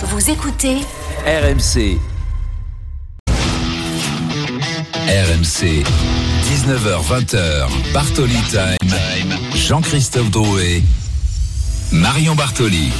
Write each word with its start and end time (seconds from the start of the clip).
Vous 0.00 0.30
écoutez 0.30 0.76
RMC. 1.26 1.98
RMC. 5.08 5.82
19h20h. 6.44 7.66
Bartoli 7.92 8.36
Time. 8.48 9.34
Jean-Christophe 9.56 10.30
Drouet. 10.30 10.82
Marion 11.90 12.36
Bartoli. 12.36 12.92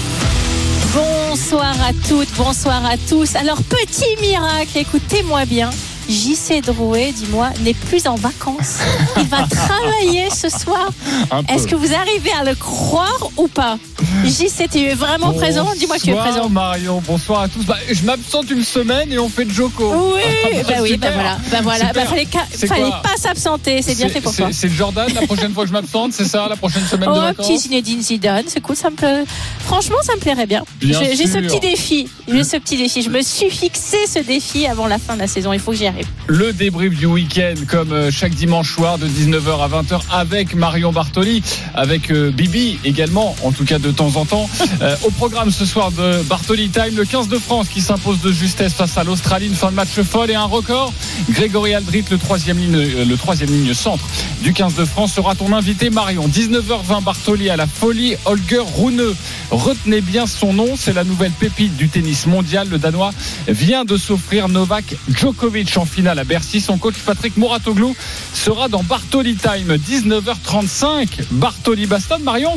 Bonsoir 0.93 1.77
à 1.83 1.93
toutes, 2.09 2.35
bonsoir 2.37 2.85
à 2.85 2.97
tous. 2.97 3.37
Alors, 3.37 3.63
petit 3.63 4.21
miracle, 4.21 4.77
écoutez-moi 4.77 5.45
bien. 5.45 5.71
JC 6.09 6.63
Drouet, 6.63 7.13
dis-moi, 7.13 7.51
n'est 7.61 7.75
plus 7.75 8.07
en 8.07 8.15
vacances. 8.15 8.79
Il 9.19 9.27
va 9.27 9.47
travailler 9.51 10.31
ce 10.31 10.49
soir. 10.49 10.89
Est-ce 11.49 11.67
que 11.67 11.75
vous 11.75 11.93
arrivez 11.93 12.31
à 12.33 12.45
le 12.45 12.55
croire 12.55 13.31
ou 13.37 13.47
pas? 13.49 13.79
JC, 14.25 14.69
tu 14.71 14.79
es 14.79 14.95
vraiment 14.95 15.33
présent? 15.33 15.67
Dis-moi 15.79 15.97
que 15.99 16.03
tu 16.03 16.11
es 16.11 16.15
présent. 16.15 16.49
Marion, 16.49 17.03
bonsoir 17.07 17.43
à 17.43 17.49
tous. 17.49 17.65
Bah, 17.65 17.77
je 17.91 18.05
m'absente 18.05 18.51
une 18.51 18.65
semaine 18.65 19.13
et 19.13 19.19
on 19.19 19.29
fait 19.29 19.49
Joko. 19.49 20.15
Oui, 20.15 20.23
bah 20.69 20.75
oui, 20.81 20.97
bah 20.97 21.09
voilà, 21.13 21.39
bah 21.51 21.59
voilà, 21.63 21.93
bah 21.93 22.07
fallait, 22.07 22.27
pas 23.03 23.17
s'absenter, 23.19 23.83
c'est 23.83 23.97
bien 23.97 24.09
fait 24.09 24.21
pour 24.21 24.35
toi. 24.35 24.49
C'est 24.53 24.69
Jordan 24.69 25.09
la 25.15 25.27
prochaine 25.27 25.53
fois 25.53 25.65
que 25.65 25.69
je 25.69 25.75
m'absente, 25.75 26.13
c'est 26.13 26.25
ça, 26.25 26.47
la 26.49 26.57
prochaine 26.57 26.87
semaine 26.87 27.09
Oh, 27.13 27.17
de 27.17 27.21
vacances? 27.21 27.47
petit 27.47 27.59
Zinedine 27.59 28.01
Zidane, 28.01 28.45
c'est 28.47 28.61
cool, 28.61 28.77
ça 28.77 28.89
me 28.91 28.97
plaît. 28.97 29.25
Franchement, 29.61 29.97
ça 30.03 30.15
me 30.15 30.21
plairait 30.21 30.47
bien. 30.47 30.65
Bien 30.81 31.01
J'ai 31.03 31.27
ce 31.27 31.39
petit 31.39 31.61
défi, 31.61 32.09
j'ai 32.29 32.45
ce 32.45 32.57
petit 32.57 32.77
défi. 32.77 33.03
Je 33.03 33.11
me 33.11 33.21
suis 33.21 33.51
fixé 33.51 33.99
ce 34.07 34.21
défi 34.21 34.67
avant 34.67 34.87
la 34.87 34.99
fin 34.99 35.15
de 35.15 35.21
la 35.21 35.27
saison. 35.27 35.53
Il 35.53 35.61
faut 35.61 35.73
que 35.73 35.77
j'y 35.77 35.87
arrive. 35.87 35.98
Le 36.27 36.53
débrief 36.53 36.95
du 36.95 37.07
week-end, 37.07 37.55
comme 37.67 37.93
euh, 37.93 38.11
chaque 38.11 38.35
dimanche 38.35 38.75
soir 38.75 38.99
de 38.99 39.07
19h 39.07 39.63
à 39.63 39.69
20h 39.69 40.01
avec 40.13 40.55
Marion 40.55 40.93
Bartoli, 40.93 41.43
avec 41.75 42.11
euh, 42.11 42.31
Bibi 42.31 42.79
également, 42.85 43.35
en 43.43 43.51
tout 43.51 43.65
cas 43.65 43.79
de 43.79 43.91
temps 43.91 44.17
en 44.17 44.25
temps. 44.25 44.49
Euh, 44.81 44.95
au 45.03 45.11
programme 45.11 45.51
ce 45.51 45.65
soir 45.65 45.91
de 45.91 46.23
Bartoli 46.25 46.69
Time, 46.69 46.95
le 46.97 47.05
15 47.05 47.27
de 47.27 47.39
France 47.39 47.67
qui 47.69 47.81
s'impose 47.81 48.21
de 48.21 48.31
justesse 48.31 48.75
face 48.75 48.97
à 48.97 49.03
l'Australie, 49.03 49.49
une 49.49 49.55
fin 49.55 49.71
de 49.71 49.75
match 49.75 50.01
folle 50.03 50.31
et 50.31 50.37
un 50.37 50.45
record. 50.45 50.93
Grégory 51.31 51.75
Aldrit, 51.75 52.05
le 52.09 52.17
troisième 52.17 52.59
ligne, 52.59 53.75
centre 53.75 54.05
du 54.43 54.53
15 54.53 54.77
de 54.77 54.85
France, 54.85 55.15
sera 55.15 55.35
ton 55.35 55.53
invité 55.53 55.91
Marion. 55.91 56.29
19h20 56.29 57.03
Bartoli 57.03 57.51
à 57.51 57.57
la 57.57 57.67
folie, 57.67 58.15
Holger 58.25 58.63
Rune. 58.77 59.03
Retenez 59.51 60.01
bien 60.01 60.27
son 60.27 60.53
nom, 60.53 60.77
c'est 60.77 60.93
la 60.93 61.03
nouvelle 61.03 61.33
pépite 61.33 61.77
du 61.77 61.89
tennis 61.89 62.27
mondial. 62.27 62.69
Le 62.69 62.79
Danois 62.79 63.11
vient 63.49 63.85
de 63.85 63.97
s'offrir 63.97 64.49
Novak 64.49 64.95
Djokovic 65.13 65.69
finale 65.89 66.19
à 66.19 66.25
Bercy. 66.25 66.61
Son 66.61 66.79
coach 66.79 66.95
Patrick 67.05 67.37
Moratoglou 67.37 67.97
sera 68.33 68.69
dans 68.69 68.83
Bartoli 68.83 69.35
Time, 69.37 69.77
19h35. 69.77 71.09
Bartoli 71.33 71.87
Baston. 71.87 72.19
Marion, 72.21 72.57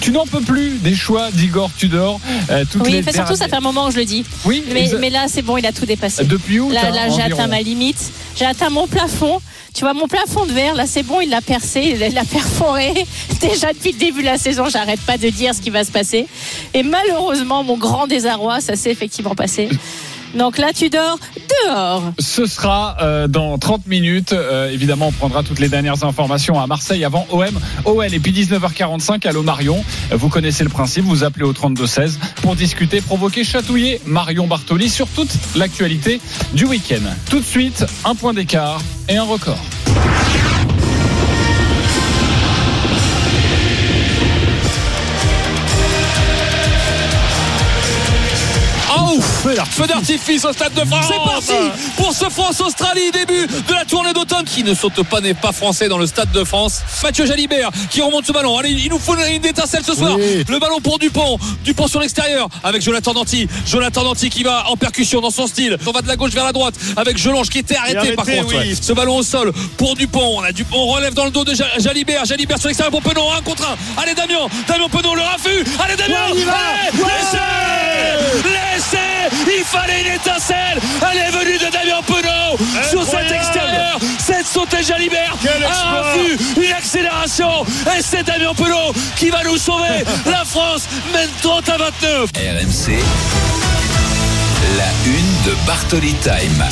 tu 0.00 0.12
n'en 0.12 0.26
peux 0.26 0.40
plus 0.40 0.78
des 0.78 0.94
choix 0.94 1.30
d'Igor 1.30 1.70
Tudor. 1.76 2.20
Euh, 2.50 2.64
toutes 2.70 2.82
Oui, 2.82 2.92
les 2.92 3.12
surtout, 3.12 3.34
ça 3.34 3.48
fait 3.48 3.56
un 3.56 3.60
moment 3.60 3.88
que 3.88 3.94
je 3.94 3.98
le 3.98 4.04
dis. 4.04 4.24
Oui, 4.44 4.64
Mais, 4.72 5.10
là, 5.10 5.26
c'est 5.28 5.42
bon, 5.42 5.56
il 5.56 5.66
a 5.66 5.72
tout 5.72 5.86
dépassé. 5.86 6.24
depuis 6.24 6.60
où 6.60 6.70
Là, 6.70 6.90
là 6.90 7.08
j'ai 7.10 7.22
atteint 7.22 7.46
ma 7.46 7.60
limite. 7.60 8.12
J'ai 8.36 8.46
atteint 8.46 8.70
mon 8.70 8.86
plafond. 8.86 9.40
Tu 9.74 9.80
vois, 9.80 9.94
mon 9.94 10.08
plafond 10.08 10.46
de 10.46 10.52
verre, 10.52 10.74
là, 10.74 10.86
c'est 10.86 11.02
bon, 11.02 11.20
il 11.20 11.28
l'a 11.28 11.40
percé, 11.40 11.96
il 12.00 12.14
l'a 12.14 12.24
perforé. 12.24 12.94
Déjà 13.40 13.72
depuis 13.72 13.92
le 13.92 13.98
début 13.98 14.20
de 14.22 14.26
la 14.26 14.38
saison, 14.38 14.68
j'arrête 14.68 15.00
pas 15.00 15.18
de 15.18 15.28
dire 15.28 15.54
ce 15.54 15.60
qui 15.60 15.70
va 15.70 15.84
se 15.84 15.92
passer. 15.92 16.26
Et 16.74 16.82
malheureusement, 16.82 17.62
mon 17.62 17.76
grand 17.76 18.06
désarroi, 18.06 18.60
ça 18.60 18.76
s'est 18.76 18.90
effectivement 18.90 19.34
passé. 19.34 19.68
Donc 20.34 20.58
là, 20.58 20.72
tu 20.74 20.90
dors 20.90 21.18
dehors. 21.48 22.12
Ce 22.18 22.46
sera 22.46 22.96
euh, 23.00 23.28
dans 23.28 23.58
30 23.58 23.86
minutes. 23.86 24.32
Euh, 24.32 24.70
évidemment, 24.70 25.08
on 25.08 25.12
prendra 25.12 25.42
toutes 25.42 25.58
les 25.58 25.68
dernières 25.68 26.04
informations 26.04 26.60
à 26.60 26.66
Marseille 26.66 27.04
avant 27.04 27.26
OM, 27.30 27.58
OL. 27.84 28.14
Et 28.14 28.20
puis 28.20 28.32
19h45, 28.32 29.26
allô 29.26 29.42
Marion. 29.42 29.84
Euh, 30.12 30.16
Vous 30.16 30.28
connaissez 30.28 30.64
le 30.64 30.70
principe, 30.70 31.04
vous 31.04 31.24
appelez 31.24 31.44
au 31.44 31.52
32-16 31.52 32.18
pour 32.42 32.56
discuter, 32.56 33.00
provoquer, 33.00 33.44
chatouiller 33.44 34.00
Marion 34.06 34.46
Bartoli 34.46 34.88
sur 34.88 35.08
toute 35.08 35.30
l'actualité 35.56 36.20
du 36.52 36.64
week-end. 36.64 37.02
Tout 37.30 37.40
de 37.40 37.44
suite, 37.44 37.84
un 38.04 38.14
point 38.14 38.34
d'écart 38.34 38.80
et 39.08 39.16
un 39.16 39.24
record. 39.24 39.58
Feu 49.64 49.86
d'artifice 49.86 50.44
au 50.44 50.52
Stade 50.52 50.74
de 50.74 50.84
France. 50.84 51.06
C'est 51.08 51.30
parti 51.30 51.70
pour 51.96 52.12
ce 52.12 52.28
France-Australie, 52.28 53.10
début 53.12 53.46
de 53.46 53.72
la 53.74 53.84
tournée 53.84 54.12
d'automne 54.12 54.44
qui 54.44 54.62
ne 54.64 54.74
saute 54.74 55.02
pas, 55.04 55.20
n'est 55.20 55.34
pas 55.34 55.52
français 55.52 55.88
dans 55.88 55.98
le 55.98 56.06
Stade 56.06 56.30
de 56.32 56.44
France. 56.44 56.80
Mathieu 57.02 57.26
Jalibert 57.26 57.70
qui 57.90 58.00
remonte 58.00 58.26
ce 58.26 58.32
ballon. 58.32 58.56
Allez, 58.58 58.70
il 58.70 58.88
nous 58.90 58.98
faut 58.98 59.16
une 59.16 59.44
étincelle 59.44 59.82
ce 59.84 59.94
soir. 59.94 60.16
Le 60.16 60.58
ballon 60.58 60.80
pour 60.80 60.98
Dupont. 60.98 61.38
Dupont 61.64 61.88
sur 61.88 62.00
l'extérieur 62.00 62.48
avec 62.62 62.82
Jonathan 62.82 63.12
Danty. 63.14 63.48
Jonathan 63.66 64.02
Danty 64.04 64.30
qui 64.30 64.42
va 64.42 64.68
en 64.70 64.76
percussion 64.76 65.20
dans 65.20 65.30
son 65.30 65.46
style. 65.46 65.76
On 65.86 65.92
va 65.92 66.02
de 66.02 66.08
la 66.08 66.16
gauche 66.16 66.32
vers 66.32 66.44
la 66.44 66.52
droite 66.52 66.74
avec 66.96 67.16
Jelonge 67.18 67.48
qui 67.48 67.58
était 67.58 67.76
arrêté, 67.76 68.12
par 68.12 68.24
contre. 68.24 68.54
ouais. 68.56 68.74
Ce 68.80 68.92
ballon 68.92 69.16
au 69.18 69.22
sol 69.22 69.52
pour 69.76 69.94
Dupont. 69.96 70.38
On 70.38 70.42
a 70.42 70.52
Dupont, 70.52 70.76
on 70.78 70.86
relève 70.88 71.14
dans 71.14 71.24
le 71.24 71.30
dos 71.30 71.44
de 71.44 71.54
Ja- 71.54 71.66
Jalibert. 71.78 72.24
Jalibert 72.24 72.58
sur 72.58 72.68
l'extérieur 72.68 72.90
pour 72.92 73.02
Penon. 73.02 73.32
Un 73.32 73.42
contre 73.42 73.62
un. 73.68 73.76
Allez, 74.00 74.14
Damien. 74.14 74.46
Damien 74.66 74.88
Penon, 74.90 75.14
le 75.14 75.22
raffut. 75.22 75.64
Allez, 75.82 75.96
Damien. 75.96 76.16
Allez, 76.26 76.98
laissez 76.98 77.38
Laissez 78.44 78.98
Il 79.56 79.64
fallait 79.64 80.00
une 80.02 80.14
étincelle. 80.14 80.78
Elle 81.10 81.18
est 81.18 81.30
venue 81.30 81.58
de 81.58 81.70
Damien 81.72 82.02
Penaud. 82.06 82.58
Sur 82.88 83.04
cet 83.04 83.30
extérieur 83.30 83.98
Cette 84.18 84.46
sautée 84.46 84.82
Jalibert 84.82 85.34
a 85.42 86.16
vu 86.16 86.36
une 86.64 86.72
accélération. 86.72 87.64
Et 87.96 88.02
c'est 88.02 88.22
Damien 88.24 88.54
Penaud 88.54 88.92
qui 89.16 89.30
va 89.30 89.42
nous 89.44 89.56
sauver 89.56 90.04
La 90.26 90.44
France. 90.44 90.88
Mène 91.12 91.30
30 91.42 91.68
à 91.68 91.76
29 91.78 92.30
RMC. 92.34 92.98
La 94.76 95.10
une 95.10 95.50
de 95.50 95.56
Bartoli 95.66 96.14
Time. 96.14 96.64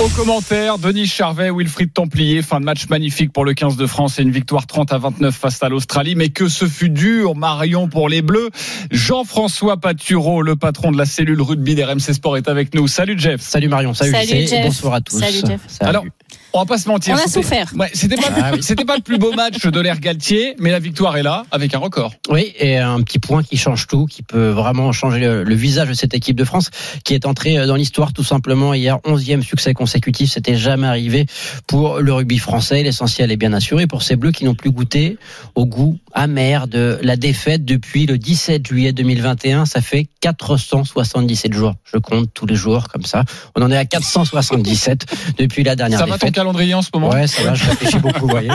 Au 0.00 0.08
commentaire, 0.10 0.78
Denis 0.78 1.08
Charvet, 1.08 1.50
Wilfried 1.50 1.92
Templier, 1.92 2.42
fin 2.42 2.60
de 2.60 2.64
match 2.64 2.88
magnifique 2.88 3.32
pour 3.32 3.44
le 3.44 3.52
15 3.52 3.76
de 3.76 3.84
France 3.84 4.20
et 4.20 4.22
une 4.22 4.30
victoire 4.30 4.64
30 4.64 4.92
à 4.92 4.98
29 4.98 5.34
face 5.34 5.60
à 5.60 5.68
l'Australie. 5.68 6.14
Mais 6.14 6.28
que 6.28 6.48
ce 6.48 6.66
fut 6.66 6.88
dur, 6.88 7.34
Marion, 7.34 7.88
pour 7.88 8.08
les 8.08 8.22
Bleus. 8.22 8.50
Jean-François 8.92 9.76
Patureau, 9.76 10.42
le 10.42 10.54
patron 10.54 10.92
de 10.92 10.98
la 10.98 11.04
cellule 11.04 11.42
rugby 11.42 11.74
d'RMC 11.74 12.14
Sport, 12.14 12.36
est 12.36 12.48
avec 12.48 12.76
nous. 12.76 12.86
Salut 12.86 13.18
Jeff. 13.18 13.40
Salut 13.40 13.66
Marion, 13.66 13.92
salut, 13.92 14.14
Jeff. 14.24 14.62
bonsoir 14.62 14.94
à 14.94 15.00
tous. 15.00 15.18
Salut, 15.18 15.40
Jeff. 15.44 15.60
Salut. 15.66 15.88
Alors, 15.90 16.04
on 16.52 16.60
va 16.60 16.66
pas 16.66 16.78
se 16.78 16.88
mentir. 16.88 17.14
On 17.14 17.24
a 17.24 17.28
souffert. 17.28 17.72
Ouais, 17.76 17.90
c'était 17.92 18.16
pas, 18.16 18.28
Ah 18.42 18.50
oui. 18.54 18.62
c'était 18.62 18.84
pas 18.84 18.96
le 18.96 19.02
plus 19.02 19.18
beau 19.18 19.32
match 19.32 19.64
de 19.66 19.80
l'ère 19.80 20.00
Galtier, 20.00 20.54
mais 20.58 20.70
la 20.70 20.78
victoire 20.78 21.16
est 21.16 21.22
là 21.22 21.44
avec 21.50 21.74
un 21.74 21.78
record. 21.78 22.14
Oui, 22.30 22.52
et 22.58 22.78
un 22.78 23.00
petit 23.02 23.18
point 23.18 23.42
qui 23.42 23.56
change 23.56 23.86
tout, 23.86 24.06
qui 24.06 24.22
peut 24.22 24.48
vraiment 24.48 24.92
changer 24.92 25.20
le, 25.20 25.44
le 25.44 25.54
visage 25.54 25.88
de 25.88 25.94
cette 25.94 26.14
équipe 26.14 26.36
de 26.36 26.44
France, 26.44 26.70
qui 27.04 27.14
est 27.14 27.26
entrée 27.26 27.66
dans 27.66 27.76
l'histoire 27.76 28.12
tout 28.12 28.24
simplement 28.24 28.74
hier, 28.74 28.98
11e 29.04 29.42
succès 29.42 29.74
consécutif, 29.74 30.30
c'était 30.30 30.56
jamais 30.56 30.86
arrivé 30.86 31.26
pour 31.66 32.00
le 32.00 32.12
rugby 32.12 32.38
français. 32.38 32.82
L'essentiel 32.82 33.30
est 33.30 33.36
bien 33.36 33.52
assuré 33.52 33.86
pour 33.86 34.02
ces 34.02 34.16
Bleus 34.16 34.32
qui 34.32 34.44
n'ont 34.44 34.54
plus 34.54 34.70
goûté 34.70 35.18
au 35.54 35.66
goût 35.66 35.98
amer 36.12 36.66
de 36.68 36.98
la 37.02 37.16
défaite 37.16 37.64
depuis 37.64 38.06
le 38.06 38.18
17 38.18 38.66
juillet 38.66 38.92
2021. 38.92 39.66
Ça 39.66 39.80
fait 39.80 40.08
477 40.20 41.52
jours. 41.52 41.74
Je 41.92 41.98
compte 41.98 42.28
tous 42.34 42.46
les 42.46 42.54
jours 42.54 42.88
comme 42.88 43.04
ça. 43.04 43.24
On 43.54 43.62
en 43.62 43.70
est 43.70 43.76
à 43.76 43.84
477 43.84 45.06
depuis 45.38 45.62
la 45.64 45.76
dernière 45.76 45.98
Ça 46.00 46.04
défaite. 46.06 46.20
Calendrier 46.38 46.74
en 46.74 46.82
ce 46.82 46.90
moment 46.94 47.10
Ouais, 47.10 47.26
ça 47.26 47.42
va, 47.42 47.54
je 47.54 47.64
réfléchis 47.64 47.98
beaucoup, 47.98 48.20
vous 48.20 48.28
voyez. 48.28 48.50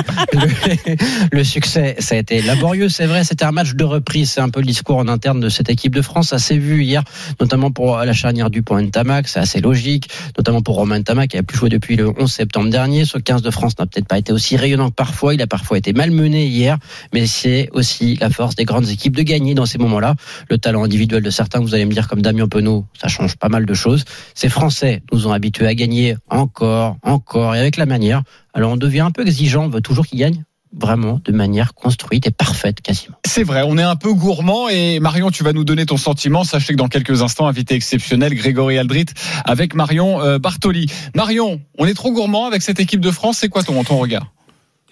Le, 1.34 1.44
succès, 1.44 1.98
ça 2.00 2.16
a 2.16 2.18
été 2.18 2.42
laborieux, 2.42 2.88
c'est 2.88 3.06
vrai. 3.06 3.26
C'était 3.26 3.44
un 3.44 3.52
match 3.52 3.74
de 3.74 3.84
reprise. 3.84 4.32
C'est 4.32 4.40
un 4.40 4.48
peu 4.48 4.62
le 4.62 4.66
discours 4.66 4.98
en 4.98 5.10
interne 5.10 5.42
de 5.42 5.50
cette 5.50 5.70
équipe 5.70 5.94
de 5.94 6.02
France. 6.02 6.30
Ça 6.30 6.40
s'est 6.40 6.58
vu 6.58 6.84
hier, 6.84 7.04
notamment 7.42 7.72
pour 7.72 7.98
la 7.98 8.14
charnière 8.14 8.50
du 8.50 8.64
point. 8.64 8.82
C'est 9.26 9.40
assez 9.40 9.60
logique, 9.60 10.10
notamment 10.38 10.62
pour 10.62 10.76
Romain 10.76 11.00
Ntamak 11.00 11.32
qui 11.32 11.38
a 11.38 11.44
plus 11.44 11.58
joué 11.58 11.70
depuis 11.70 11.96
le 11.96 12.10
11 12.18 12.32
septembre 12.32 12.70
dernier. 12.70 13.06
Ce 13.06 13.18
15 13.18 13.42
de 13.42 13.52
France 13.52 13.74
n'a 13.78 13.86
peut-être 13.86 14.08
pas 14.08 14.18
été 14.18 14.32
aussi 14.32 14.56
rayonnant 14.56 14.90
que 14.90 14.96
parfois. 14.96 15.34
Il 15.34 15.42
a 15.42 15.48
parfois 15.48 15.78
été 15.78 15.92
malmené 15.92 16.46
hier, 16.46 16.78
mais 17.14 17.28
c'est 17.28 17.70
aussi 17.74 18.16
la 18.16 18.30
force 18.30 18.56
des 18.56 18.66
grandes 18.66 18.88
équipes 18.88 19.16
de 19.16 19.24
gagner 19.24 19.56
dans 19.56 19.66
ces 19.66 19.78
moments-là. 19.78 20.16
Le 20.50 20.58
talent 20.58 20.84
individuel 20.84 21.22
de 21.22 21.30
certains, 21.30 21.60
vous 21.60 21.76
allez 21.76 21.86
me 21.86 21.94
dire, 21.94 22.08
comme 22.08 22.22
Damien 22.22 22.48
Penaud, 22.48 22.86
ça 23.02 23.10
change 23.10 23.36
pas 23.36 23.50
mal 23.50 23.66
de 23.66 23.74
choses. 23.74 24.06
Ces 24.36 24.50
Français 24.50 25.02
nous 25.12 25.28
ont 25.28 25.34
habitués 25.34 25.68
à 25.68 25.76
gagner 25.76 26.16
encore, 26.30 26.98
encore, 27.04 27.56
et 27.56 27.60
avec 27.60 27.73
la 27.78 27.86
manière. 27.86 28.24
Alors 28.54 28.72
on 28.72 28.78
devient 28.78 29.02
un 29.02 29.12
peu 29.12 29.26
exigeant, 29.26 29.66
on 29.66 29.70
veut 29.70 29.82
toujours 29.82 30.06
qu'ils 30.06 30.20
gagnent 30.20 30.44
vraiment 30.76 31.22
de 31.24 31.32
manière 31.32 31.74
construite 31.74 32.28
et 32.28 32.32
parfaite 32.32 32.82
quasiment. 32.82 33.16
C'est 33.26 33.44
vrai, 33.44 33.62
on 33.66 33.78
est 33.78 33.84
un 33.84 33.96
peu 33.96 34.14
gourmand 34.14 34.70
et 34.70 35.00
Marion, 35.00 35.30
tu 35.30 35.44
vas 35.44 35.54
nous 35.54 35.64
donner 35.64 35.86
ton 35.86 35.98
sentiment. 35.98 36.44
Sachez 36.44 36.74
que 36.74 36.78
dans 36.78 36.88
quelques 36.88 37.22
instants, 37.22 37.48
invité 37.48 37.76
exceptionnel, 37.76 38.34
Grégory 38.34 38.78
Aldrit 38.78 39.06
avec 39.46 39.76
Marion 39.76 40.22
euh, 40.22 40.40
Bartoli. 40.40 40.88
Marion, 41.16 41.62
on 41.78 41.86
est 41.86 41.94
trop 41.94 42.12
gourmand 42.12 42.48
avec 42.48 42.62
cette 42.62 42.80
équipe 42.80 43.02
de 43.02 43.12
France. 43.12 43.38
C'est 43.38 43.50
quoi 43.50 43.64
ton, 43.64 43.84
ton 43.84 43.98
regard? 43.98 44.34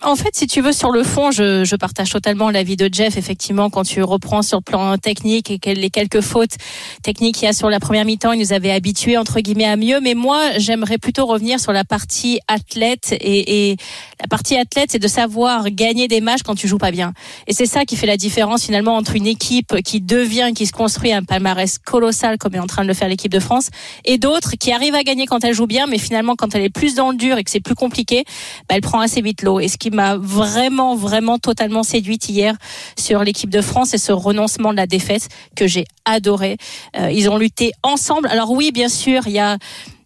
En 0.03 0.15
fait, 0.15 0.36
si 0.36 0.48
tu 0.48 0.62
veux, 0.62 0.71
sur 0.71 0.89
le 0.89 1.03
fond, 1.03 1.30
je, 1.30 1.63
je 1.63 1.75
partage 1.75 2.09
totalement 2.09 2.50
l'avis 2.50 2.75
de 2.75 2.89
Jeff. 2.92 3.18
Effectivement, 3.18 3.69
quand 3.69 3.83
tu 3.83 4.01
reprends 4.01 4.42
sur 4.42 4.57
le 4.57 4.63
plan 4.63 4.98
technique 4.98 5.51
et 5.51 5.75
les 5.75 5.92
quelques 5.92 6.21
fautes 6.21 6.56
techniques 7.03 7.36
qu'il 7.36 7.44
y 7.44 7.48
a 7.48 7.53
sur 7.53 7.69
la 7.69 7.80
première 7.80 8.03
mi-temps, 8.03 8.31
il 8.31 8.39
nous 8.39 8.51
avait 8.51 8.71
habitués 8.71 9.15
entre 9.18 9.42
guillemets 9.42 9.65
à 9.65 9.75
mieux. 9.75 10.00
Mais 10.01 10.15
moi, 10.15 10.57
j'aimerais 10.57 10.98
plutôt 10.98 11.27
revenir 11.27 11.59
sur 11.59 11.71
la 11.71 11.83
partie 11.83 12.39
athlète 12.48 13.12
et, 13.12 13.69
et 13.69 13.77
la 14.19 14.27
partie 14.27 14.57
athlète, 14.57 14.89
c'est 14.92 15.00
de 15.00 15.07
savoir 15.07 15.69
gagner 15.69 16.07
des 16.07 16.19
matchs 16.19 16.42
quand 16.44 16.56
tu 16.56 16.68
joues 16.68 16.80
pas 16.80 16.92
bien. 16.92 17.13
Et 17.45 17.53
c'est 17.53 17.68
ça 17.68 17.86
qui 17.86 17.95
fait 17.95 18.07
la 18.07 18.18
différence 18.18 18.65
finalement 18.65 18.95
entre 18.95 19.15
une 19.15 19.27
équipe 19.27 19.83
qui 19.83 20.01
devient, 20.01 20.51
qui 20.56 20.65
se 20.65 20.74
construit 20.74 21.13
un 21.13 21.21
palmarès 21.21 21.77
colossal 21.77 22.39
comme 22.39 22.56
est 22.56 22.59
en 22.59 22.65
train 22.65 22.81
de 22.81 22.88
le 22.88 22.95
faire 22.95 23.07
l'équipe 23.07 23.31
de 23.31 23.39
France, 23.39 23.69
et 24.06 24.18
d'autres 24.18 24.56
qui 24.59 24.71
arrivent 24.71 24.95
à 24.95 25.03
gagner 25.03 25.27
quand 25.27 25.44
elle 25.44 25.53
joue 25.53 25.68
bien, 25.68 25.86
mais 25.86 26.00
finalement 26.00 26.36
quand 26.36 26.56
elle 26.56 26.63
est 26.63 26.69
plus 26.69 26.95
dans 26.95 27.12
le 27.12 27.18
dur 27.18 27.38
et 27.38 27.44
que 27.44 27.51
c'est 27.51 27.59
plus 27.59 27.75
compliqué, 27.75 28.24
bah, 28.68 28.75
elle 28.75 28.81
prend 28.81 29.00
assez 29.00 29.21
vite 29.21 29.44
l'eau. 29.44 29.59
Et 29.59 29.68
ce 29.68 29.77
qui 29.77 29.90
m'a 29.93 30.17
vraiment, 30.17 30.95
vraiment 30.95 31.38
totalement 31.38 31.83
séduite 31.83 32.29
hier 32.29 32.55
sur 32.97 33.23
l'équipe 33.23 33.49
de 33.49 33.61
France 33.61 33.93
et 33.93 33.97
ce 33.97 34.11
renoncement 34.11 34.71
de 34.71 34.77
la 34.77 34.88
défaite 34.88 35.29
que 35.55 35.67
j'ai 35.67 35.85
adoré. 36.05 36.57
Euh, 36.97 37.11
ils 37.11 37.29
ont 37.29 37.38
lutté 37.38 37.71
ensemble. 37.83 38.27
Alors 38.27 38.51
oui, 38.51 38.71
bien 38.71 38.89
sûr, 38.89 39.23
il 39.27 39.33
y 39.33 39.39
a 39.39 39.57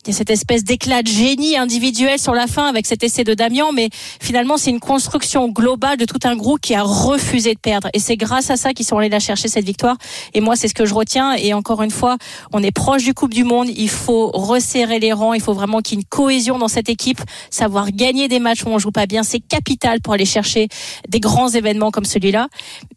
il 0.05 0.11
y 0.11 0.13
a 0.13 0.17
cette 0.17 0.29
espèce 0.29 0.63
d'éclat 0.63 1.01
de 1.01 1.07
génie 1.07 1.57
individuel 1.57 2.19
sur 2.19 2.33
la 2.33 2.45
fin 2.45 2.67
avec 2.67 2.85
cet 2.85 3.03
essai 3.03 3.23
de 3.23 3.33
Damien, 3.33 3.69
mais 3.73 3.89
finalement 4.21 4.57
c'est 4.57 4.69
une 4.69 4.79
construction 4.79 5.47
globale 5.49 5.97
de 5.97 6.05
tout 6.05 6.19
un 6.25 6.35
groupe 6.35 6.59
qui 6.61 6.75
a 6.75 6.83
refusé 6.83 7.53
de 7.55 7.59
perdre. 7.59 7.89
Et 7.93 7.99
c'est 7.99 8.15
grâce 8.15 8.51
à 8.51 8.57
ça 8.57 8.73
qu'ils 8.73 8.85
sont 8.85 8.97
allés 8.99 9.09
la 9.09 9.19
chercher 9.19 9.47
cette 9.47 9.65
victoire. 9.65 9.97
Et 10.33 10.41
moi 10.41 10.55
c'est 10.55 10.67
ce 10.67 10.75
que 10.75 10.85
je 10.85 10.93
retiens. 10.93 11.33
Et 11.33 11.53
encore 11.53 11.81
une 11.81 11.91
fois, 11.91 12.17
on 12.53 12.61
est 12.61 12.71
proche 12.71 13.03
du 13.03 13.13
Coupe 13.15 13.33
du 13.33 13.43
Monde. 13.43 13.69
Il 13.69 13.89
faut 13.89 14.29
resserrer 14.31 14.99
les 14.99 15.11
rangs. 15.11 15.33
Il 15.33 15.41
faut 15.41 15.53
vraiment 15.53 15.81
qu'il 15.81 15.97
y 15.97 15.99
ait 15.99 16.01
une 16.01 16.07
cohésion 16.07 16.59
dans 16.59 16.67
cette 16.67 16.89
équipe. 16.89 17.21
Savoir 17.49 17.91
gagner 17.91 18.27
des 18.27 18.39
matchs 18.39 18.63
où 18.63 18.69
on 18.69 18.77
joue 18.77 18.91
pas 18.91 19.07
bien, 19.07 19.23
c'est 19.23 19.39
capital 19.39 20.01
pour 20.01 20.13
aller 20.13 20.25
chercher 20.25 20.67
des 21.09 21.19
grands 21.19 21.49
événements 21.49 21.89
comme 21.89 22.05
celui-là. 22.05 22.47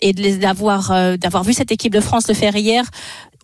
Et 0.02 0.12
d'avoir 0.12 0.92
euh, 0.92 1.16
d'avoir 1.16 1.42
vu 1.42 1.54
cette 1.54 1.72
équipe 1.72 1.92
de 1.92 2.00
France 2.00 2.28
le 2.28 2.34
faire 2.34 2.54
hier, 2.54 2.84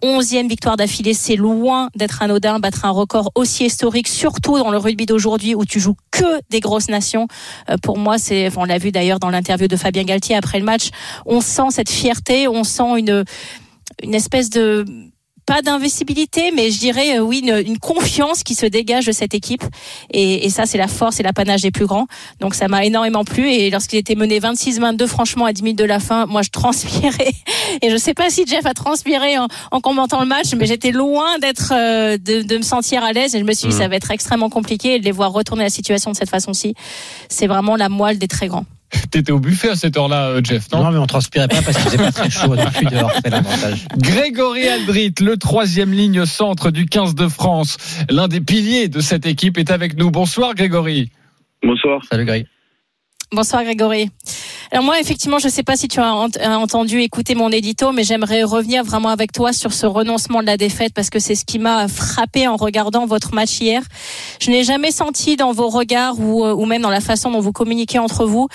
onzième 0.04 0.48
victoire 0.48 0.76
d'affilée, 0.76 1.14
c'est 1.14 1.36
loin 1.36 1.88
d'être 1.94 2.22
anodin, 2.22 2.58
battre 2.58 2.84
un 2.84 2.90
record 2.90 3.32
aussi 3.34 3.66
historique, 3.66 4.08
surtout 4.08 4.58
dans 4.58 4.70
le 4.70 4.78
rugby 4.78 5.06
d'aujourd'hui 5.06 5.54
où 5.54 5.64
tu 5.64 5.80
joues 5.80 5.96
que 6.10 6.40
des 6.50 6.60
grosses 6.60 6.88
nations. 6.88 7.26
Euh, 7.70 7.76
pour 7.82 7.98
moi, 7.98 8.18
c'est, 8.18 8.50
on 8.56 8.64
l'a 8.64 8.78
vu 8.78 8.92
d'ailleurs 8.92 9.18
dans 9.18 9.30
l'interview 9.30 9.68
de 9.68 9.76
Fabien 9.76 10.04
Galtier 10.04 10.36
après 10.36 10.58
le 10.58 10.64
match, 10.64 10.90
on 11.26 11.40
sent 11.40 11.70
cette 11.70 11.90
fierté, 11.90 12.48
on 12.48 12.64
sent 12.64 12.98
une 12.98 13.24
une 14.02 14.14
espèce 14.14 14.50
de 14.50 14.84
pas 15.46 15.62
d'investibilité, 15.62 16.50
mais 16.52 16.70
je 16.70 16.78
dirais 16.78 17.18
euh, 17.18 17.22
oui 17.22 17.40
une, 17.44 17.66
une, 17.66 17.78
confiance 17.78 18.42
qui 18.42 18.54
se 18.54 18.66
dégage 18.66 19.06
de 19.06 19.12
cette 19.12 19.34
équipe. 19.34 19.62
Et, 20.10 20.46
et 20.46 20.50
ça, 20.50 20.66
c'est 20.66 20.78
la 20.78 20.88
force 20.88 21.20
et 21.20 21.22
l'apanage 21.22 21.62
des 21.62 21.70
plus 21.70 21.86
grands. 21.86 22.06
Donc 22.40 22.54
ça 22.54 22.68
m'a 22.68 22.84
énormément 22.84 23.24
plu. 23.24 23.50
Et 23.50 23.70
lorsqu'il 23.70 23.98
était 23.98 24.14
mené 24.14 24.40
26-22, 24.40 25.06
franchement, 25.06 25.44
à 25.44 25.52
10 25.52 25.62
minutes 25.62 25.78
de 25.78 25.84
la 25.84 26.00
fin, 26.00 26.26
moi 26.26 26.42
je 26.42 26.50
transpirais. 26.50 27.32
Et 27.82 27.90
je 27.90 27.96
sais 27.96 28.14
pas 28.14 28.30
si 28.30 28.46
Jeff 28.46 28.64
a 28.66 28.74
transpiré 28.74 29.38
en, 29.38 29.48
en 29.70 29.80
commentant 29.80 30.20
le 30.20 30.26
match, 30.26 30.54
mais 30.54 30.66
j'étais 30.66 30.92
loin 30.92 31.38
d'être 31.38 31.72
euh, 31.74 32.16
de, 32.16 32.42
de, 32.42 32.56
me 32.56 32.62
sentir 32.62 33.04
à 33.04 33.12
l'aise. 33.12 33.34
Et 33.34 33.38
je 33.38 33.44
me 33.44 33.52
suis 33.52 33.68
dit, 33.68 33.74
mmh. 33.74 33.78
ça 33.78 33.88
va 33.88 33.96
être 33.96 34.10
extrêmement 34.10 34.50
compliqué. 34.50 34.94
Et 34.94 34.98
de 34.98 35.04
les 35.04 35.12
voir 35.12 35.32
retourner 35.32 35.64
la 35.64 35.70
situation 35.70 36.10
de 36.10 36.16
cette 36.16 36.30
façon-ci, 36.30 36.74
c'est 37.28 37.46
vraiment 37.46 37.76
la 37.76 37.88
moelle 37.88 38.18
des 38.18 38.28
très 38.28 38.48
grands. 38.48 38.66
T'étais 39.10 39.32
au 39.32 39.38
buffet 39.38 39.70
à 39.70 39.76
cette 39.76 39.96
heure-là, 39.96 40.28
euh, 40.28 40.40
Jeff, 40.42 40.70
non 40.72 40.84
Non, 40.84 40.90
mais 40.90 40.98
on 40.98 41.06
transpirait 41.06 41.48
pas 41.48 41.62
parce 41.62 41.76
qu'il 41.76 41.86
faisait 41.86 41.96
pas 41.96 42.12
très 42.12 42.30
chaud 42.30 42.56
depuis 42.56 42.86
dehors, 42.86 43.12
c'est 43.12 43.30
l'avantage. 43.30 43.86
Grégory 43.96 44.68
Aldrit, 44.68 45.14
le 45.20 45.36
troisième 45.36 45.92
ligne 45.92 46.24
centre 46.26 46.70
du 46.70 46.86
15 46.86 47.14
de 47.14 47.28
France, 47.28 47.76
l'un 48.10 48.28
des 48.28 48.40
piliers 48.40 48.88
de 48.88 49.00
cette 49.00 49.26
équipe, 49.26 49.58
est 49.58 49.70
avec 49.70 49.96
nous. 49.96 50.10
Bonsoir, 50.10 50.54
Grégory. 50.54 51.10
Bonsoir. 51.62 52.02
Salut, 52.10 52.24
Grégory. 52.24 52.46
Bonsoir 53.32 53.64
Grégory. 53.64 54.10
Alors 54.70 54.84
moi 54.84 55.00
effectivement 55.00 55.38
je 55.38 55.46
ne 55.46 55.52
sais 55.52 55.62
pas 55.62 55.76
si 55.76 55.88
tu 55.88 56.00
as 56.00 56.58
entendu 56.58 57.00
écouter 57.00 57.34
mon 57.34 57.50
édito 57.50 57.92
mais 57.92 58.04
j'aimerais 58.04 58.42
revenir 58.42 58.84
vraiment 58.84 59.08
avec 59.08 59.32
toi 59.32 59.52
sur 59.52 59.72
ce 59.72 59.86
renoncement 59.86 60.40
de 60.40 60.46
la 60.46 60.56
défaite 60.56 60.92
parce 60.94 61.10
que 61.10 61.18
c'est 61.18 61.34
ce 61.34 61.44
qui 61.44 61.58
m'a 61.58 61.88
frappé 61.88 62.46
en 62.48 62.56
regardant 62.56 63.06
votre 63.06 63.34
match 63.34 63.60
hier. 63.60 63.82
Je 64.40 64.50
n'ai 64.50 64.64
jamais 64.64 64.90
senti 64.90 65.36
dans 65.36 65.52
vos 65.52 65.68
regards 65.68 66.18
ou, 66.18 66.44
ou 66.44 66.66
même 66.66 66.82
dans 66.82 66.90
la 66.90 67.00
façon 67.00 67.30
dont 67.30 67.40
vous 67.40 67.52
communiquez 67.52 67.98
entre 67.98 68.26
vous 68.26 68.48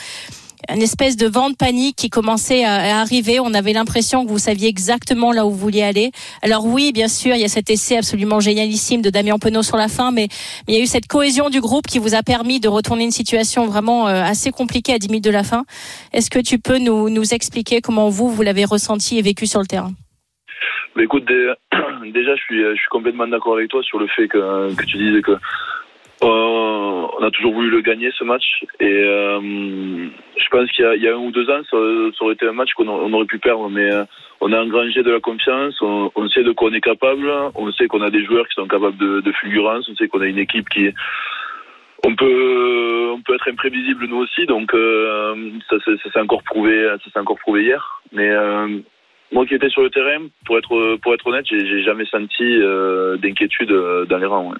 une 0.67 0.81
espèce 0.81 1.15
de 1.17 1.27
vent 1.27 1.49
de 1.49 1.55
panique 1.55 1.95
qui 1.95 2.09
commençait 2.09 2.63
à 2.63 2.99
arriver. 2.99 3.39
On 3.39 3.53
avait 3.53 3.73
l'impression 3.73 4.25
que 4.25 4.29
vous 4.29 4.39
saviez 4.39 4.67
exactement 4.67 5.31
là 5.31 5.45
où 5.45 5.51
vous 5.51 5.57
vouliez 5.57 5.83
aller. 5.83 6.11
Alors 6.41 6.65
oui, 6.65 6.91
bien 6.93 7.07
sûr, 7.07 7.35
il 7.35 7.41
y 7.41 7.45
a 7.45 7.47
cet 7.47 7.69
essai 7.69 7.97
absolument 7.97 8.39
génialissime 8.39 9.01
de 9.01 9.09
Damien 9.09 9.37
Penaud 9.39 9.63
sur 9.63 9.77
la 9.77 9.87
fin, 9.87 10.11
mais, 10.11 10.27
il 10.67 10.75
y 10.75 10.77
a 10.77 10.81
eu 10.81 10.85
cette 10.85 11.07
cohésion 11.07 11.49
du 11.49 11.61
groupe 11.61 11.87
qui 11.87 11.99
vous 11.99 12.15
a 12.15 12.23
permis 12.23 12.59
de 12.59 12.67
retourner 12.67 13.03
une 13.03 13.11
situation 13.11 13.65
vraiment 13.65 14.07
euh, 14.07 14.21
assez 14.21 14.51
compliquée 14.51 14.93
à 14.93 14.99
10 14.99 15.07
minutes 15.09 15.23
de 15.23 15.31
la 15.31 15.43
fin. 15.43 15.65
Est-ce 16.13 16.29
que 16.29 16.39
tu 16.39 16.59
peux 16.59 16.77
nous, 16.77 17.09
expliquer 17.33 17.81
comment 17.81 18.09
vous, 18.09 18.29
vous 18.29 18.41
l'avez 18.41 18.65
ressenti 18.65 19.17
et 19.17 19.21
vécu 19.21 19.45
sur 19.45 19.59
le 19.59 19.65
terrain? 19.65 19.91
Écoute, 20.97 21.25
déjà, 22.13 22.35
je 22.35 22.41
suis, 22.41 22.89
complètement 22.89 23.27
d'accord 23.27 23.55
avec 23.55 23.69
toi 23.69 23.83
sur 23.83 23.99
le 23.99 24.07
fait 24.07 24.27
que, 24.27 24.73
que 24.75 24.85
tu 24.85 24.97
disais 24.97 25.21
que 25.21 25.37
euh, 26.23 26.98
on 27.19 27.27
a 27.27 27.31
toujours 27.31 27.53
voulu 27.53 27.69
le 27.69 27.81
gagner 27.81 28.09
ce 28.17 28.23
match. 28.23 28.63
Et 28.79 28.85
euh, 28.85 29.39
je 30.37 30.49
pense 30.49 30.71
qu'il 30.71 30.85
y, 30.85 31.07
a 31.07 31.13
un 31.13 31.17
ou 31.17 31.31
deux 31.31 31.49
ans 31.49 31.61
ça, 31.69 31.77
aurait 32.23 32.33
été 32.33 32.47
un 32.47 32.53
match 32.53 32.71
qu'on 32.73 32.87
aurait 32.87 33.25
pu 33.25 33.39
perdre. 33.39 33.69
Mais 33.69 33.93
euh, 33.93 34.05
on 34.39 34.53
a 34.53 34.61
engrangé 34.61 35.03
de 35.03 35.11
la 35.11 35.19
confiance, 35.19 35.75
on, 35.81 36.29
sait 36.29 36.43
de 36.43 36.53
quoi 36.53 36.69
on 36.69 36.73
est 36.73 36.81
capable, 36.81 37.29
on 37.55 37.71
sait 37.73 37.87
qu'on 37.87 38.01
a 38.01 38.09
des 38.09 38.23
joueurs 38.23 38.47
qui 38.47 38.55
sont 38.55 38.67
capables 38.67 38.97
de, 38.97 39.19
de 39.19 39.31
fulgurance, 39.33 39.89
on 39.89 39.95
sait 39.95 40.07
qu'on 40.07 40.21
a 40.21 40.27
une 40.27 40.39
équipe 40.39 40.69
qui 40.69 40.89
on 42.05 42.15
peut 42.15 43.09
on 43.11 43.21
peut 43.21 43.35
être 43.35 43.49
imprévisible 43.49 44.07
nous 44.07 44.19
aussi. 44.19 44.45
Donc 44.45 44.73
euh, 44.73 45.51
ça, 45.69 45.75
ça 45.83 46.11
s'est 46.11 46.19
encore 46.19 46.43
prouvé 46.43 46.89
encore 47.15 47.39
prouvé 47.39 47.63
hier. 47.63 48.01
Mais 48.13 48.29
moi 49.33 49.45
qui 49.45 49.55
étais 49.55 49.69
sur 49.69 49.81
le 49.81 49.89
terrain 49.89 50.25
pour 50.45 50.57
être 50.57 50.95
pour 51.01 51.13
être 51.13 51.27
honnête 51.27 51.45
j'ai 51.49 51.83
jamais 51.83 52.05
senti 52.05 52.59
d'inquiétude 53.21 53.71
dans 54.07 54.17
les 54.17 54.25
rangs 54.25 54.51
ouais. 54.51 54.57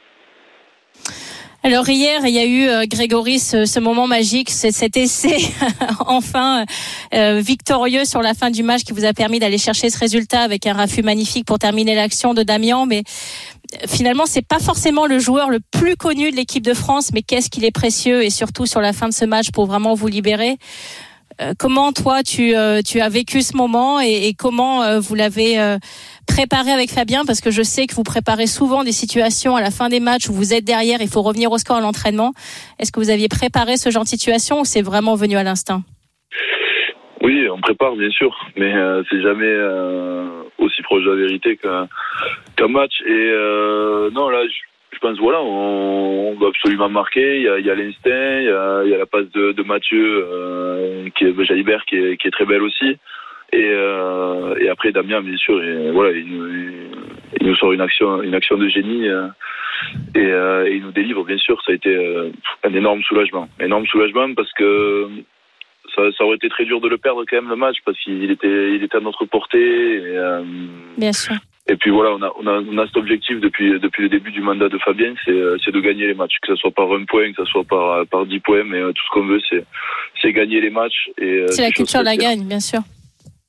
Alors 1.62 1.90
hier, 1.90 2.22
il 2.26 2.34
y 2.34 2.40
a 2.40 2.46
eu 2.46 2.70
euh, 2.70 2.86
Grégory 2.88 3.38
ce, 3.38 3.80
moment 3.80 4.08
magique, 4.08 4.50
cet 4.50 4.96
essai 4.96 5.38
enfin 6.08 6.64
euh, 7.14 7.42
victorieux 7.44 8.06
sur 8.06 8.22
la 8.22 8.34
fin 8.34 8.50
du 8.50 8.64
match 8.64 8.84
qui 8.84 8.94
vous 8.94 9.04
a 9.04 9.12
permis 9.12 9.40
d'aller 9.40 9.58
chercher 9.58 9.90
ce 9.90 10.00
résultat 10.00 10.40
avec 10.40 10.66
un 10.68 10.74
raffut 10.74 11.02
magnifique 11.02 11.46
pour 11.46 11.60
terminer 11.60 11.96
l'action 11.96 12.34
de 12.34 12.44
Damien. 12.44 12.86
Mais 12.86 13.04
euh, 13.74 13.88
finalement, 13.88 14.24
c'est 14.26 14.46
pas 14.46 14.60
forcément 14.60 15.06
le 15.06 15.20
joueur 15.20 15.50
le 15.50 15.60
plus 15.60 15.98
connu 15.98 16.32
de 16.32 16.38
l'équipe 16.38 16.64
de 16.64 16.74
France, 16.74 17.10
mais 17.14 17.24
qu'est-ce 17.24 17.50
qu'il 17.50 17.66
est 17.66 17.72
précieux 17.72 18.24
et 18.24 18.30
surtout 18.30 18.66
sur 18.66 18.80
la 18.80 18.94
fin 18.94 19.10
de 19.10 19.14
ce 19.14 19.26
match 19.26 19.52
pour 19.52 19.66
vraiment 19.66 19.96
vous 19.96 20.08
libérer. 20.08 20.58
Euh, 21.42 21.54
comment 21.58 21.94
toi 21.94 22.22
tu, 22.22 22.56
euh, 22.56 22.82
tu 22.82 23.00
as 23.00 23.10
vécu 23.10 23.42
ce 23.42 23.56
moment 23.56 24.02
et, 24.02 24.28
et 24.28 24.34
comment 24.34 24.84
euh, 24.84 25.00
vous 25.00 25.16
l'avez 25.16 25.58
préparé 26.28 26.72
avec 26.72 26.90
Fabien? 26.90 27.24
Parce 27.26 27.42
que 27.42 27.52
je 27.52 27.62
sais 27.62 27.88
que 27.88 27.96
vous 27.96 28.04
préparez 28.04 28.48
souvent 28.48 28.84
des 28.84 28.92
situations 28.92 29.56
à 29.56 29.62
la 29.62 29.72
fin 29.72 29.90
des 29.90 30.00
matchs 30.00 30.30
où 30.30 30.34
vous 30.34 30.54
êtes 30.54 30.66
derrière, 30.66 31.02
il 31.02 31.08
faut 31.08 31.22
revenir 31.22 31.52
au 31.52 31.58
score 31.58 31.78
à 31.78 31.82
l'entraînement. 31.82 32.34
Est-ce 32.80 32.92
que 32.92 33.00
vous 33.00 33.10
aviez 33.10 33.30
préparé 33.30 33.78
ce 33.78 33.90
genre 33.90 34.04
de 34.04 34.10
situation 34.10 34.62
ou 34.62 34.66
c'est 34.66 34.82
vraiment 34.82 35.16
venu 35.16 35.38
à 35.38 35.44
l'instinct? 35.44 35.84
Oui, 37.22 37.50
on 37.50 37.60
prépare 37.60 37.96
bien 37.96 38.10
sûr, 38.12 38.34
mais 38.56 38.74
euh, 38.74 39.04
c'est 39.10 39.22
jamais 39.22 39.46
euh, 39.46 40.44
aussi 40.58 40.82
proche 40.84 41.04
de 41.04 41.12
la 41.12 41.18
vérité 41.18 41.58
qu'un 41.58 42.68
match. 42.68 42.94
Et 43.06 43.12
euh, 43.12 44.10
non, 44.12 44.30
là, 44.30 44.40
je, 44.48 44.69
je 45.02 45.08
pense 45.08 45.18
voilà, 45.20 45.42
on, 45.42 46.32
on 46.32 46.36
doit 46.36 46.50
absolument 46.50 46.90
marquer. 46.90 47.38
Il 47.38 47.66
y 47.66 47.70
a, 47.70 47.76
l'instinct, 47.76 48.40
il 48.42 48.90
y 48.90 48.94
a, 48.94 48.98
la 48.98 49.06
passe 49.06 49.30
de, 49.32 49.64
Mathieu, 49.64 50.26
euh, 50.28 51.10
qui 51.16 51.26
est 51.26 51.44
Jalibert, 51.46 51.86
qui 51.86 51.96
est, 51.96 52.18
qui 52.18 52.28
est 52.28 52.32
très 52.32 52.46
belle 52.46 52.64
aussi. 52.64 52.98
Et, 53.52 53.70
euh, 53.72 54.72
après 54.72 54.92
Damien, 54.92 55.22
bien 55.22 55.38
sûr, 55.38 55.60
voilà, 55.94 56.12
il 56.12 56.28
nous, 57.42 57.56
sort 57.56 57.72
une 57.72 57.82
action, 57.82 58.22
une 58.22 58.36
action 58.36 58.58
de 58.58 58.68
génie. 58.68 59.08
Euh, 59.08 59.28
et, 60.16 60.76
il 60.76 60.82
nous 60.82 60.92
délivre, 60.92 61.24
bien 61.24 61.38
sûr. 61.38 61.62
Ça 61.66 61.72
a 61.72 61.76
été 61.76 61.96
un 62.64 62.74
énorme 62.74 63.02
soulagement, 63.04 63.48
énorme 63.60 63.86
soulagement 63.88 64.34
parce 64.34 64.52
que 64.54 65.08
ça, 65.96 66.24
aurait 66.26 66.36
été 66.36 66.50
très 66.50 66.66
dur 66.66 66.82
de 66.82 66.90
le 66.90 66.98
perdre 66.98 67.24
quand 67.28 67.38
même 67.38 67.50
le 67.50 67.56
match 67.56 67.78
parce 67.86 67.98
qu'il 68.00 68.30
était, 68.30 68.76
il 68.76 68.84
était 68.84 68.98
à 68.98 69.02
notre 69.02 69.26
portée. 69.26 70.02
Bien 70.98 71.14
sûr. 71.14 71.36
Et 71.70 71.76
puis 71.76 71.92
voilà, 71.92 72.10
on 72.16 72.22
a, 72.24 72.32
on 72.42 72.48
a, 72.48 72.62
on 72.62 72.78
a 72.80 72.88
cet 72.88 72.98
objectif 72.98 73.40
depuis, 73.40 73.80
depuis 73.80 74.04
le 74.04 74.10
début 74.10 74.32
du 74.32 74.42
mandat 74.42 74.70
de 74.70 74.78
Fabien, 74.80 75.14
c'est 75.26 75.72
de 75.72 75.80
gagner 75.80 76.08
les 76.08 76.16
matchs, 76.16 76.34
que 76.42 76.48
ce 76.48 76.56
soit 76.56 76.72
par 76.72 76.92
un 76.92 77.06
point, 77.06 77.32
que 77.32 77.44
ce 77.44 77.52
soit 77.52 77.64
par, 77.64 78.06
par 78.08 78.26
10 78.26 78.40
points, 78.40 78.64
mais 78.64 78.82
tout 78.82 79.04
ce 79.08 79.14
qu'on 79.14 79.28
veut, 79.28 79.40
c'est 80.22 80.34
gagner 80.34 80.62
les 80.62 80.72
matchs. 80.72 81.10
C'est 81.18 81.62
la 81.62 81.70
culture 81.70 82.00
de 82.00 82.06
la 82.06 82.18
gagne, 82.18 82.44
bien 82.46 82.60
sûr. 82.60 82.82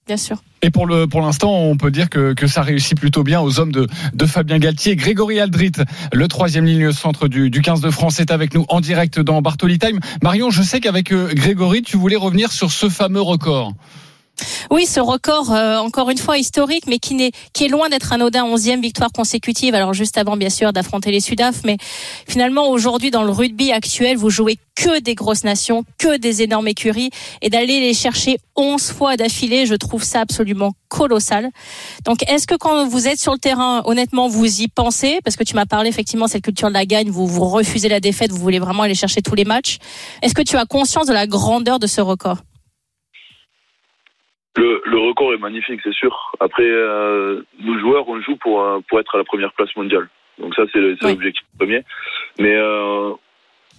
Bien 0.07 0.17
sûr. 0.17 0.39
Et 0.63 0.71
pour 0.71 0.87
le 0.87 1.07
pour 1.07 1.21
l'instant, 1.21 1.57
on 1.57 1.77
peut 1.77 1.91
dire 1.91 2.11
que, 2.11 2.35
que 2.35 2.47
ça 2.47 2.63
réussit 2.63 2.99
plutôt 2.99 3.23
bien 3.23 3.41
aux 3.41 3.61
hommes 3.61 3.71
de, 3.71 3.87
de 4.13 4.27
Fabien 4.27 4.59
Galtier. 4.59 4.97
Grégory 4.97 5.39
Aldrit, 5.39 5.73
le 6.13 6.29
troisième 6.29 6.65
ligne 6.65 6.91
centre 6.91 7.29
du, 7.29 7.49
du 7.49 7.63
15 7.63 7.81
de 7.81 7.91
France, 7.91 8.19
est 8.19 8.31
avec 8.31 8.53
nous 8.55 8.65
en 8.69 8.81
direct 8.81 9.21
dans 9.21 9.41
Bartoli 9.41 9.79
Time. 9.79 10.01
Marion, 10.23 10.51
je 10.51 10.63
sais 10.63 10.81
qu'avec 10.81 11.13
Grégory, 11.13 11.83
tu 11.83 11.97
voulais 11.97 12.17
revenir 12.17 12.51
sur 12.51 12.71
ce 12.71 12.89
fameux 12.89 13.21
record. 13.21 13.73
Oui, 14.71 14.87
ce 14.87 15.01
record, 15.01 15.53
euh, 15.53 15.79
encore 15.79 16.11
une 16.11 16.19
fois 16.19 16.39
historique, 16.39 16.85
mais 16.87 16.99
qui, 16.99 17.15
n'est, 17.15 17.33
qui 17.53 17.65
est 17.65 17.69
loin 17.69 17.89
d'être 17.89 18.13
anodin. 18.13 18.45
11e 18.45 18.81
victoire 18.81 19.11
consécutive. 19.13 19.75
Alors, 19.75 19.95
juste 19.95 20.19
avant, 20.19 20.37
bien 20.37 20.51
sûr, 20.51 20.73
d'affronter 20.73 21.11
les 21.11 21.21
Sudaf. 21.21 21.63
Mais 21.65 21.77
finalement, 22.29 22.69
aujourd'hui, 22.71 23.11
dans 23.11 23.23
le 23.23 23.31
rugby 23.31 23.73
actuel, 23.73 24.17
vous 24.17 24.31
jouez 24.31 24.59
que 24.77 25.01
des 25.01 25.15
grosses 25.15 25.45
nations, 25.45 25.85
que 25.99 26.17
des 26.17 26.43
énormes 26.43 26.69
écuries. 26.69 27.11
Et 27.43 27.51
d'aller 27.51 27.81
les 27.81 27.95
chercher 27.95 28.39
11 28.57 28.83
fois 28.93 29.17
d'affilée, 29.17 29.67
je 29.67 29.75
trouve 29.75 30.05
ça 30.05 30.21
absolument 30.21 30.73
colossal. 30.89 31.51
Donc, 32.05 32.29
est-ce 32.29 32.47
que 32.47 32.55
quand 32.55 32.87
vous 32.87 33.09
êtes 33.09 33.21
sur 33.21 33.33
le 33.33 33.39
terrain, 33.39 33.83
honnêtement, 33.85 34.29
vous 34.29 34.63
y 34.63 34.69
pensez? 34.69 35.21
Parce 35.25 35.37
que 35.37 35.45
tu 35.45 35.55
m'as 35.55 35.67
parlé, 35.67 35.89
effectivement, 35.89 36.29
cette 36.29 36.45
culture 36.45 36.69
de 36.69 36.75
la 36.75 36.87
gagne. 36.87 37.11
Vous 37.11 37.27
refusez 37.27 37.89
la 37.89 38.01
défaite. 38.01 38.31
Vous 38.31 38.39
voulez 38.39 38.59
vraiment 38.59 38.85
aller 38.85 38.95
chercher 38.95 39.23
tous 39.23 39.35
les 39.35 39.45
matchs. 39.45 39.79
Est-ce 40.23 40.35
que 40.35 40.43
tu 40.43 40.57
as 40.57 40.65
conscience 40.65 41.07
de 41.07 41.13
la 41.13 41.27
grandeur 41.27 41.79
de 41.79 41.87
ce 41.87 42.01
record? 42.01 42.39
Le, 44.57 44.83
le, 44.85 44.99
record 44.99 45.33
est 45.33 45.39
magnifique, 45.39 45.81
c'est 45.83 45.95
sûr. 45.95 46.33
Après, 46.41 46.67
euh, 46.67 47.43
nous 47.61 47.79
joueurs, 47.79 48.09
on 48.09 48.21
joue 48.21 48.37
pour, 48.37 48.63
euh, 48.63 48.81
pour 48.89 48.99
être 48.99 49.15
à 49.15 49.19
la 49.19 49.25
première 49.25 49.53
place 49.53 49.75
mondiale. 49.77 50.09
Donc 50.39 50.55
ça, 50.55 50.63
c'est 50.73 50.81
l'objectif 50.81 51.45
oui. 51.53 51.59
premier. 51.59 51.83
Mais 52.39 52.55
euh, 52.57 53.13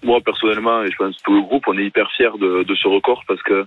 moi, 0.04 0.20
personnellement, 0.22 0.84
et 0.84 0.92
je 0.92 0.96
pense 0.96 1.18
tout 1.24 1.34
le 1.34 1.42
groupe, 1.42 1.68
on 1.68 1.78
est 1.78 1.86
hyper 1.86 2.10
fiers 2.12 2.38
de, 2.40 2.64
de 2.64 2.76
ce 2.76 2.88
record 2.88 3.24
parce 3.28 3.42
que 3.44 3.66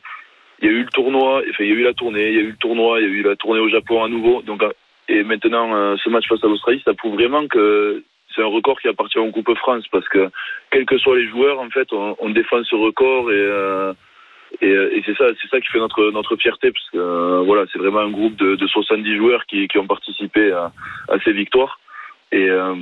il 0.60 0.66
y 0.66 0.70
a 0.70 0.72
eu 0.72 0.82
le 0.82 0.90
tournoi, 0.90 1.42
enfin, 1.50 1.64
il 1.64 1.68
y 1.68 1.72
a 1.72 1.74
eu 1.74 1.82
la 1.82 1.92
tournée, 1.94 2.28
il 2.28 2.34
y 2.34 2.38
a 2.38 2.42
eu 2.42 2.50
le 2.50 2.56
tournoi, 2.56 3.00
il 3.00 3.04
y 3.04 3.10
a 3.10 3.12
eu 3.12 3.22
la 3.22 3.36
tournée 3.36 3.60
au 3.60 3.68
Japon 3.68 4.04
à 4.04 4.08
nouveau. 4.08 4.40
Donc, 4.42 4.62
et 5.08 5.22
maintenant, 5.22 5.74
euh, 5.74 5.96
ce 6.02 6.08
match 6.08 6.26
face 6.28 6.42
à 6.42 6.46
l'Australie, 6.46 6.80
ça 6.84 6.94
prouve 6.94 7.14
vraiment 7.14 7.46
que 7.48 8.02
c'est 8.34 8.42
un 8.42 8.46
record 8.46 8.80
qui 8.80 8.88
appartient 8.88 9.18
au 9.18 9.30
groupe 9.30 9.54
France 9.56 9.84
parce 9.90 10.08
que, 10.08 10.30
quels 10.70 10.86
que 10.86 10.98
soient 10.98 11.18
les 11.18 11.28
joueurs, 11.28 11.60
en 11.60 11.68
fait, 11.70 11.92
on, 11.92 12.16
on 12.18 12.30
défend 12.30 12.62
ce 12.64 12.74
record 12.74 13.30
et 13.30 13.34
euh, 13.36 13.92
et, 14.60 14.70
et 14.70 15.02
c'est 15.06 15.16
ça, 15.16 15.24
c'est 15.40 15.48
ça 15.48 15.60
qui 15.60 15.68
fait 15.68 15.78
notre 15.78 16.10
notre 16.10 16.36
fierté, 16.36 16.70
parce 16.72 16.90
que 16.90 16.98
euh, 16.98 17.42
voilà, 17.44 17.64
c'est 17.72 17.78
vraiment 17.78 18.00
un 18.00 18.10
groupe 18.10 18.36
de, 18.36 18.56
de 18.56 18.66
70 18.66 19.16
joueurs 19.16 19.44
qui, 19.46 19.66
qui 19.68 19.78
ont 19.78 19.86
participé 19.86 20.52
à, 20.52 20.72
à 21.08 21.18
ces 21.20 21.32
victoires. 21.32 21.80
Et, 22.32 22.48
euh, 22.48 22.74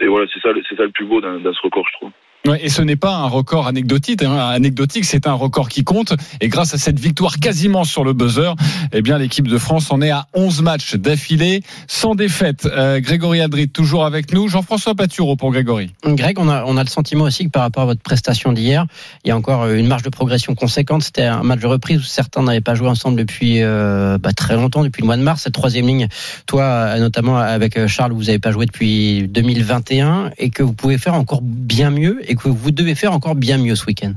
et 0.00 0.06
voilà, 0.06 0.26
c'est 0.32 0.40
ça, 0.40 0.50
c'est 0.68 0.76
ça 0.76 0.84
le 0.84 0.90
plus 0.90 1.06
beau 1.06 1.20
dans, 1.20 1.38
dans 1.40 1.52
ce 1.52 1.60
record, 1.62 1.86
je 1.88 1.96
trouve. 1.98 2.10
Et 2.54 2.68
ce 2.68 2.82
n'est 2.82 2.96
pas 2.96 3.14
un 3.14 3.26
record 3.26 3.66
anecdotique, 3.66 4.22
hein. 4.22 4.36
anecdotique, 4.36 5.04
c'est 5.04 5.26
un 5.26 5.32
record 5.32 5.68
qui 5.68 5.84
compte. 5.84 6.14
Et 6.40 6.48
grâce 6.48 6.74
à 6.74 6.78
cette 6.78 7.00
victoire 7.00 7.38
quasiment 7.38 7.84
sur 7.84 8.04
le 8.04 8.12
buzzer, 8.12 8.54
eh 8.92 9.02
bien 9.02 9.18
l'équipe 9.18 9.48
de 9.48 9.58
France 9.58 9.90
en 9.90 10.00
est 10.00 10.10
à 10.10 10.26
11 10.34 10.62
matchs 10.62 10.94
d'affilée, 10.94 11.62
sans 11.86 12.14
défaite. 12.14 12.66
Euh, 12.66 13.00
Grégory 13.00 13.40
Adrit 13.40 13.68
toujours 13.68 14.04
avec 14.04 14.32
nous. 14.32 14.48
Jean-François 14.48 14.94
Patureau 14.94 15.36
pour 15.36 15.50
Grégory. 15.50 15.92
Greg, 16.04 16.38
on 16.38 16.48
a, 16.48 16.64
on 16.64 16.76
a 16.76 16.82
le 16.82 16.88
sentiment 16.88 17.24
aussi 17.24 17.44
que 17.44 17.50
par 17.50 17.62
rapport 17.62 17.84
à 17.84 17.86
votre 17.86 18.02
prestation 18.02 18.52
d'hier, 18.52 18.86
il 19.24 19.28
y 19.28 19.30
a 19.30 19.36
encore 19.36 19.68
une 19.68 19.86
marge 19.86 20.02
de 20.02 20.10
progression 20.10 20.54
conséquente. 20.54 21.02
C'était 21.02 21.24
un 21.24 21.42
match 21.42 21.60
de 21.60 21.66
reprise 21.66 21.98
où 21.98 22.04
certains 22.04 22.42
n'avaient 22.42 22.60
pas 22.60 22.74
joué 22.74 22.88
ensemble 22.88 23.16
depuis 23.16 23.62
euh, 23.62 24.18
bah, 24.18 24.32
très 24.32 24.54
longtemps, 24.54 24.84
depuis 24.84 25.02
le 25.02 25.06
mois 25.06 25.16
de 25.16 25.22
mars. 25.22 25.42
Cette 25.42 25.54
troisième 25.54 25.86
ligne, 25.86 26.08
toi 26.46 26.98
notamment 26.98 27.38
avec 27.38 27.86
Charles, 27.86 28.12
vous 28.12 28.24
n'avez 28.24 28.38
pas 28.38 28.50
joué 28.50 28.66
depuis 28.66 29.26
2021 29.28 30.30
et 30.38 30.50
que 30.50 30.62
vous 30.62 30.72
pouvez 30.72 30.98
faire 30.98 31.14
encore 31.14 31.40
bien 31.42 31.90
mieux. 31.90 32.20
Que 32.36 32.48
vous 32.48 32.70
devez 32.70 32.94
faire 32.94 33.12
encore 33.12 33.34
bien 33.34 33.58
mieux 33.58 33.74
ce 33.74 33.86
week-end. 33.86 34.12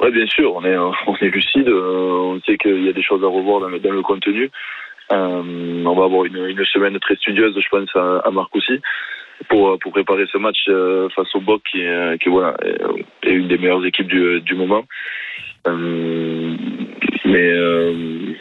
Oui, 0.00 0.10
bien 0.10 0.26
sûr, 0.26 0.54
on 0.54 0.64
est, 0.64 0.76
on 0.76 1.16
est 1.20 1.28
lucide, 1.28 1.68
on 1.68 2.40
sait 2.44 2.58
qu'il 2.58 2.84
y 2.84 2.88
a 2.88 2.92
des 2.92 3.02
choses 3.02 3.22
à 3.22 3.28
revoir 3.28 3.60
dans 3.60 3.68
le, 3.68 4.02
contenu. 4.02 4.50
Euh, 5.12 5.84
on 5.84 5.94
va 5.94 6.04
avoir 6.04 6.24
une, 6.24 6.64
semaine 6.64 6.98
très 6.98 7.16
studieuse, 7.16 7.54
je 7.58 7.68
pense, 7.68 7.88
à, 7.94 8.18
à 8.26 8.30
Marcoussis 8.30 8.80
pour, 9.48 9.78
préparer 9.78 10.26
ce 10.32 10.38
match 10.38 10.64
euh, 10.68 11.08
face 11.10 11.34
au 11.34 11.40
BOC 11.40 11.62
qui, 11.64 11.80
est 11.80 12.26
une 13.26 13.48
des 13.48 13.58
meilleures 13.58 13.84
équipes 13.84 14.08
du, 14.08 14.54
moment. 14.54 14.84
Euh, 15.66 16.56
mais, 17.24 17.50
euh, 17.52 18.34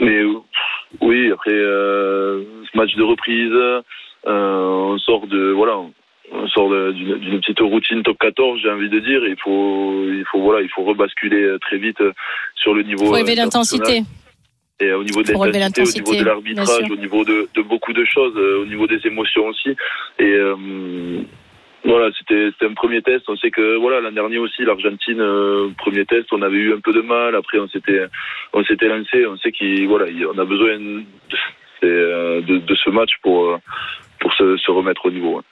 mais 0.00 0.22
oui, 1.00 1.30
après 1.32 1.50
ce 1.50 2.76
match 2.76 2.94
de 2.94 3.02
reprise, 3.02 3.82
on 4.24 4.98
sort 4.98 5.26
de 5.26 5.50
voilà, 5.52 5.80
on 6.34 6.48
sort 6.48 6.68
d'une 6.92 7.40
petite 7.40 7.60
routine 7.60 8.02
top 8.02 8.18
14, 8.18 8.60
j'ai 8.62 8.70
envie 8.70 8.88
de 8.88 8.98
dire. 8.98 9.24
Il 9.26 9.36
faut, 9.42 10.04
il 10.10 10.24
faut 10.30 10.40
voilà, 10.40 10.62
il 10.62 10.68
faut 10.68 10.82
rebasculer 10.82 11.56
très 11.60 11.78
vite 11.78 12.02
sur 12.56 12.74
le 12.74 12.82
niveau. 12.82 13.06
Faut 13.06 13.16
élever 13.16 13.36
l'intensité. 13.36 14.02
Et 14.80 14.92
au 14.92 15.04
niveau 15.04 15.22
de 15.22 15.32
l'intensité, 15.32 16.00
au 16.00 16.04
niveau 16.04 16.24
de 16.24 16.28
l'arbitrage, 16.28 16.90
au 16.90 16.96
niveau 16.96 17.24
de, 17.24 17.48
de, 17.54 17.62
beaucoup 17.62 17.92
de 17.92 18.04
choses, 18.04 18.36
au 18.36 18.66
niveau 18.66 18.88
des 18.88 19.06
émotions 19.06 19.46
aussi. 19.46 19.70
Et 20.18 20.24
euh, 20.24 21.22
voilà, 21.84 22.10
c'était 22.18 22.50
un 22.62 22.74
premier 22.74 23.00
test. 23.00 23.24
On 23.28 23.36
sait 23.36 23.52
que 23.52 23.76
voilà 23.76 24.00
l'an 24.00 24.10
dernier 24.10 24.38
aussi 24.38 24.64
l'Argentine, 24.64 25.20
euh, 25.20 25.68
premier 25.78 26.04
test, 26.06 26.26
on 26.32 26.42
avait 26.42 26.56
eu 26.56 26.74
un 26.74 26.80
peu 26.80 26.92
de 26.92 27.02
mal. 27.02 27.36
Après 27.36 27.58
on 27.60 27.68
s'était 27.68 28.06
on 28.52 28.64
s'était 28.64 28.88
lancé. 28.88 29.26
On 29.26 29.36
sait 29.36 29.52
qu'il 29.52 29.86
voilà, 29.86 30.06
on 30.34 30.38
a 30.38 30.44
besoin 30.44 30.78
de, 30.78 32.40
de, 32.40 32.58
de, 32.58 32.74
ce 32.74 32.90
match 32.90 33.12
pour 33.22 33.60
pour 34.18 34.32
se, 34.34 34.56
se 34.56 34.70
remettre 34.72 35.06
au 35.06 35.10
niveau. 35.12 35.38
Hein. 35.38 35.44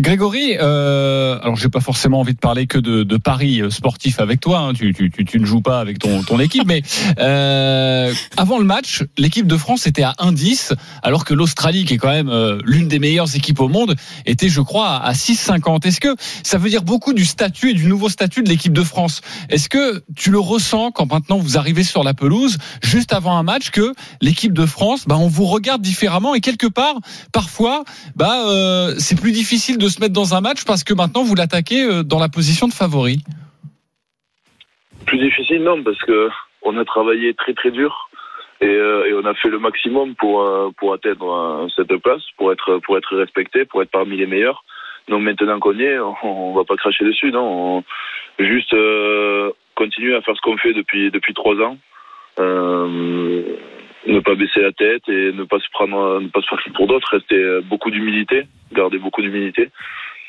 Grégory, 0.00 0.56
euh, 0.60 1.38
alors 1.42 1.56
j'ai 1.56 1.68
pas 1.68 1.80
forcément 1.80 2.20
envie 2.20 2.34
de 2.34 2.38
parler 2.38 2.66
que 2.66 2.78
de, 2.78 3.02
de 3.02 3.16
paris 3.16 3.62
sportif 3.70 4.20
avec 4.20 4.40
toi. 4.40 4.58
Hein, 4.58 4.74
tu, 4.74 4.92
tu, 4.92 5.10
tu, 5.10 5.40
ne 5.40 5.46
joues 5.46 5.62
pas 5.62 5.80
avec 5.80 5.98
ton, 5.98 6.22
ton 6.22 6.38
équipe, 6.38 6.66
mais 6.66 6.82
euh, 7.18 8.12
avant 8.36 8.58
le 8.58 8.64
match, 8.64 9.04
l'équipe 9.16 9.46
de 9.46 9.56
France 9.56 9.86
était 9.86 10.02
à 10.02 10.14
1-10, 10.18 10.74
alors 11.02 11.24
que 11.24 11.34
l'Australie, 11.34 11.84
qui 11.84 11.94
est 11.94 11.98
quand 11.98 12.10
même 12.10 12.28
euh, 12.28 12.58
l'une 12.64 12.88
des 12.88 12.98
meilleures 12.98 13.34
équipes 13.36 13.60
au 13.60 13.68
monde, 13.68 13.96
était, 14.26 14.48
je 14.48 14.60
crois, 14.60 14.96
à 14.96 15.12
6-50. 15.12 15.86
Est-ce 15.86 16.00
que 16.00 16.14
ça 16.42 16.58
veut 16.58 16.68
dire 16.68 16.82
beaucoup 16.82 17.12
du 17.12 17.24
statut 17.24 17.70
et 17.70 17.74
du 17.74 17.86
nouveau 17.86 18.08
statut 18.08 18.42
de 18.42 18.48
l'équipe 18.48 18.72
de 18.72 18.82
France? 18.82 19.20
Est-ce 19.48 19.68
que 19.68 20.02
tu 20.14 20.30
le 20.30 20.38
ressens 20.38 20.90
quand 20.92 21.10
maintenant 21.10 21.38
vous 21.38 21.56
arrivez 21.58 21.84
sur 21.84 22.04
la 22.04 22.14
pelouse, 22.14 22.58
juste 22.82 23.12
avant 23.12 23.36
un 23.36 23.42
match, 23.42 23.70
que 23.70 23.94
l'équipe 24.20 24.52
de 24.52 24.66
France, 24.66 25.04
bah, 25.06 25.16
on 25.18 25.28
vous 25.28 25.46
regarde 25.46 25.82
différemment 25.82 26.34
et 26.34 26.40
quelque 26.40 26.66
part, 26.66 26.96
parfois, 27.32 27.84
bah, 28.14 28.46
euh, 28.46 28.94
c'est 28.98 29.16
plus 29.16 29.32
difficile 29.32 29.78
de 29.78 29.85
se 29.88 30.00
mettre 30.00 30.12
dans 30.12 30.34
un 30.34 30.40
match 30.40 30.64
parce 30.64 30.84
que 30.84 30.94
maintenant 30.94 31.22
vous 31.22 31.34
l'attaquez 31.34 32.02
dans 32.04 32.18
la 32.18 32.28
position 32.28 32.68
de 32.68 32.72
favori 32.72 33.18
Plus 35.06 35.18
difficile, 35.18 35.62
non, 35.62 35.82
parce 35.82 35.98
que 36.02 36.28
on 36.62 36.76
a 36.76 36.84
travaillé 36.84 37.34
très 37.34 37.54
très 37.54 37.70
dur 37.70 38.08
et, 38.60 38.66
euh, 38.66 39.20
on 39.22 39.26
a 39.26 39.34
fait 39.34 39.48
le 39.48 39.58
maximum 39.58 40.14
pour 40.14 40.42
euh, 40.42 40.70
pour 40.78 40.94
atteindre 40.94 41.30
euh, 41.30 41.68
cette 41.76 41.94
place, 41.98 42.22
pour 42.36 42.52
être 42.52 42.78
pour 42.78 42.96
être 42.96 43.16
respecté, 43.16 43.64
pour 43.64 43.82
être 43.82 43.90
parmi 43.90 44.16
les 44.16 44.26
meilleurs. 44.26 44.64
Donc 45.08 45.22
maintenant 45.22 45.60
qu'on 45.60 45.74
y 45.74 45.82
est, 45.82 45.98
on, 45.98 46.54
va 46.54 46.64
pas 46.64 46.76
cracher 46.76 47.04
dessus, 47.04 47.30
non. 47.30 47.76
On, 47.78 48.44
juste 48.44 48.74
euh, 48.74 49.50
continuer 49.74 50.16
à 50.16 50.22
faire 50.22 50.34
ce 50.34 50.40
qu'on 50.40 50.56
fait 50.56 50.72
depuis 50.72 51.10
depuis 51.10 51.34
trois 51.34 51.54
ans. 51.56 51.76
Euh, 52.38 53.56
ne 54.06 54.20
pas 54.20 54.34
baisser 54.34 54.60
la 54.60 54.72
tête 54.72 55.02
et 55.08 55.32
ne 55.32 55.44
pas 55.44 55.58
se 55.58 55.68
prendre, 55.72 56.20
ne 56.20 56.28
pas 56.28 56.40
se 56.40 56.48
faire 56.48 56.58
pour 56.74 56.86
d'autres, 56.86 57.08
rester 57.10 57.60
beaucoup 57.68 57.90
d'humilité, 57.90 58.46
garder 58.72 58.98
beaucoup 58.98 59.22
d'humilité 59.22 59.70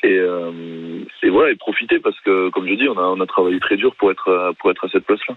et, 0.02 0.16
euh, 0.18 1.04
et 1.22 1.28
voilà 1.28 1.50
et 1.52 1.56
profiter 1.56 1.98
parce 1.98 2.18
que 2.20 2.50
comme 2.50 2.68
je 2.68 2.74
dis, 2.74 2.88
on 2.88 2.98
a 2.98 3.02
on 3.02 3.20
a 3.20 3.26
travaillé 3.26 3.58
très 3.60 3.76
dur 3.76 3.94
pour 3.96 4.10
être 4.10 4.54
pour 4.58 4.70
être 4.70 4.84
à 4.84 4.88
cette 4.88 5.04
place-là. 5.04 5.36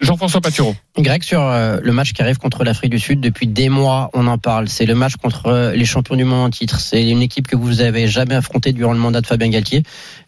Jean-François 0.00 0.40
Patureau. 0.40 0.74
Greg, 0.96 1.22
sur 1.22 1.40
le 1.40 1.90
match 1.92 2.14
qui 2.14 2.22
arrive 2.22 2.38
contre 2.38 2.64
l'Afrique 2.64 2.90
du 2.90 2.98
Sud, 2.98 3.20
depuis 3.20 3.46
des 3.46 3.68
mois, 3.68 4.08
on 4.14 4.26
en 4.26 4.38
parle. 4.38 4.68
C'est 4.68 4.86
le 4.86 4.94
match 4.94 5.16
contre 5.16 5.72
les 5.74 5.84
champions 5.84 6.16
du 6.16 6.24
monde 6.24 6.46
en 6.46 6.50
titre. 6.50 6.80
C'est 6.80 7.06
une 7.10 7.20
équipe 7.20 7.46
que 7.46 7.56
vous 7.56 7.82
avez 7.82 8.08
jamais 8.08 8.34
affrontée 8.34 8.72
durant 8.72 8.94
le 8.94 8.98
mandat 8.98 9.20
de 9.20 9.26
Fabien 9.26 9.50
Galtier. 9.50 9.82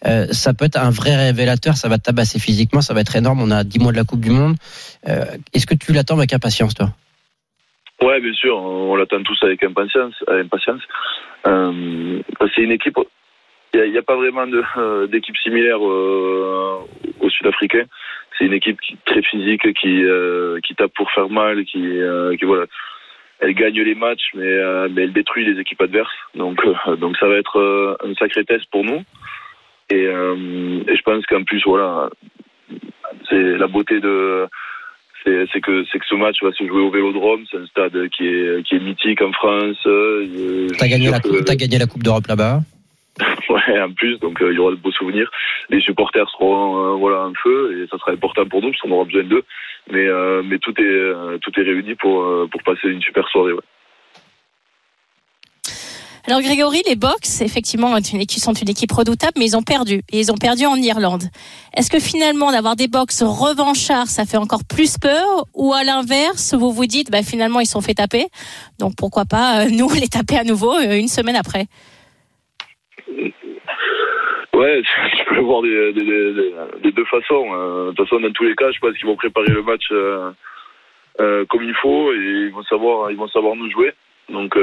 Euh, 0.04 0.26
ça 0.30 0.52
peut 0.52 0.66
être 0.66 0.76
un 0.76 0.90
vrai 0.90 1.16
révélateur. 1.16 1.78
Ça 1.78 1.88
va 1.88 1.96
te 1.96 2.02
tabasser 2.02 2.38
physiquement. 2.38 2.82
Ça 2.82 2.92
va 2.92 3.00
être 3.00 3.16
énorme. 3.16 3.40
On 3.40 3.50
a 3.50 3.64
10 3.64 3.78
mois 3.78 3.92
de 3.92 3.96
la 3.96 4.04
Coupe 4.04 4.20
du 4.20 4.30
Monde. 4.30 4.56
Euh, 5.08 5.24
Est-ce 5.54 5.66
que 5.66 5.74
tu 5.74 5.94
l'attends 5.94 6.18
avec 6.18 6.34
impatience, 6.34 6.74
toi? 6.74 6.90
Ouais, 8.02 8.20
bien 8.20 8.32
sûr. 8.34 8.56
On 8.56 8.96
l'attend 8.96 9.22
tous 9.22 9.42
avec 9.42 9.62
impatience. 9.62 10.14
impatience. 10.28 10.82
Euh, 11.46 12.20
c'est 12.54 12.62
une 12.62 12.72
équipe. 12.72 12.98
Il 13.74 13.90
n'y 13.90 13.96
a, 13.96 14.02
pas 14.02 14.16
vraiment 14.16 14.46
d'équipe 15.06 15.36
similaire 15.38 15.78
euh, 15.82 16.80
aux 17.20 17.30
Sud-Africains 17.30 17.86
c'est 18.36 18.46
une 18.46 18.52
équipe 18.52 18.80
qui, 18.80 18.96
très 19.04 19.22
physique, 19.22 19.72
qui, 19.74 20.04
euh, 20.04 20.58
qui 20.60 20.74
tape 20.74 20.92
pour 20.94 21.10
faire 21.12 21.28
mal, 21.28 21.64
qui, 21.64 21.98
euh, 21.98 22.36
qui 22.36 22.44
voilà, 22.44 22.66
elle 23.40 23.54
gagne 23.54 23.80
les 23.80 23.94
matchs, 23.94 24.30
mais, 24.34 24.44
euh, 24.44 24.88
mais 24.90 25.02
elle 25.02 25.12
détruit 25.12 25.44
les 25.44 25.60
équipes 25.60 25.82
adverses. 25.82 26.12
Donc, 26.34 26.60
donc 26.98 27.16
ça 27.18 27.26
va 27.26 27.36
être 27.36 27.98
un 28.04 28.14
sacré 28.14 28.44
test 28.44 28.64
pour 28.70 28.84
nous. 28.84 29.02
Et, 29.90 30.04
et 30.04 30.96
je 30.96 31.02
pense 31.02 31.26
qu'en 31.26 31.44
plus, 31.44 31.62
voilà, 31.64 32.08
c'est 33.28 33.58
la 33.58 33.66
beauté 33.66 34.00
de 34.00 34.46
c'est 35.24 35.60
que 35.60 35.84
c'est 35.90 35.98
que 35.98 36.06
ce 36.06 36.14
match 36.14 36.42
va 36.42 36.52
se 36.52 36.66
jouer 36.66 36.80
au 36.80 36.90
Vélodrome, 36.90 37.44
c'est 37.50 37.58
un 37.58 37.66
stade 37.66 38.08
qui 38.10 38.26
est 38.26 38.62
qui 38.64 38.76
est 38.76 38.80
mythique 38.80 39.22
en 39.22 39.32
France. 39.32 39.78
T'as 40.78 40.88
gagné 40.88 41.10
la 41.10 41.20
coupe, 41.20 41.48
as 41.48 41.56
gagné 41.56 41.78
la 41.78 41.86
coupe 41.86 42.02
d'Europe 42.02 42.26
là-bas. 42.26 42.60
ouais, 43.50 43.80
en 43.80 43.92
plus, 43.92 44.18
donc 44.20 44.40
euh, 44.40 44.52
il 44.52 44.56
y 44.56 44.58
aura 44.58 44.70
de 44.70 44.76
beaux 44.76 44.92
souvenirs. 44.92 45.30
Les 45.68 45.80
supporters 45.80 46.28
seront 46.30 46.94
euh, 46.94 46.96
voilà 46.96 47.26
en 47.26 47.32
feu 47.34 47.82
et 47.82 47.86
ça 47.88 47.98
sera 47.98 48.12
important 48.12 48.46
pour 48.46 48.62
nous 48.62 48.70
parce 48.70 48.80
qu'on 48.80 48.90
aura 48.92 49.04
besoin 49.04 49.24
d'eux. 49.24 49.44
Mais 49.90 50.06
euh, 50.06 50.42
mais 50.44 50.58
tout 50.58 50.74
est 50.80 51.38
tout 51.40 51.60
est 51.60 51.62
réuni 51.62 51.94
pour 51.96 52.48
pour 52.50 52.62
passer 52.62 52.88
une 52.88 53.02
super 53.02 53.28
soirée. 53.28 53.52
Ouais. 53.52 53.60
Alors 56.24 56.40
Grégory, 56.40 56.82
les 56.86 56.94
Box, 56.94 57.40
effectivement, 57.40 57.96
sont 57.96 58.52
une 58.52 58.68
équipe 58.68 58.92
redoutable, 58.92 59.32
mais 59.38 59.44
ils 59.44 59.56
ont 59.56 59.62
perdu. 59.62 60.02
Et 60.12 60.20
ils 60.20 60.30
ont 60.30 60.36
perdu 60.36 60.66
en 60.66 60.76
Irlande. 60.76 61.24
Est-ce 61.76 61.90
que 61.90 61.98
finalement, 61.98 62.52
d'avoir 62.52 62.76
des 62.76 62.86
Box 62.86 63.24
revanchards, 63.24 64.06
ça 64.06 64.24
fait 64.24 64.36
encore 64.36 64.62
plus 64.64 64.98
peur? 64.98 65.46
Ou 65.54 65.72
à 65.72 65.82
l'inverse, 65.82 66.54
vous 66.54 66.70
vous 66.70 66.86
dites, 66.86 67.10
bah, 67.10 67.24
finalement, 67.24 67.58
ils 67.58 67.66
sont 67.66 67.80
fait 67.80 67.94
taper. 67.94 68.26
Donc 68.78 68.92
pourquoi 68.96 69.24
pas, 69.24 69.62
euh, 69.64 69.68
nous, 69.76 69.90
les 69.90 70.06
taper 70.06 70.38
à 70.38 70.44
nouveau 70.44 70.72
euh, 70.74 70.96
une 70.96 71.08
semaine 71.08 71.34
après? 71.34 71.66
Ouais, 74.54 74.82
tu 75.16 75.24
peux 75.28 75.34
le 75.34 75.42
voir 75.42 75.62
des, 75.62 76.92
deux 76.92 77.04
façons. 77.06 77.52
euh. 77.52 77.90
De 77.90 77.96
toute 77.96 78.06
façon, 78.08 78.20
dans 78.20 78.30
tous 78.30 78.44
les 78.44 78.54
cas, 78.54 78.70
je 78.70 78.78
pense 78.78 78.96
qu'ils 78.96 79.06
vont 79.06 79.16
préparer 79.16 79.48
le 79.48 79.62
match 79.62 79.88
euh, 79.90 81.44
comme 81.50 81.64
il 81.64 81.74
faut 81.82 82.12
et 82.12 82.46
ils 82.46 82.52
vont 82.52 82.62
savoir, 82.62 83.10
ils 83.10 83.16
vont 83.16 83.28
savoir 83.28 83.56
nous 83.56 83.70
jouer. 83.72 83.92
Donc, 84.28 84.56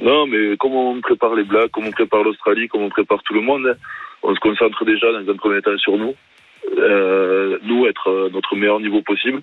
non, 0.00 0.26
mais 0.26 0.56
comme 0.56 0.74
on 0.74 1.00
prépare 1.00 1.34
les 1.34 1.44
Blacks, 1.44 1.70
comme 1.70 1.86
on 1.86 1.92
prépare 1.92 2.24
l'Australie, 2.24 2.68
comme 2.68 2.82
on 2.82 2.88
prépare 2.88 3.22
tout 3.22 3.34
le 3.34 3.40
monde, 3.40 3.76
on 4.22 4.34
se 4.34 4.40
concentre 4.40 4.84
déjà 4.84 5.12
dans 5.12 5.30
un 5.30 5.36
premier 5.36 5.60
temps 5.62 5.76
sur 5.78 5.96
nous. 5.96 6.14
Euh, 6.78 7.58
nous, 7.62 7.86
être 7.86 8.08
à 8.08 8.32
notre 8.32 8.56
meilleur 8.56 8.80
niveau 8.80 9.02
possible. 9.02 9.42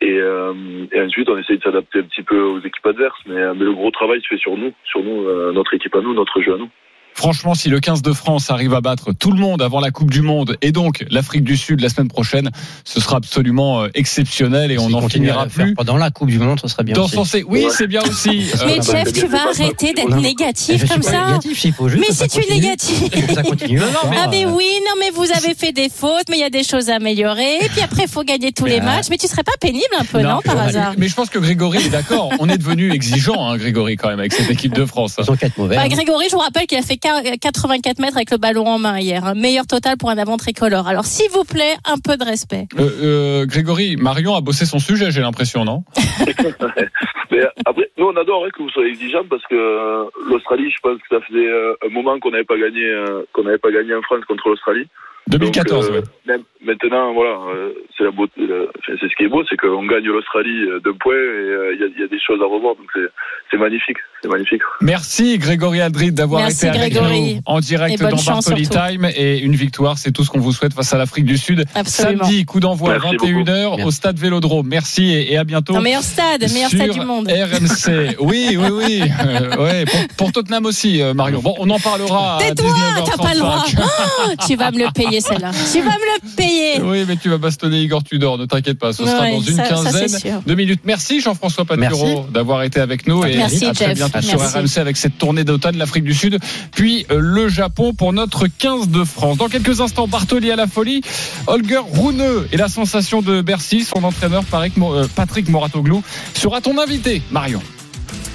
Et, 0.00 0.18
euh, 0.20 0.52
ensuite, 0.96 1.28
on 1.28 1.38
essaye 1.38 1.58
de 1.58 1.62
s'adapter 1.62 2.00
un 2.00 2.02
petit 2.02 2.22
peu 2.22 2.40
aux 2.40 2.58
équipes 2.58 2.86
adverses. 2.86 3.20
Mais, 3.26 3.36
euh, 3.36 3.54
mais 3.54 3.64
le 3.64 3.72
gros 3.72 3.90
travail 3.90 4.20
se 4.20 4.26
fait 4.26 4.38
sur 4.38 4.56
nous, 4.56 4.72
sur 4.84 5.02
nous, 5.02 5.28
euh, 5.28 5.52
notre 5.52 5.74
équipe 5.74 5.94
à 5.94 6.00
nous, 6.00 6.12
notre 6.12 6.40
jeu 6.42 6.54
à 6.54 6.58
nous. 6.58 6.70
Franchement, 7.14 7.54
si 7.54 7.68
le 7.68 7.78
15 7.78 8.02
de 8.02 8.12
France 8.12 8.50
arrive 8.50 8.74
à 8.74 8.80
battre 8.80 9.12
tout 9.12 9.30
le 9.32 9.38
monde 9.38 9.62
avant 9.62 9.80
la 9.80 9.90
Coupe 9.90 10.10
du 10.10 10.22
Monde 10.22 10.56
et 10.62 10.72
donc 10.72 11.04
l'Afrique 11.10 11.44
du 11.44 11.56
Sud 11.56 11.80
la 11.80 11.88
semaine 11.88 12.08
prochaine, 12.08 12.50
ce 12.84 13.00
sera 13.00 13.16
absolument 13.18 13.82
euh, 13.82 13.88
exceptionnel 13.94 14.72
et 14.72 14.78
on 14.78 14.88
n'en 14.88 15.08
finira 15.08 15.46
plus. 15.46 15.74
Pendant 15.74 15.96
la 15.98 16.10
Coupe 16.10 16.28
du 16.30 16.38
Monde, 16.38 16.58
ce 16.60 16.68
serait 16.68 16.84
bien. 16.84 16.94
Dans 16.94 17.04
aussi. 17.04 17.44
oui, 17.46 17.66
c'est 17.70 17.86
bien 17.86 18.02
aussi. 18.02 18.50
Euh, 18.54 18.64
Mais 18.66 18.78
bah, 18.78 18.84
Jeff, 19.04 19.12
tu 19.12 19.26
vas 19.26 19.48
arrêter 19.50 19.92
d'être 19.92 20.16
négatif 20.16 20.80
Je 20.80 20.86
suis 20.86 20.88
comme 20.88 21.02
pas 21.02 21.10
ça 21.10 21.26
négatif, 21.26 21.60
s'il 21.60 21.72
faut 21.72 21.88
juste 21.88 22.04
Mais 22.08 22.14
si 22.14 22.28
tu 22.28 22.44
es 22.44 22.54
négatif 22.54 23.02
Il 23.14 23.34
ça 23.34 23.42
continue. 23.42 23.78
Non, 23.78 23.86
mais- 24.10 24.16
Ah 24.18 24.28
mais 24.30 24.46
oui, 24.46 24.70
non 24.86 24.94
mais 24.98 25.10
vous 25.10 25.30
avez 25.32 25.54
fait 25.54 25.72
des 25.72 25.88
fautes, 25.90 26.24
mais 26.30 26.36
il 26.38 26.40
y 26.40 26.44
a 26.44 26.50
des 26.50 26.64
choses 26.64 26.88
à 26.88 26.96
améliorer. 26.96 27.56
Et 27.62 27.68
puis 27.68 27.82
après, 27.82 28.04
il 28.04 28.08
faut 28.08 28.24
gagner 28.24 28.52
tous 28.52 28.64
les 28.66 28.80
matchs. 28.80 29.06
Mais 29.10 29.18
tu 29.18 29.26
serais 29.26 29.44
pas 29.44 29.52
pénible 29.60 29.84
un 29.98 30.04
peu, 30.04 30.20
non, 30.20 30.36
Non, 30.36 30.40
par 30.44 30.58
hasard 30.58 30.94
Mais 30.96 31.08
je 31.08 31.14
pense 31.14 31.28
que 31.28 31.38
Grégory 31.38 31.86
est 31.86 31.90
d'accord. 31.90 32.30
On 32.40 32.48
est 32.48 32.58
devenu 32.58 32.92
exigeant, 32.92 33.46
hein, 33.48 33.56
Grégory, 33.58 33.96
quand 33.96 34.08
même, 34.08 34.18
avec 34.20 34.32
cette 34.32 34.50
équipe 34.50 34.74
de 34.74 34.86
France. 34.86 35.16
Ils 35.18 35.30
ont 35.30 35.36
quatre 35.36 35.58
mauvais. 35.58 35.76
Bah, 35.76 35.82
hein. 35.84 35.88
Grégory, 35.88 36.26
je 36.30 36.32
vous 36.34 36.40
rappelle 36.40 36.66
qu'il 36.66 36.78
a 36.78 36.82
fait 36.82 36.96
84 37.02 37.98
mètres 37.98 38.16
avec 38.16 38.30
le 38.30 38.36
ballon 38.36 38.66
en 38.66 38.78
main 38.78 38.98
hier. 38.98 39.24
Un 39.24 39.34
meilleur 39.34 39.66
total 39.66 39.96
pour 39.96 40.10
un 40.10 40.18
avant 40.18 40.36
tricolore. 40.36 40.86
Alors, 40.86 41.04
s'il 41.04 41.30
vous 41.30 41.44
plaît, 41.44 41.74
un 41.84 41.98
peu 41.98 42.16
de 42.16 42.24
respect. 42.24 42.66
Euh, 42.78 42.90
euh, 43.02 43.46
Grégory, 43.46 43.96
Marion 43.96 44.34
a 44.34 44.40
bossé 44.40 44.64
son 44.66 44.78
sujet, 44.78 45.10
j'ai 45.10 45.20
l'impression, 45.20 45.64
non? 45.64 45.84
Mais 47.30 47.40
après, 47.64 47.90
nous, 47.98 48.06
on 48.06 48.16
adore 48.16 48.44
hein, 48.44 48.50
que 48.54 48.62
vous 48.62 48.70
soyez 48.70 48.90
exigeants 48.90 49.24
parce 49.28 49.42
que 49.46 49.54
euh, 49.54 50.04
l'Australie, 50.28 50.70
je 50.70 50.78
pense 50.82 50.98
que 50.98 51.16
ça 51.16 51.20
faisait 51.26 51.46
euh, 51.46 51.74
un 51.84 51.88
moment 51.88 52.18
qu'on 52.20 52.30
n'avait 52.30 52.44
pas 52.44 52.58
gagné, 52.58 52.84
euh, 52.84 53.22
qu'on 53.32 53.44
n'avait 53.44 53.58
pas 53.58 53.70
gagné 53.70 53.94
en 53.94 54.02
France 54.02 54.24
contre 54.28 54.48
l'Australie. 54.48 54.86
2014, 55.28 55.86
Donc, 55.86 55.94
euh, 55.94 56.00
ouais. 56.00 56.06
même 56.26 56.42
maintenant, 56.64 57.12
voilà, 57.14 57.36
euh, 57.54 57.72
c'est 57.96 58.04
la 58.04 58.10
beauté, 58.10 58.32
la- 58.38 58.66
enfin, 58.78 58.92
c'est 59.00 59.08
ce 59.08 59.14
qui 59.16 59.24
est 59.24 59.28
beau, 59.28 59.42
c'est 59.48 59.56
qu'on 59.56 59.84
gagne 59.86 60.04
l'Australie 60.04 60.62
euh, 60.70 60.80
d'un 60.80 60.92
point 60.98 61.14
et 61.14 61.16
euh, 61.16 61.74
il 61.74 61.80
y, 61.80 61.84
a, 61.84 61.86
il 61.94 62.00
y 62.00 62.04
a 62.04 62.08
des 62.08 62.20
choses 62.20 62.40
à 62.42 62.46
revoir. 62.46 62.74
Donc 62.76 62.86
c'est, 62.94 63.08
c'est 63.50 63.56
magnifique, 63.58 63.98
c'est 64.22 64.28
magnifique. 64.28 64.62
Merci 64.80 65.38
Grégory 65.38 65.80
Aldrid 65.80 66.14
d'avoir 66.14 66.42
Merci, 66.42 66.66
été 66.66 66.78
avec 66.78 66.92
Grégory. 66.94 67.34
nous 67.36 67.40
en 67.46 67.60
direct 67.60 68.00
dans 68.02 68.16
Bartoli. 68.16 68.68
Time 68.68 69.08
et 69.16 69.38
une 69.38 69.54
victoire, 69.56 69.98
c'est 69.98 70.12
tout 70.12 70.24
ce 70.24 70.30
qu'on 70.30 70.40
vous 70.40 70.52
souhaite 70.52 70.72
face 70.74 70.92
à 70.94 70.98
l'Afrique 70.98 71.24
du 71.24 71.36
Sud. 71.36 71.64
Absolument. 71.74 72.24
Samedi, 72.24 72.44
coup 72.44 72.60
d'envoi 72.60 72.94
à 72.94 72.98
Merci 72.98 73.16
21h 73.16 73.84
au 73.84 73.90
stade 73.90 74.18
Vélodrome. 74.18 74.66
Merci 74.68 75.04
et, 75.12 75.32
et 75.32 75.36
à 75.38 75.44
bientôt. 75.44 75.76
Un 75.76 75.80
meilleur 75.82 76.02
stade, 76.02 76.40
meilleur 76.52 76.70
stade 76.70 76.90
du 76.90 77.00
monde. 77.00 77.28
RMC. 77.28 78.16
Oui, 78.20 78.56
oui, 78.58 78.68
oui. 78.70 79.02
Euh, 79.26 79.56
ouais, 79.56 79.84
pour, 79.84 80.00
pour 80.16 80.32
Tottenham 80.32 80.66
aussi, 80.66 81.02
euh, 81.02 81.12
Marion. 81.14 81.40
Bon, 81.40 81.54
on 81.58 81.68
en 81.70 81.78
parlera 81.78 82.38
Tais-toi, 82.40 82.70
19h35. 82.70 83.04
t'as 83.10 83.22
pas 83.22 83.34
le 83.34 83.38
droit. 83.40 83.64
Oh, 83.78 84.30
tu 84.46 84.56
vas 84.56 84.70
me 84.70 84.78
le 84.78 84.92
payer 84.92 85.20
celle-là. 85.20 85.50
Tu 85.72 85.80
vas 85.80 85.90
me 85.90 85.92
le 85.92 86.36
payer. 86.36 86.51
Oui, 86.82 87.04
mais 87.06 87.16
tu 87.16 87.28
vas 87.28 87.38
bastonner 87.38 87.80
Igor 87.82 88.02
Tudor, 88.04 88.38
ne 88.38 88.46
t'inquiète 88.46 88.78
pas, 88.78 88.92
ce 88.92 89.04
sera 89.04 89.22
Ouais, 89.22 89.32
dans 89.32 89.40
une 89.40 89.56
ça- 89.56 89.64
ça, 89.64 89.68
quinzaine 89.74 90.08
sûr. 90.08 90.42
de 90.46 90.54
minutes. 90.54 90.80
Merci 90.84 91.20
Jean-François 91.20 91.64
Paturo 91.64 92.26
d'avoir 92.32 92.62
été 92.62 92.80
avec 92.80 93.06
nous 93.06 93.24
et 93.24 93.36
Merci, 93.36 93.64
à 93.66 93.72
très 93.72 93.86
Jeff. 93.86 93.94
bientôt 93.96 94.20
sur. 94.22 94.40
RMC 94.40 94.78
avec 94.78 94.96
cette 94.96 95.18
tournée 95.18 95.44
d'automne, 95.44 95.76
l'Afrique 95.76 96.04
du 96.04 96.14
Sud, 96.14 96.38
puis 96.72 97.06
euh, 97.10 97.18
le 97.20 97.48
Japon 97.48 97.94
pour 97.94 98.12
notre 98.12 98.46
15 98.46 98.88
de 98.88 99.04
France. 99.04 99.36
Dans 99.38 99.48
quelques 99.48 99.80
instants, 99.80 100.06
Bartoli 100.08 100.50
à 100.50 100.56
la 100.56 100.66
folie, 100.66 101.02
Holger 101.46 101.78
Rouneux 101.78 102.48
et 102.52 102.56
la 102.56 102.68
sensation 102.68 103.22
de 103.22 103.40
Bercy, 103.42 103.84
son 103.84 104.04
entraîneur 104.04 104.44
Patrick 104.44 104.74
euh, 104.78 105.06
Patrick 105.14 105.48
Moratoglou 105.48 106.02
sera 106.34 106.60
ton 106.60 106.78
invité, 106.78 107.22
Marion. 107.30 107.62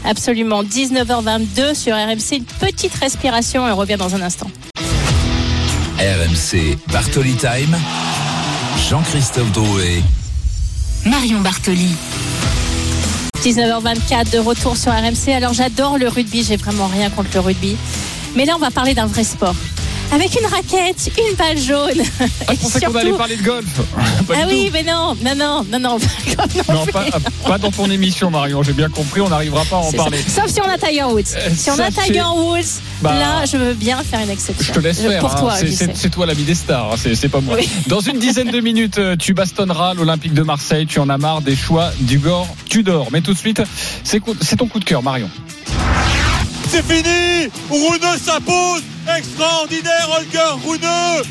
Absolument. 0.05 0.63
19h22 0.63 1.73
sur 1.75 1.93
RMC. 1.95 2.37
Une 2.37 2.43
petite 2.45 2.93
respiration 2.95 3.67
et 3.67 3.71
on 3.71 3.75
revient 3.75 3.97
dans 3.97 4.15
un 4.15 4.21
instant. 4.21 4.49
RMC 5.99 6.77
Bartoli 6.91 7.33
Time. 7.37 7.75
Jean-Christophe 8.87 9.51
Drouet. 9.51 10.03
Marion 11.07 11.41
Bartoli. 11.41 11.95
19h24 13.41 14.31
de 14.31 14.37
retour 14.37 14.77
sur 14.77 14.91
RMC. 14.91 15.33
Alors 15.33 15.53
j'adore 15.53 15.97
le 15.97 16.07
rugby, 16.07 16.43
j'ai 16.43 16.55
vraiment 16.55 16.85
rien 16.85 17.09
contre 17.09 17.31
le 17.33 17.39
rugby. 17.39 17.75
Mais 18.35 18.45
là 18.45 18.53
on 18.55 18.59
va 18.59 18.69
parler 18.69 18.93
d'un 18.93 19.07
vrai 19.07 19.23
sport. 19.23 19.55
Avec 20.11 20.39
une 20.39 20.47
raquette, 20.47 21.11
une 21.17 21.35
balle 21.35 21.57
jaune. 21.57 22.01
Ah, 22.47 22.53
je 22.53 22.59
pensais 22.59 22.79
qu'on 22.79 22.95
allait 22.95 23.11
parler 23.11 23.35
de 23.35 23.43
golf. 23.43 23.67
Pas 24.27 24.33
Ah 24.41 24.45
du 24.45 24.53
oui, 24.53 24.65
tout. 24.67 24.71
mais 24.73 24.83
non, 24.83 25.15
non, 25.21 25.35
non, 25.35 25.63
non, 25.69 25.79
non. 25.79 25.97
non 25.99 26.73
Non, 26.73 26.85
pas, 26.87 27.05
pas 27.45 27.57
dans 27.57 27.71
ton 27.71 27.89
émission, 27.91 28.31
Marion. 28.31 28.63
J'ai 28.63 28.71
bien 28.73 28.89
compris, 28.89 29.19
on 29.21 29.29
n'arrivera 29.29 29.65
pas 29.65 29.75
à 29.75 29.79
en 29.79 29.91
parler. 29.91 30.17
ça. 30.25 30.41
Sauf 30.41 30.51
si 30.51 30.61
on 30.61 30.69
a 30.69 30.77
Tiger 30.77 31.03
Woods. 31.03 31.23
Euh, 31.35 31.49
Si 31.55 31.69
on 31.69 31.79
a 31.79 31.91
Tiger 31.91 32.23
Woods, 32.35 32.79
Bah, 33.01 33.13
là 33.13 33.45
je 33.45 33.57
veux 33.57 33.73
bien 33.73 34.01
faire 34.01 34.21
une 34.21 34.29
exception. 34.29 34.73
Je 34.73 34.79
te 34.79 34.79
laisse 34.79 34.99
faire. 35.01 35.19
Pour 35.19 35.33
hein. 35.35 35.39
toi, 35.39 35.53
C'est- 35.57 36.09
toi 36.09 36.25
l'ami 36.25 36.43
des 36.43 36.55
stars. 36.55 36.93
hein. 36.93 36.95
C'est 36.97 37.29
pas 37.29 37.41
moi. 37.41 37.55
Oui. 37.59 37.69
Dans 37.87 37.99
une 37.99 38.17
dizaine 38.17 38.49
de 38.49 38.59
minutes, 38.61 38.97
euh, 38.99 39.15
tu 39.17 39.33
bastonneras 39.33 39.93
l'Olympique 39.93 40.33
de 40.33 40.41
Marseille. 40.43 40.87
Tu 40.87 40.99
en 40.99 41.09
as 41.09 41.17
marre 41.17 41.41
des 41.41 41.55
choix 41.55 41.91
d'Ugor 41.99 42.47
Tudor. 42.69 43.09
Mais 43.11 43.21
tout 43.21 43.33
de 43.33 43.37
suite, 43.37 43.61
c'est 44.03 44.21
ton 44.57 44.67
coup 44.67 44.79
de 44.79 44.85
cœur, 44.85 45.03
Marion. 45.03 45.29
C'est 46.69 46.83
fini. 46.83 47.49
Rouneux 47.69 48.17
s'impose. 48.23 48.83
Extraordinaire 49.17 50.09
Holger 50.17 50.63
Rouneux. 50.65 51.23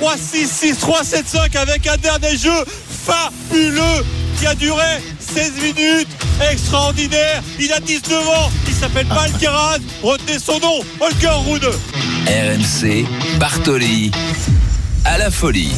3-6, 0.00 0.74
6-3, 0.74 1.04
7-5 1.04 1.56
avec 1.56 1.86
un 1.86 1.96
dernier 1.96 2.36
jeu 2.36 2.64
fabuleux 3.04 4.04
qui 4.38 4.46
a 4.46 4.54
duré 4.54 5.00
16 5.18 5.52
minutes. 5.62 6.08
Extraordinaire. 6.50 7.42
Il 7.58 7.72
a 7.72 7.80
19 7.80 8.28
ans. 8.28 8.50
Il 8.68 8.74
s'appelle 8.74 9.06
Malkeraz 9.06 9.78
Retenez 10.02 10.38
son 10.38 10.58
nom 10.60 10.80
Holger 11.00 11.28
Rouneux. 11.28 11.78
RMC 12.26 13.06
Bartoli 13.38 14.10
à 15.04 15.18
la 15.18 15.30
folie. 15.30 15.72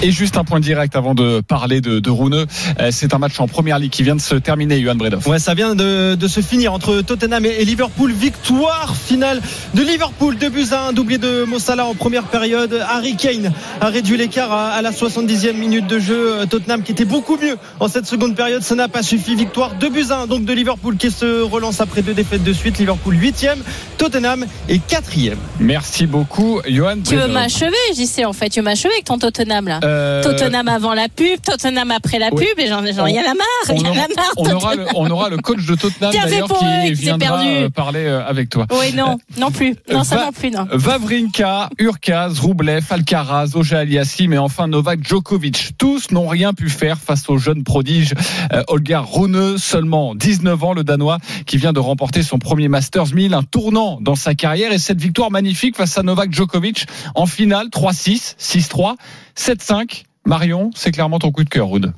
Et 0.00 0.12
juste 0.12 0.36
un 0.36 0.44
point 0.44 0.60
direct 0.60 0.94
avant 0.94 1.16
de 1.16 1.40
parler 1.40 1.80
de, 1.80 1.98
de 1.98 2.10
Rouneux. 2.10 2.46
Euh, 2.78 2.90
C'est 2.92 3.14
un 3.14 3.18
match 3.18 3.40
en 3.40 3.48
première 3.48 3.80
ligue 3.80 3.90
qui 3.90 4.04
vient 4.04 4.14
de 4.14 4.20
se 4.20 4.36
terminer, 4.36 4.80
Johan 4.80 4.94
Bredoff. 4.94 5.26
Ouais, 5.26 5.40
ça 5.40 5.54
vient 5.54 5.74
de, 5.74 6.14
de 6.14 6.28
se 6.28 6.40
finir 6.40 6.72
entre 6.72 7.00
Tottenham 7.00 7.44
et, 7.44 7.64
Liverpool. 7.64 8.12
Victoire 8.12 8.94
finale 8.94 9.42
de 9.74 9.82
Liverpool. 9.82 10.38
2 10.38 10.48
buts 10.50 10.66
à 10.70 10.86
1, 10.88 10.92
doublé 10.92 11.18
de 11.18 11.42
Mossala 11.42 11.84
en 11.84 11.94
première 11.94 12.24
période. 12.24 12.80
Harry 12.88 13.16
Kane 13.16 13.52
a 13.80 13.86
réduit 13.88 14.16
l'écart 14.16 14.52
à, 14.52 14.68
à 14.68 14.82
la 14.82 14.92
70e 14.92 15.54
minute 15.54 15.88
de 15.88 15.98
jeu. 15.98 16.34
Euh, 16.42 16.46
Tottenham 16.46 16.84
qui 16.84 16.92
était 16.92 17.04
beaucoup 17.04 17.36
mieux 17.36 17.56
en 17.80 17.88
cette 17.88 18.06
seconde 18.06 18.36
période. 18.36 18.62
Ça 18.62 18.76
n'a 18.76 18.86
pas 18.86 19.02
suffi. 19.02 19.34
Victoire 19.34 19.74
2 19.74 19.88
buts 19.90 20.06
à 20.10 20.18
1 20.20 20.26
donc 20.28 20.44
de 20.44 20.52
Liverpool 20.52 20.96
qui 20.96 21.10
se 21.10 21.42
relance 21.42 21.80
après 21.80 22.02
deux 22.02 22.14
défaites 22.14 22.44
de 22.44 22.52
suite. 22.52 22.78
Liverpool 22.78 23.16
8e, 23.16 23.56
Tottenham 23.96 24.46
est 24.68 24.80
4e. 24.88 25.34
Merci 25.58 26.06
beaucoup, 26.06 26.60
Johan 26.68 26.98
Tu 27.04 27.16
veux 27.16 27.26
m'achever, 27.26 27.74
j'y 27.96 28.06
sais 28.06 28.24
en 28.24 28.32
fait. 28.32 28.48
Tu 28.48 28.62
m'achever 28.68 28.92
avec 28.94 29.04
ton 29.04 29.18
Tottenham 29.18 29.66
là. 29.68 29.80
Euh, 29.84 30.22
Tottenham 30.22 30.68
avant 30.68 30.94
la 30.94 31.08
pub, 31.08 31.40
Tottenham 31.42 31.90
après 31.90 32.18
la 32.18 32.28
oui. 32.32 32.44
pub, 32.44 32.58
et 32.64 32.68
j'en 32.68 32.84
j'en- 32.92 33.06
il 33.06 33.14
y 33.14 33.18
en 33.18 33.22
a 33.22 33.34
marre, 33.34 33.46
on 33.70 33.74
il 33.76 33.82
y 33.82 33.86
a 33.86 33.92
marre. 33.94 34.08
on 34.36 34.50
aura 34.50 34.74
le, 34.74 34.86
on 34.94 35.10
aura 35.10 35.28
le 35.30 35.38
coach 35.38 35.64
de 35.66 35.74
Tottenham 35.74 36.12
d'ailleurs 36.12 36.48
eux, 36.52 36.88
qui 36.88 36.96
s'est 36.96 37.02
viendra 37.02 37.38
perdu. 37.38 37.48
euh, 37.48 37.70
parler 37.70 38.04
euh, 38.04 38.24
avec 38.26 38.48
toi. 38.50 38.66
Oui, 38.78 38.92
non, 38.94 39.18
non 39.38 39.50
plus. 39.50 39.74
Non, 39.90 40.04
ça 40.04 40.16
Va- 40.16 40.24
non 40.26 40.32
plus, 40.32 40.50
non. 40.50 40.66
Vavrinka, 40.70 41.70
Urkaz, 41.78 42.40
Roublev, 42.40 42.84
Alcaraz, 42.90 43.50
Oja 43.54 43.78
Aliassim 43.80 44.32
et 44.32 44.38
enfin 44.38 44.66
Novak 44.66 45.06
Djokovic. 45.06 45.70
Tous 45.78 46.10
n'ont 46.10 46.26
rien 46.28 46.52
pu 46.52 46.68
faire 46.68 46.98
face 46.98 47.28
au 47.28 47.38
jeune 47.38 47.64
prodige 47.64 48.14
euh, 48.52 48.62
Olga 48.68 49.00
Rune, 49.00 49.56
seulement 49.58 50.14
19 50.14 50.64
ans, 50.64 50.72
le 50.74 50.84
Danois, 50.84 51.18
qui 51.46 51.56
vient 51.56 51.72
de 51.72 51.80
remporter 51.80 52.22
son 52.22 52.38
premier 52.38 52.68
Masters 52.68 53.14
1000, 53.14 53.32
un 53.34 53.42
tournant 53.42 53.98
dans 54.00 54.14
sa 54.16 54.34
carrière 54.34 54.72
et 54.72 54.78
cette 54.78 55.00
victoire 55.00 55.30
magnifique 55.30 55.76
face 55.76 55.96
à 55.98 56.02
Novak 56.02 56.32
Djokovic 56.32 56.86
en 57.14 57.26
finale 57.26 57.68
3-6, 57.68 58.34
6-3, 58.60 58.96
7-5. 59.36 60.04
Marion, 60.24 60.70
c'est 60.74 60.92
clairement 60.92 61.18
ton 61.18 61.30
coup 61.30 61.44
de 61.44 61.48
cœur, 61.48 61.70
Rude. 61.70 61.92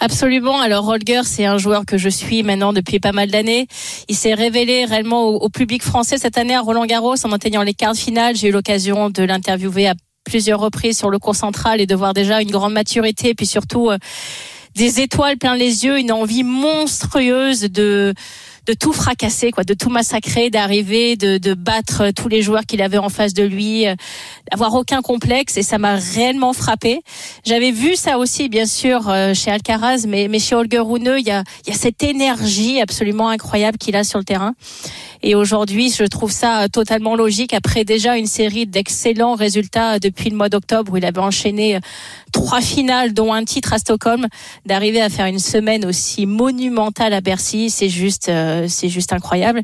Absolument. 0.00 0.60
Alors 0.60 0.88
Holger, 0.88 1.22
c'est 1.24 1.46
un 1.46 1.56
joueur 1.56 1.86
que 1.86 1.98
je 1.98 2.08
suis 2.08 2.42
maintenant 2.42 2.72
depuis 2.72 2.98
pas 2.98 3.12
mal 3.12 3.30
d'années. 3.30 3.68
Il 4.08 4.16
s'est 4.16 4.34
révélé 4.34 4.84
réellement 4.84 5.28
au, 5.28 5.36
au 5.36 5.48
public 5.48 5.82
français 5.82 6.18
cette 6.18 6.36
année 6.36 6.54
à 6.54 6.60
Roland 6.60 6.84
Garros 6.84 7.14
en 7.24 7.32
atteignant 7.32 7.62
les 7.62 7.74
quarts 7.74 7.92
de 7.92 7.98
finale. 7.98 8.36
J'ai 8.36 8.48
eu 8.48 8.52
l'occasion 8.52 9.08
de 9.08 9.22
l'interviewer 9.22 9.88
à 9.88 9.94
plusieurs 10.24 10.60
reprises 10.60 10.98
sur 10.98 11.08
le 11.08 11.18
cours 11.18 11.36
central 11.36 11.80
et 11.80 11.86
de 11.86 11.94
voir 11.94 12.12
déjà 12.12 12.42
une 12.42 12.50
grande 12.50 12.72
maturité, 12.72 13.34
puis 13.34 13.46
surtout 13.46 13.90
euh, 13.90 13.98
des 14.74 15.00
étoiles 15.00 15.38
plein 15.38 15.56
les 15.56 15.84
yeux, 15.84 15.98
une 15.98 16.12
envie 16.12 16.42
monstrueuse 16.42 17.62
de 17.62 18.12
de 18.66 18.72
tout 18.72 18.92
fracasser, 18.92 19.50
quoi, 19.52 19.64
de 19.64 19.74
tout 19.74 19.90
massacrer, 19.90 20.50
d'arriver, 20.50 21.16
de, 21.16 21.38
de 21.38 21.54
battre 21.54 22.10
tous 22.10 22.28
les 22.28 22.42
joueurs 22.42 22.66
qu'il 22.66 22.82
avait 22.82 22.98
en 22.98 23.08
face 23.08 23.32
de 23.32 23.44
lui, 23.44 23.86
euh, 23.86 23.94
avoir 24.50 24.74
aucun 24.74 25.02
complexe. 25.02 25.56
Et 25.56 25.62
ça 25.62 25.78
m'a 25.78 25.96
réellement 25.96 26.52
frappé. 26.52 27.00
J'avais 27.44 27.70
vu 27.70 27.96
ça 27.96 28.18
aussi, 28.18 28.48
bien 28.48 28.66
sûr, 28.66 29.08
euh, 29.08 29.34
chez 29.34 29.50
Alcaraz, 29.50 30.06
mais, 30.06 30.28
mais 30.28 30.38
chez 30.38 30.54
Holger 30.54 30.80
Rune, 30.80 31.14
il 31.18 31.26
y 31.26 31.30
a, 31.30 31.44
y 31.66 31.70
a 31.70 31.74
cette 31.74 32.02
énergie 32.02 32.80
absolument 32.80 33.28
incroyable 33.28 33.78
qu'il 33.78 33.96
a 33.96 34.04
sur 34.04 34.18
le 34.18 34.24
terrain. 34.24 34.54
Et 35.22 35.34
aujourd'hui, 35.34 35.90
je 35.90 36.04
trouve 36.04 36.30
ça 36.30 36.68
totalement 36.68 37.16
logique 37.16 37.54
après 37.54 37.84
déjà 37.84 38.16
une 38.16 38.26
série 38.26 38.66
d'excellents 38.66 39.34
résultats 39.34 39.98
depuis 39.98 40.30
le 40.30 40.36
mois 40.36 40.48
d'octobre 40.48 40.92
où 40.92 40.96
il 40.98 41.04
avait 41.04 41.20
enchaîné 41.20 41.80
trois 42.32 42.60
finales, 42.60 43.14
dont 43.14 43.32
un 43.32 43.44
titre 43.44 43.72
à 43.72 43.78
Stockholm, 43.78 44.26
d'arriver 44.66 45.00
à 45.00 45.08
faire 45.08 45.26
une 45.26 45.38
semaine 45.38 45.84
aussi 45.86 46.26
monumentale 46.26 47.14
à 47.14 47.20
Bercy, 47.20 47.70
c'est 47.70 47.88
juste, 47.88 48.28
euh, 48.28 48.55
c'est 48.68 48.88
juste 48.88 49.12
incroyable. 49.12 49.62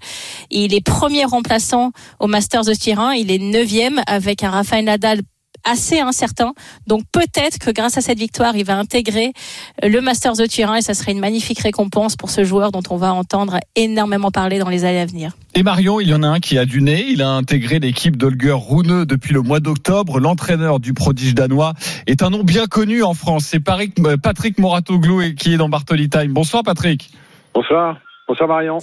Il 0.50 0.74
est 0.74 0.85
premier 0.85 1.24
remplaçant 1.24 1.92
au 2.20 2.26
Masters 2.26 2.64
de 2.64 2.74
Turin, 2.74 3.14
il 3.14 3.31
est 3.31 3.38
neuvième 3.38 4.00
avec 4.07 4.42
un 4.42 4.50
Rafael 4.50 4.85
Nadal 4.85 5.20
assez 5.64 6.00
incertain. 6.00 6.52
Donc 6.87 7.02
peut-être 7.12 7.59
que 7.59 7.70
grâce 7.70 7.96
à 7.98 8.00
cette 8.00 8.18
victoire, 8.18 8.57
il 8.57 8.64
va 8.64 8.76
intégrer 8.76 9.33
le 9.83 10.00
Masters 10.00 10.37
de 10.37 10.46
Turin 10.46 10.76
et 10.76 10.83
ça 10.83 10.94
serait 10.94 11.12
une 11.12 11.20
magnifique 11.20 11.61
récompense 11.61 12.16
pour 12.16 12.31
ce 12.31 12.44
joueur 12.44 12.72
dont 12.72 12.83
on 12.90 12.96
va 12.96 13.12
entendre 13.12 13.59
énormément 13.76 14.31
parler 14.31 14.59
dans 14.59 14.68
les 14.68 14.85
années 14.85 15.00
à 15.00 15.07
venir. 15.07 15.33
Et 15.55 15.62
Marion, 15.62 16.00
il 16.00 16.09
y 16.09 16.14
en 16.14 16.22
a 16.22 16.28
un 16.28 16.40
qui 16.40 16.59
a 16.59 16.64
du 16.64 16.83
nez. 16.83 17.07
Il 17.09 17.22
a 17.22 17.31
intégré 17.31 17.78
l'équipe 17.78 18.16
d'Holger 18.16 18.57
Rune 18.57 19.05
depuis 19.05 19.35
le 19.35 19.42
mois 19.42 19.61
d'octobre. 19.61 20.18
L'entraîneur 20.18 20.81
du 20.81 20.94
prodige 20.94 21.35
danois 21.35 21.74
est 22.07 22.22
un 22.22 22.31
nom 22.31 22.42
bien 22.42 22.66
connu 22.66 23.02
en 23.02 23.14
France. 23.14 23.44
C'est 23.44 23.61
Patrick 23.61 24.59
Moratoglou 24.59 25.22
qui 25.37 25.55
est 25.55 25.57
dans 25.57 25.68
Bartoli 25.68 26.09
Time. 26.09 26.33
Bonsoir 26.33 26.62
Patrick. 26.62 27.11
Bonsoir. 27.55 27.98
Bonsoir 28.33 28.49
Marion. 28.49 28.79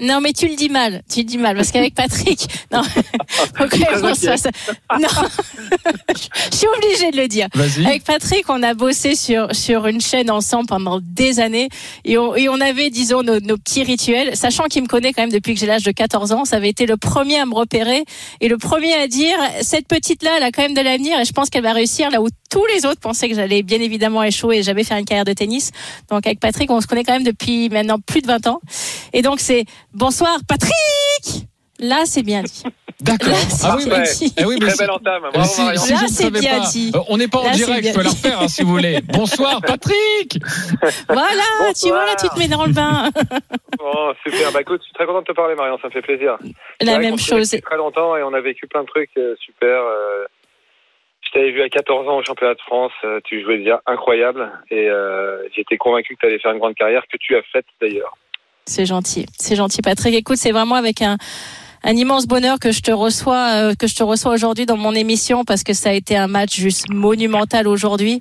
Non, 0.00 0.20
mais 0.20 0.32
tu 0.32 0.48
le 0.48 0.56
dis 0.56 0.68
mal. 0.68 1.02
Tu 1.12 1.20
le 1.20 1.24
dis 1.24 1.38
mal 1.38 1.56
parce 1.56 1.70
qu'avec 1.70 1.94
Patrick, 1.94 2.46
non. 2.72 2.80
ok, 3.60 3.76
François, 3.98 4.36
ça- 4.36 4.50
non. 4.98 5.08
Je 6.52 6.56
suis 6.56 6.66
obligée 6.76 7.10
de 7.10 7.16
le 7.16 7.28
dire. 7.28 7.48
Vas-y. 7.54 7.86
Avec 7.86 8.04
Patrick, 8.04 8.44
on 8.48 8.62
a 8.62 8.74
bossé 8.74 9.14
sur 9.14 9.54
sur 9.54 9.86
une 9.86 10.00
chaîne 10.00 10.30
ensemble 10.30 10.66
pendant 10.66 11.00
des 11.02 11.40
années 11.40 11.68
et 12.04 12.18
on, 12.18 12.34
et 12.34 12.48
on 12.48 12.60
avait, 12.60 12.90
disons, 12.90 13.22
nos, 13.22 13.40
nos 13.40 13.56
petits 13.56 13.82
rituels. 13.82 14.36
Sachant 14.36 14.64
qu'il 14.64 14.82
me 14.82 14.88
connaît 14.88 15.12
quand 15.12 15.22
même 15.22 15.30
depuis 15.32 15.54
que 15.54 15.60
j'ai 15.60 15.66
l'âge 15.66 15.82
de 15.82 15.90
14 15.92 16.32
ans, 16.32 16.44
ça 16.44 16.56
avait 16.56 16.68
été 16.68 16.86
le 16.86 16.96
premier 16.96 17.38
à 17.38 17.46
me 17.46 17.54
repérer 17.54 18.04
et 18.40 18.48
le 18.48 18.58
premier 18.58 18.94
à 18.94 19.06
dire 19.06 19.36
cette 19.62 19.86
petite 19.86 20.22
là, 20.22 20.30
elle 20.36 20.42
a 20.42 20.50
quand 20.52 20.62
même 20.62 20.74
de 20.74 20.80
l'avenir 20.80 21.18
et 21.20 21.24
je 21.24 21.32
pense 21.32 21.50
qu'elle 21.50 21.62
va 21.62 21.72
réussir 21.72 22.10
là 22.10 22.20
où 22.22 22.28
tous 22.50 22.64
les 22.74 22.84
autres 22.86 23.00
pensaient 23.00 23.28
que 23.28 23.34
j'allais 23.36 23.62
bien 23.62 23.80
évidemment 23.80 24.22
échouer 24.24 24.58
et 24.58 24.62
jamais 24.62 24.82
faire 24.84 24.96
une 24.98 25.04
carrière 25.04 25.24
de 25.24 25.32
tennis. 25.32 25.70
Donc 26.10 26.26
avec 26.26 26.40
Patrick, 26.40 26.70
on 26.70 26.80
se 26.80 26.86
connaît 26.86 27.04
quand 27.04 27.12
même 27.12 27.22
depuis 27.24 27.68
maintenant 27.68 27.98
plus 28.00 28.22
de 28.22 28.26
20 28.26 28.46
ans. 28.48 28.60
Et 29.12 29.22
donc 29.22 29.40
c'est 29.40 29.64
bonsoir 29.94 30.36
Patrick. 30.48 31.46
Là, 31.78 32.02
c'est 32.04 32.22
bien 32.22 32.42
dit. 32.42 32.62
D'accord. 33.00 33.32
Ah 33.64 33.76
oui, 33.78 33.86
bien 33.86 34.00
ouais. 34.00 34.02
dit. 34.02 34.34
Eh 34.36 34.44
oui, 34.44 34.56
mais 34.60 34.66
Très 34.66 34.70
si- 34.72 34.78
belle 34.80 34.90
entame. 34.90 35.22
Bravo 35.32 35.48
si, 35.48 35.62
Marion. 35.62 35.80
si 35.80 35.92
Là, 35.92 35.98
c'est 36.08 36.30
bien 36.30 36.60
pas, 36.60 36.66
dit. 36.66 36.92
euh, 36.94 36.98
on 37.08 37.16
n'est 37.16 37.28
pas 37.28 37.38
en 37.38 37.44
Là, 37.44 37.50
direct, 37.52 37.88
je 37.88 37.94
peux 37.94 38.02
la 38.02 38.10
refaire 38.10 38.42
hein, 38.42 38.48
si 38.48 38.62
vous 38.62 38.72
voulez. 38.72 39.00
Bonsoir 39.00 39.60
Patrick. 39.66 40.36
Voilà, 41.08 41.42
tu 41.80 41.88
vois 41.88 42.04
là, 42.04 42.14
tu 42.20 42.28
te 42.28 42.38
mets 42.38 42.48
dans 42.48 42.66
le 42.66 42.72
bain. 42.74 43.08
Oh, 43.82 44.12
super. 44.22 44.52
Bah 44.52 44.60
écoute, 44.60 44.80
je 44.82 44.84
suis 44.84 44.92
très 44.92 45.06
content 45.06 45.20
de 45.20 45.24
te 45.24 45.32
parler 45.32 45.54
Marion, 45.54 45.78
ça 45.80 45.88
me 45.88 45.92
fait 45.92 46.02
plaisir. 46.02 46.36
La 46.82 46.98
même 46.98 47.18
chose. 47.18 47.56
très 47.64 47.76
longtemps 47.78 48.14
et 48.18 48.22
on 48.22 48.34
a 48.34 48.40
vécu 48.42 48.66
plein 48.66 48.82
de 48.82 48.86
trucs 48.88 49.16
euh, 49.16 49.34
super. 49.40 49.66
euh, 49.82 50.26
je 51.22 51.30
t'avais 51.38 51.52
vu 51.52 51.62
à 51.62 51.70
14 51.70 52.06
ans 52.08 52.18
au 52.18 52.24
championnat 52.24 52.54
de 52.54 52.60
France, 52.60 52.92
euh, 53.04 53.20
tu 53.24 53.42
jouais 53.42 53.58
déjà 53.58 53.80
incroyable 53.86 54.50
et 54.70 54.90
euh, 54.90 55.38
j'étais 55.56 55.78
convaincu 55.78 56.16
que 56.16 56.20
tu 56.20 56.26
allais 56.26 56.38
faire 56.40 56.52
une 56.52 56.58
grande 56.58 56.74
carrière 56.74 57.04
que 57.10 57.16
tu 57.18 57.34
as 57.36 57.42
faite 57.52 57.66
d'ailleurs. 57.80 58.18
C'est 58.66 58.86
gentil, 58.86 59.26
c'est 59.38 59.56
gentil, 59.56 59.82
Patrick. 59.82 60.14
Écoute, 60.14 60.36
c'est 60.38 60.52
vraiment 60.52 60.76
avec 60.76 61.02
un 61.02 61.16
un 61.82 61.96
immense 61.96 62.26
bonheur 62.26 62.58
que 62.58 62.72
je 62.72 62.80
te 62.80 62.90
reçois 62.90 63.52
euh, 63.54 63.74
que 63.74 63.86
je 63.86 63.94
te 63.94 64.02
reçois 64.02 64.32
aujourd'hui 64.32 64.66
dans 64.66 64.76
mon 64.76 64.94
émission 64.94 65.44
parce 65.44 65.62
que 65.62 65.72
ça 65.72 65.90
a 65.90 65.92
été 65.92 66.16
un 66.16 66.26
match 66.26 66.56
juste 66.56 66.90
monumental 66.90 67.66
aujourd'hui. 67.66 68.20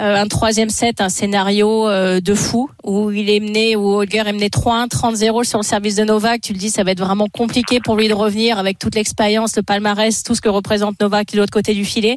Euh, 0.00 0.16
un 0.16 0.26
troisième 0.26 0.70
set 0.70 1.00
un 1.00 1.08
scénario 1.10 1.88
euh, 1.88 2.20
de 2.20 2.34
fou 2.34 2.70
où 2.82 3.10
il 3.10 3.28
est 3.28 3.40
mené 3.40 3.76
où 3.76 3.94
Holger 3.94 4.22
est 4.26 4.32
mené 4.32 4.48
3-1 4.48 4.88
30-0 4.88 5.44
sur 5.44 5.58
le 5.58 5.64
service 5.64 5.96
de 5.96 6.04
Novak. 6.04 6.40
Tu 6.40 6.52
le 6.52 6.58
dis 6.58 6.70
ça 6.70 6.82
va 6.82 6.92
être 6.92 7.00
vraiment 7.00 7.28
compliqué 7.28 7.80
pour 7.80 7.96
lui 7.96 8.08
de 8.08 8.14
revenir 8.14 8.58
avec 8.58 8.78
toute 8.78 8.94
l'expérience 8.94 9.56
le 9.56 9.62
palmarès 9.62 10.22
tout 10.22 10.34
ce 10.34 10.40
que 10.40 10.48
représente 10.48 10.98
Novak 11.00 11.32
de 11.32 11.38
l'autre 11.38 11.52
côté 11.52 11.74
du 11.74 11.84
filet 11.84 12.16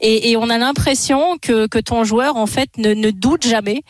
et, 0.00 0.30
et 0.30 0.36
on 0.36 0.48
a 0.50 0.58
l'impression 0.58 1.38
que, 1.40 1.66
que 1.66 1.78
ton 1.78 2.04
joueur 2.04 2.36
en 2.36 2.46
fait 2.46 2.70
ne, 2.78 2.94
ne 2.94 3.10
doute 3.10 3.46
jamais, 3.46 3.82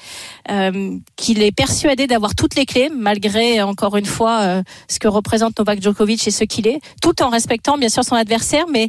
euh, 0.51 0.97
qu'il 1.17 1.43
est 1.43 1.53
persuadé 1.53 2.07
d'avoir 2.07 2.35
toutes 2.35 2.55
les 2.55 2.67
clés 2.67 2.91
malgré 2.95 3.63
encore 3.63 3.97
une 3.97 4.07
fois 4.07 4.41
euh, 4.41 4.63
ce 4.89 4.99
que 4.99 5.09
représente 5.09 5.59
Novak 5.59 5.83
Djokovic 5.83 6.27
et 6.27 6.31
ce 6.31 6.45
qu'il 6.45 6.67
est, 6.67 6.81
tout 7.03 7.23
en 7.23 7.29
respectant 7.29 7.79
bien 7.79 7.89
sûr 7.89 8.05
son 8.05 8.15
adversaire, 8.15 8.67
mais 8.73 8.89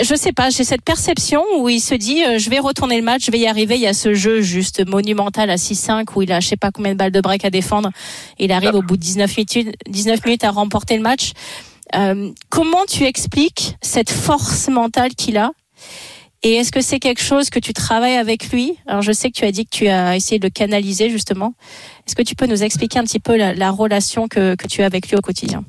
je 0.00 0.14
sais 0.14 0.32
pas, 0.32 0.50
j'ai 0.50 0.62
cette 0.62 0.82
perception 0.82 1.42
où 1.58 1.68
il 1.68 1.80
se 1.80 1.94
dit 1.94 2.22
euh, 2.24 2.38
je 2.38 2.48
vais 2.48 2.60
retourner 2.60 2.96
le 2.96 3.02
match, 3.04 3.24
je 3.26 3.32
vais 3.32 3.40
y 3.40 3.48
arriver. 3.48 3.74
Il 3.74 3.80
y 3.80 3.88
a 3.88 3.94
ce 3.94 4.14
jeu 4.14 4.40
juste 4.40 4.86
monumental 4.86 5.50
à 5.50 5.56
6-5 5.56 6.06
où 6.14 6.22
il 6.22 6.30
a 6.30 6.38
je 6.38 6.46
sais 6.46 6.56
pas 6.56 6.70
combien 6.70 6.92
de 6.92 6.98
balles 6.98 7.10
de 7.10 7.20
break 7.20 7.44
à 7.44 7.50
défendre. 7.50 7.90
Il 8.38 8.52
arrive 8.52 8.74
au 8.74 8.82
bout 8.82 8.96
de 8.96 9.02
19 9.02 9.36
minutes, 9.36 9.76
19 9.88 10.24
minutes 10.24 10.44
à 10.44 10.50
remporter 10.50 10.96
le 10.96 11.02
match. 11.02 11.32
Euh, 11.96 12.30
comment 12.50 12.84
tu 12.88 13.04
expliques 13.04 13.76
cette 13.82 14.10
force 14.10 14.68
mentale 14.68 15.14
qu'il 15.16 15.36
a? 15.38 15.50
Et 16.42 16.56
est-ce 16.56 16.72
que 16.72 16.80
c'est 16.80 16.98
quelque 16.98 17.22
chose 17.22 17.50
que 17.50 17.58
tu 17.58 17.72
travailles 17.72 18.16
avec 18.16 18.50
lui? 18.52 18.78
Alors 18.86 19.02
je 19.02 19.12
sais 19.12 19.30
que 19.30 19.36
tu 19.36 19.44
as 19.44 19.52
dit 19.52 19.64
que 19.64 19.76
tu 19.76 19.88
as 19.88 20.16
essayé 20.16 20.38
de 20.38 20.46
le 20.46 20.50
canaliser 20.50 21.10
justement. 21.10 21.52
Est-ce 22.06 22.16
que 22.16 22.22
tu 22.22 22.34
peux 22.34 22.46
nous 22.46 22.62
expliquer 22.62 22.98
un 22.98 23.04
petit 23.04 23.20
peu 23.20 23.36
la, 23.36 23.54
la 23.54 23.70
relation 23.70 24.28
que, 24.28 24.56
que 24.56 24.66
tu 24.66 24.82
as 24.82 24.86
avec 24.86 25.08
lui 25.08 25.16
au 25.16 25.20
quotidien? 25.20 25.62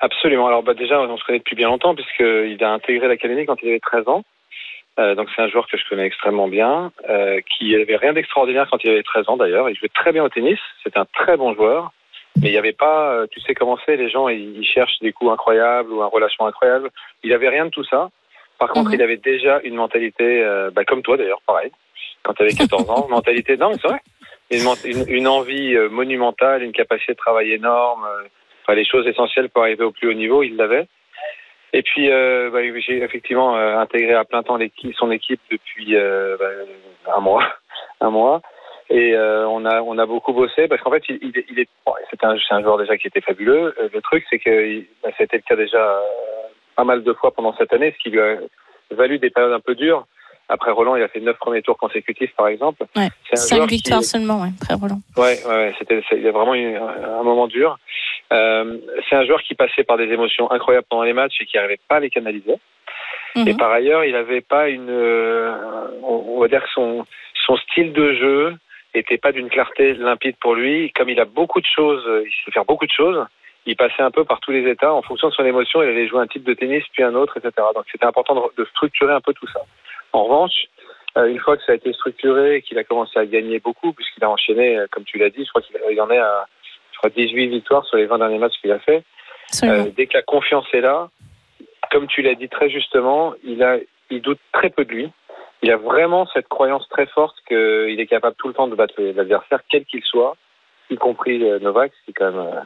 Absolument. 0.00 0.46
Alors 0.46 0.62
bah, 0.62 0.74
déjà, 0.74 1.00
on 1.00 1.16
se 1.16 1.24
connaît 1.24 1.38
depuis 1.38 1.56
bien 1.56 1.68
longtemps 1.68 1.94
puisqu'il 1.94 2.62
a 2.64 2.72
intégré 2.72 3.06
l'académie 3.06 3.46
quand 3.46 3.56
il 3.62 3.68
avait 3.68 3.80
13 3.80 4.08
ans. 4.08 4.24
Euh, 4.98 5.14
donc 5.14 5.28
c'est 5.34 5.42
un 5.42 5.48
joueur 5.48 5.68
que 5.68 5.76
je 5.76 5.84
connais 5.88 6.06
extrêmement 6.06 6.48
bien, 6.48 6.90
euh, 7.08 7.40
qui 7.42 7.74
avait 7.76 7.96
rien 7.96 8.12
d'extraordinaire 8.12 8.66
quand 8.70 8.82
il 8.82 8.90
avait 8.90 9.02
13 9.02 9.28
ans 9.28 9.36
d'ailleurs. 9.36 9.70
Il 9.70 9.76
jouait 9.76 9.90
très 9.94 10.12
bien 10.12 10.24
au 10.24 10.28
tennis, 10.28 10.58
c'est 10.82 10.96
un 10.96 11.04
très 11.04 11.36
bon 11.36 11.54
joueur, 11.54 11.92
mais 12.40 12.48
il 12.48 12.52
n'y 12.52 12.58
avait 12.58 12.72
pas, 12.72 13.12
euh, 13.12 13.26
tu 13.30 13.40
sais 13.40 13.54
comment 13.54 13.78
c'est, 13.86 13.96
les 13.96 14.10
gens 14.10 14.28
ils, 14.28 14.64
cherchent 14.64 14.98
des 15.00 15.12
coups 15.12 15.30
incroyables 15.30 15.92
ou 15.92 16.02
un 16.02 16.06
relation 16.06 16.46
incroyable. 16.46 16.90
Il 17.22 17.32
avait 17.32 17.48
rien 17.48 17.66
de 17.66 17.70
tout 17.70 17.84
ça. 17.84 18.10
Par 18.60 18.68
contre, 18.68 18.90
Mhm. 18.90 18.94
il 18.96 19.02
avait 19.02 19.16
déjà 19.16 19.58
une 19.64 19.74
mentalité, 19.74 20.42
euh, 20.44 20.70
bah, 20.70 20.84
comme 20.84 21.02
toi 21.02 21.16
d'ailleurs, 21.16 21.40
pareil, 21.46 21.72
quand 22.22 22.34
tu 22.34 22.42
avais 22.42 22.52
14 22.52 22.88
ans, 22.90 23.08
mentalité, 23.08 23.56
non 23.56 23.72
c'est 23.72 23.88
vrai, 23.88 24.00
une, 24.50 24.66
une, 24.84 25.08
une 25.08 25.26
envie 25.26 25.74
euh, 25.74 25.88
monumentale, 25.88 26.62
une 26.62 26.72
capacité 26.72 27.14
de 27.14 27.16
travail 27.18 27.52
énorme, 27.52 28.04
euh, 28.04 28.28
enfin, 28.62 28.74
les 28.74 28.84
choses 28.84 29.06
essentielles 29.08 29.48
pour 29.48 29.62
arriver 29.62 29.82
au 29.84 29.92
plus 29.92 30.08
haut 30.08 30.12
niveau, 30.12 30.42
il 30.42 30.56
l'avait. 30.56 30.86
Et 31.72 31.82
puis, 31.82 32.10
euh, 32.10 32.50
bah, 32.52 32.60
j'ai 32.80 32.98
effectivement 32.98 33.56
intégré 33.56 34.12
à 34.12 34.24
plein 34.24 34.42
temps 34.42 34.58
son 34.94 35.10
équipe 35.10 35.40
depuis 35.50 35.94
bah, 35.94 37.14
un 37.16 37.20
mois, 37.20 37.44
un 38.02 38.10
mois. 38.10 38.42
Et 38.90 39.16
on 39.16 39.64
a 39.66 39.80
on 39.80 39.96
a 39.98 40.04
beaucoup 40.04 40.32
bossé 40.32 40.66
parce 40.66 40.82
qu'en 40.82 40.90
fait 40.90 41.04
il, 41.08 41.20
il, 41.22 41.44
il 41.48 41.60
est 41.60 41.68
bon, 41.86 41.94
un 42.50 42.60
joueur 42.60 42.76
déjà 42.76 42.98
qui 42.98 43.06
était 43.06 43.20
fabuleux. 43.20 43.72
Le 43.78 44.00
truc 44.00 44.24
c'est 44.28 44.40
que 44.40 44.80
bah, 45.00 45.10
c'était 45.16 45.36
le 45.36 45.42
cas 45.48 45.54
déjà 45.54 46.02
pas 46.76 46.84
mal 46.84 47.02
de 47.02 47.12
fois 47.12 47.32
pendant 47.32 47.54
cette 47.56 47.72
année, 47.72 47.94
ce 47.96 48.02
qui 48.02 48.10
lui 48.10 48.20
a 48.20 48.36
valu 48.90 49.18
des 49.18 49.30
périodes 49.30 49.52
un 49.52 49.60
peu 49.60 49.74
dures. 49.74 50.06
Après 50.48 50.72
Roland, 50.72 50.96
il 50.96 51.02
a 51.02 51.08
fait 51.08 51.20
neuf 51.20 51.36
premiers 51.38 51.62
tours 51.62 51.78
consécutifs 51.78 52.34
par 52.36 52.48
exemple. 52.48 52.84
Ouais. 52.96 53.08
Cinq 53.34 53.68
qui- 53.68 53.76
victoires 53.76 54.02
seulement, 54.02 54.42
ouais, 54.42 54.48
après 54.60 54.74
Roland. 54.74 55.00
Ouais, 55.16 55.38
c'était, 55.78 56.02
il 56.12 56.22
y 56.22 56.28
a 56.28 56.32
vraiment 56.32 56.56
eu 56.56 56.76
un, 56.76 57.22
moment 57.22 57.46
dur. 57.46 57.78
Euh, 58.32 58.78
c'est 59.08 59.14
un 59.14 59.24
joueur 59.24 59.42
qui 59.42 59.54
passait 59.54 59.84
par 59.84 59.96
des 59.96 60.08
émotions 60.12 60.50
incroyables 60.50 60.86
pendant 60.90 61.04
les 61.04 61.12
matchs 61.12 61.40
et 61.40 61.46
qui 61.46 61.56
n'arrivait 61.56 61.78
pas 61.88 61.96
à 61.96 62.00
les 62.00 62.10
canaliser. 62.10 62.56
Mhm. 63.36 63.46
Et 63.46 63.54
par 63.54 63.70
ailleurs, 63.70 64.04
il 64.04 64.12
n'avait 64.12 64.40
pas 64.40 64.68
une, 64.68 64.90
euh, 64.90 65.54
on, 66.02 66.40
va 66.40 66.48
dire 66.48 66.64
que 66.64 66.70
son 66.74 67.06
son 67.46 67.56
style 67.56 67.92
de 67.92 68.14
jeu 68.14 68.56
était 68.92 69.18
pas 69.18 69.30
d'une 69.30 69.48
clarté 69.48 69.94
limpide 69.94 70.34
pour 70.40 70.56
lui. 70.56 70.90
Comme 70.96 71.10
il 71.10 71.20
a 71.20 71.26
beaucoup 71.26 71.60
de 71.60 71.66
choses, 71.66 72.02
il 72.26 72.30
sait 72.44 72.50
faire 72.50 72.64
beaucoup 72.64 72.86
de 72.86 72.92
choses. 72.92 73.24
Il 73.66 73.76
passait 73.76 74.02
un 74.02 74.10
peu 74.10 74.24
par 74.24 74.40
tous 74.40 74.52
les 74.52 74.68
états 74.68 74.92
en 74.92 75.02
fonction 75.02 75.28
de 75.28 75.34
son 75.34 75.44
émotion. 75.44 75.82
Il 75.82 75.88
allait 75.88 76.08
jouer 76.08 76.20
un 76.20 76.26
type 76.26 76.44
de 76.44 76.54
tennis 76.54 76.82
puis 76.92 77.02
un 77.02 77.14
autre, 77.14 77.36
etc. 77.36 77.52
Donc 77.74 77.84
c'était 77.92 78.06
important 78.06 78.50
de, 78.56 78.64
structurer 78.64 79.12
un 79.12 79.20
peu 79.20 79.34
tout 79.34 79.46
ça. 79.48 79.60
En 80.12 80.24
revanche, 80.24 80.66
euh, 81.16 81.26
une 81.26 81.38
fois 81.38 81.56
que 81.56 81.64
ça 81.64 81.72
a 81.72 81.74
été 81.74 81.92
structuré 81.92 82.56
et 82.56 82.62
qu'il 82.62 82.78
a 82.78 82.84
commencé 82.84 83.18
à 83.18 83.26
gagner 83.26 83.58
beaucoup, 83.58 83.92
puisqu'il 83.92 84.24
a 84.24 84.30
enchaîné, 84.30 84.78
euh, 84.78 84.86
comme 84.90 85.04
tu 85.04 85.18
l'as 85.18 85.30
dit, 85.30 85.44
je 85.44 85.48
crois 85.50 85.62
qu'il 85.62 85.76
il 85.90 86.00
en 86.00 86.10
est 86.10 86.18
à 86.18 86.46
je 86.92 86.98
crois 86.98 87.10
18 87.10 87.48
victoires 87.48 87.84
sur 87.86 87.96
les 87.96 88.06
20 88.06 88.18
derniers 88.18 88.38
matchs 88.38 88.58
qu'il 88.60 88.72
a 88.72 88.78
fait. 88.78 89.02
Euh, 89.64 89.86
dès 89.96 90.06
que 90.06 90.14
la 90.14 90.22
confiance 90.22 90.66
est 90.72 90.80
là, 90.80 91.08
comme 91.90 92.06
tu 92.06 92.22
l'as 92.22 92.34
dit 92.34 92.48
très 92.48 92.70
justement, 92.70 93.34
il 93.42 93.62
a, 93.62 93.78
il 94.10 94.20
doute 94.20 94.40
très 94.52 94.70
peu 94.70 94.84
de 94.84 94.90
lui. 94.90 95.10
Il 95.62 95.70
a 95.70 95.76
vraiment 95.76 96.26
cette 96.32 96.48
croyance 96.48 96.88
très 96.88 97.06
forte 97.06 97.36
qu'il 97.46 97.98
est 98.00 98.06
capable 98.06 98.36
tout 98.36 98.48
le 98.48 98.54
temps 98.54 98.68
de 98.68 98.74
battre 98.74 98.94
l'adversaire, 98.98 99.60
quel 99.70 99.84
qu'il 99.84 100.02
soit, 100.02 100.36
y 100.90 100.96
compris 100.96 101.38
Novak, 101.60 101.92
ce 101.92 102.04
qui 102.04 102.10
est 102.10 102.14
quand 102.14 102.32
même 102.32 102.64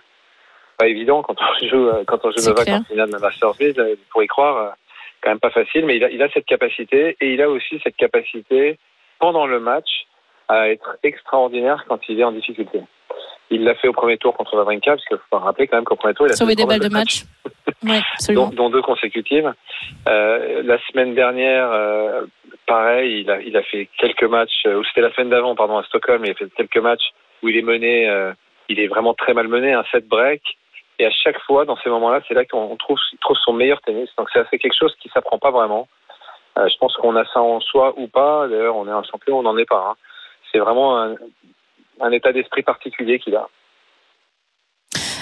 pas 0.84 0.88
évident 0.88 1.22
quand 1.22 1.36
on 1.40 1.66
joue, 1.66 1.88
euh, 1.88 2.04
quand 2.06 2.18
on 2.24 2.30
joue 2.30 2.48
Novak 2.48 2.68
en 2.68 2.84
finale 2.84 3.08
de 3.08 3.12
la 3.12 3.18
Masters 3.18 3.54
League, 3.60 3.78
euh, 3.78 3.96
pour 4.10 4.22
y 4.22 4.26
croire, 4.26 4.56
euh, 4.56 4.70
quand 5.22 5.30
même 5.30 5.40
pas 5.40 5.50
facile, 5.50 5.86
mais 5.86 5.96
il 5.96 6.04
a, 6.04 6.10
il 6.10 6.22
a 6.22 6.28
cette 6.28 6.44
capacité 6.44 7.16
et 7.20 7.32
il 7.32 7.40
a 7.40 7.48
aussi 7.48 7.80
cette 7.82 7.96
capacité 7.96 8.78
pendant 9.18 9.46
le 9.46 9.60
match 9.60 10.06
à 10.48 10.68
être 10.68 10.96
extraordinaire 11.02 11.86
quand 11.88 12.00
il 12.08 12.20
est 12.20 12.24
en 12.24 12.32
difficulté. 12.32 12.80
Il 13.50 13.64
l'a 13.64 13.74
fait 13.76 13.88
au 13.88 13.92
premier 13.92 14.18
tour 14.18 14.36
contre 14.36 14.56
Wawrinka, 14.56 14.92
parce 14.92 15.04
qu'il 15.06 15.18
faut 15.30 15.38
rappeler 15.38 15.66
quand 15.68 15.76
même 15.76 15.84
qu'au 15.84 15.96
premier 15.96 16.14
tour, 16.14 16.26
il 16.26 16.32
a 16.32 16.36
fait 16.36 16.54
des 16.54 16.66
balles 16.66 16.80
de 16.80 16.88
match. 16.88 17.24
Dont, 18.30 18.48
dont 18.48 18.70
deux 18.70 18.80
consécutives. 18.80 19.52
Euh, 20.08 20.62
la 20.62 20.78
semaine 20.86 21.14
dernière, 21.14 21.70
euh, 21.70 22.22
pareil, 22.66 23.20
il 23.20 23.30
a, 23.30 23.40
il 23.42 23.54
a 23.58 23.62
fait 23.62 23.88
quelques 23.98 24.24
matchs, 24.24 24.64
ou 24.64 24.82
c'était 24.84 25.02
la 25.02 25.12
semaine 25.12 25.28
d'avant, 25.28 25.54
pardon, 25.54 25.76
à 25.76 25.84
Stockholm, 25.84 26.24
il 26.24 26.30
a 26.30 26.34
fait 26.34 26.48
quelques 26.56 26.78
matchs 26.78 27.12
où 27.42 27.48
il 27.48 27.56
est 27.58 27.62
mené, 27.62 28.08
euh, 28.08 28.32
il 28.70 28.80
est 28.80 28.86
vraiment 28.86 29.12
très 29.12 29.34
mal 29.34 29.48
mené, 29.48 29.72
un 29.74 29.84
set 29.92 30.08
break. 30.08 30.42
Et 30.98 31.06
à 31.06 31.10
chaque 31.10 31.40
fois, 31.40 31.64
dans 31.64 31.76
ces 31.76 31.90
moments-là, 31.90 32.20
c'est 32.28 32.34
là 32.34 32.44
qu'on 32.44 32.76
trouve, 32.76 32.98
trouve 33.20 33.36
son 33.38 33.52
meilleur 33.52 33.80
tennis. 33.80 34.08
Donc 34.16 34.28
c'est 34.32 34.58
quelque 34.58 34.76
chose 34.78 34.94
qui 35.00 35.08
s'apprend 35.08 35.38
pas 35.38 35.50
vraiment. 35.50 35.88
Euh, 36.56 36.68
je 36.68 36.76
pense 36.78 36.94
qu'on 36.96 37.16
a 37.16 37.24
ça 37.26 37.40
en 37.40 37.60
soi 37.60 37.94
ou 37.96 38.06
pas. 38.06 38.46
D'ailleurs, 38.48 38.76
on 38.76 38.86
est 38.86 38.92
un 38.92 39.02
champion, 39.02 39.38
on 39.38 39.42
n'en 39.42 39.56
est 39.58 39.68
pas. 39.68 39.88
hein. 39.90 39.94
C'est 40.52 40.58
vraiment 40.60 41.00
un, 41.00 41.16
un 42.00 42.12
état 42.12 42.32
d'esprit 42.32 42.62
particulier 42.62 43.18
qu'il 43.18 43.34
a. 43.34 43.48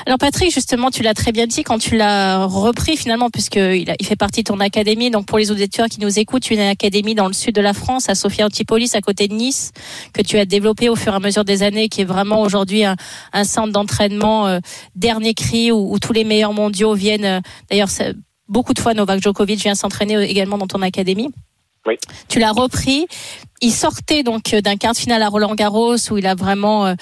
Alors 0.04 0.18
Patrick, 0.18 0.52
justement, 0.52 0.90
tu 0.90 1.02
l'as 1.02 1.14
très 1.14 1.30
bien 1.30 1.46
dit 1.46 1.62
quand 1.62 1.78
tu 1.78 1.96
l'as 1.96 2.44
repris 2.44 2.96
finalement, 2.96 3.30
puisqu'il 3.30 3.94
il 3.98 4.06
fait 4.06 4.16
partie 4.16 4.42
de 4.42 4.48
ton 4.48 4.58
académie. 4.58 5.10
Donc 5.10 5.26
pour 5.26 5.38
les 5.38 5.50
auditeurs 5.52 5.86
qui 5.86 6.00
nous 6.00 6.18
écoutent, 6.18 6.50
une 6.50 6.58
académie 6.58 7.14
dans 7.14 7.28
le 7.28 7.32
sud 7.32 7.54
de 7.54 7.60
la 7.60 7.72
France, 7.72 8.08
à 8.08 8.14
Sofia 8.14 8.46
Antipolis, 8.46 8.94
à 8.94 9.00
côté 9.00 9.28
de 9.28 9.34
Nice, 9.34 9.70
que 10.12 10.20
tu 10.22 10.38
as 10.38 10.44
développé 10.44 10.88
au 10.88 10.96
fur 10.96 11.12
et 11.12 11.16
à 11.16 11.20
mesure 11.20 11.44
des 11.44 11.62
années, 11.62 11.88
qui 11.88 12.00
est 12.00 12.04
vraiment 12.04 12.40
aujourd'hui 12.40 12.84
un, 12.84 12.96
un 13.32 13.44
centre 13.44 13.72
d'entraînement 13.72 14.48
euh, 14.48 14.58
dernier 14.96 15.34
cri 15.34 15.70
où, 15.70 15.92
où 15.92 15.98
tous 16.00 16.12
les 16.12 16.24
meilleurs 16.24 16.52
mondiaux 16.52 16.94
viennent. 16.94 17.24
euh, 17.24 17.40
D'ailleurs, 17.70 17.88
beaucoup 18.48 18.74
de 18.74 18.80
fois 18.80 18.94
Novak 18.94 19.22
Djokovic 19.22 19.60
vient 19.60 19.76
s'entraîner 19.76 20.16
euh, 20.16 20.26
également 20.26 20.58
dans 20.58 20.66
ton 20.66 20.82
académie. 20.82 21.28
Oui. 21.86 21.96
Tu 22.28 22.38
l'as 22.38 22.52
repris. 22.52 23.06
Il 23.60 23.72
sortait 23.72 24.22
donc 24.22 24.54
euh, 24.54 24.60
d'un 24.60 24.76
quart 24.76 24.92
de 24.92 24.98
finale 24.98 25.22
à 25.22 25.28
Roland 25.28 25.54
Garros 25.54 25.96
où 26.10 26.18
il 26.18 26.26
a 26.26 26.34
vraiment 26.34 26.86
euh, 26.86 26.94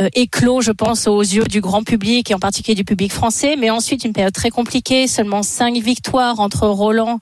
euh, 0.00 0.08
éclos, 0.14 0.60
je 0.60 0.72
pense, 0.72 1.06
aux 1.06 1.20
yeux 1.20 1.44
du 1.44 1.60
grand 1.60 1.82
public 1.82 2.30
et 2.30 2.34
en 2.34 2.38
particulier 2.38 2.74
du 2.74 2.84
public 2.84 3.12
français. 3.12 3.56
Mais 3.56 3.70
ensuite, 3.70 4.04
une 4.04 4.12
période 4.12 4.32
très 4.32 4.50
compliquée, 4.50 5.06
seulement 5.06 5.42
cinq 5.42 5.76
victoires 5.76 6.40
entre 6.40 6.66
Roland 6.66 7.18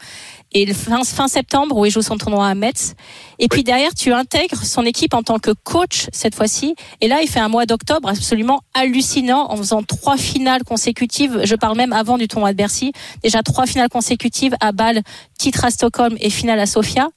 et 0.54 0.64
le 0.64 0.72
fin, 0.72 1.02
fin 1.02 1.28
septembre 1.28 1.76
où 1.76 1.84
il 1.84 1.90
joue 1.90 2.00
son 2.00 2.16
tournoi 2.16 2.46
à 2.46 2.54
Metz. 2.54 2.94
Et 3.40 3.48
puis 3.48 3.64
derrière, 3.64 3.92
tu 3.92 4.12
intègres 4.12 4.64
son 4.64 4.84
équipe 4.84 5.12
en 5.12 5.22
tant 5.22 5.38
que 5.40 5.50
coach 5.50 6.06
cette 6.12 6.34
fois-ci. 6.34 6.76
Et 7.00 7.08
là, 7.08 7.20
il 7.22 7.28
fait 7.28 7.40
un 7.40 7.48
mois 7.48 7.66
d'octobre 7.66 8.08
absolument 8.08 8.62
hallucinant 8.72 9.50
en 9.50 9.56
faisant 9.56 9.82
trois 9.82 10.16
finales 10.16 10.62
consécutives. 10.62 11.40
Je 11.44 11.56
parle 11.56 11.76
même 11.76 11.92
avant 11.92 12.16
du 12.16 12.28
tournoi 12.28 12.52
de 12.52 12.56
Bercy. 12.56 12.92
Déjà 13.22 13.42
trois 13.42 13.66
finales 13.66 13.88
consécutives 13.88 14.54
à 14.60 14.72
Bâle, 14.72 15.02
titre 15.38 15.64
à 15.64 15.70
Stockholm 15.70 16.16
et 16.20 16.30
finale 16.30 16.60
à 16.60 16.66
Sofia. 16.66 17.08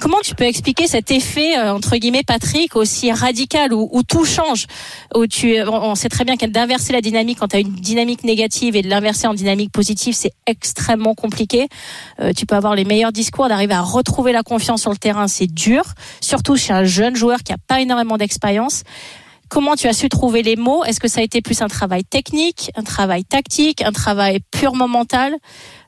Comment 0.00 0.20
tu 0.24 0.34
peux 0.34 0.44
expliquer 0.44 0.86
cet 0.86 1.10
effet 1.10 1.58
euh, 1.58 1.74
entre 1.74 1.94
guillemets 1.96 2.22
Patrick 2.22 2.74
aussi 2.74 3.12
radical 3.12 3.74
où, 3.74 3.86
où 3.92 4.02
tout 4.02 4.24
change 4.24 4.66
où 5.14 5.26
tu 5.26 5.60
on 5.60 5.94
sait 5.94 6.08
très 6.08 6.24
bien 6.24 6.36
d'inverser 6.36 6.94
la 6.94 7.02
dynamique 7.02 7.38
quand 7.38 7.48
tu 7.48 7.56
as 7.56 7.58
une 7.60 7.74
dynamique 7.74 8.24
négative 8.24 8.76
et 8.76 8.82
de 8.82 8.88
l'inverser 8.88 9.26
en 9.26 9.34
dynamique 9.34 9.70
positive 9.72 10.14
c'est 10.14 10.32
extrêmement 10.46 11.14
compliqué. 11.14 11.68
Euh, 12.18 12.32
tu 12.34 12.46
peux 12.46 12.54
avoir 12.54 12.74
les 12.74 12.84
meilleurs 12.84 13.12
discours 13.12 13.48
d'arriver 13.48 13.74
à 13.74 13.82
retrouver 13.82 14.32
la 14.32 14.42
confiance 14.42 14.80
sur 14.80 14.90
le 14.90 14.96
terrain 14.96 15.28
c'est 15.28 15.52
dur 15.52 15.84
surtout 16.22 16.56
chez 16.56 16.72
un 16.72 16.84
jeune 16.84 17.14
joueur 17.14 17.42
qui 17.42 17.52
a 17.52 17.58
pas 17.58 17.82
énormément 17.82 18.16
d'expérience. 18.16 18.84
Comment 19.50 19.76
tu 19.76 19.86
as 19.86 19.92
su 19.92 20.08
trouver 20.08 20.42
les 20.42 20.56
mots? 20.56 20.82
Est-ce 20.84 21.00
que 21.00 21.08
ça 21.08 21.20
a 21.20 21.24
été 21.24 21.42
plus 21.42 21.60
un 21.60 21.68
travail 21.68 22.04
technique, 22.04 22.70
un 22.74 22.84
travail 22.84 23.24
tactique, 23.24 23.82
un 23.82 23.92
travail 23.92 24.38
purement 24.50 24.88
mental? 24.88 25.34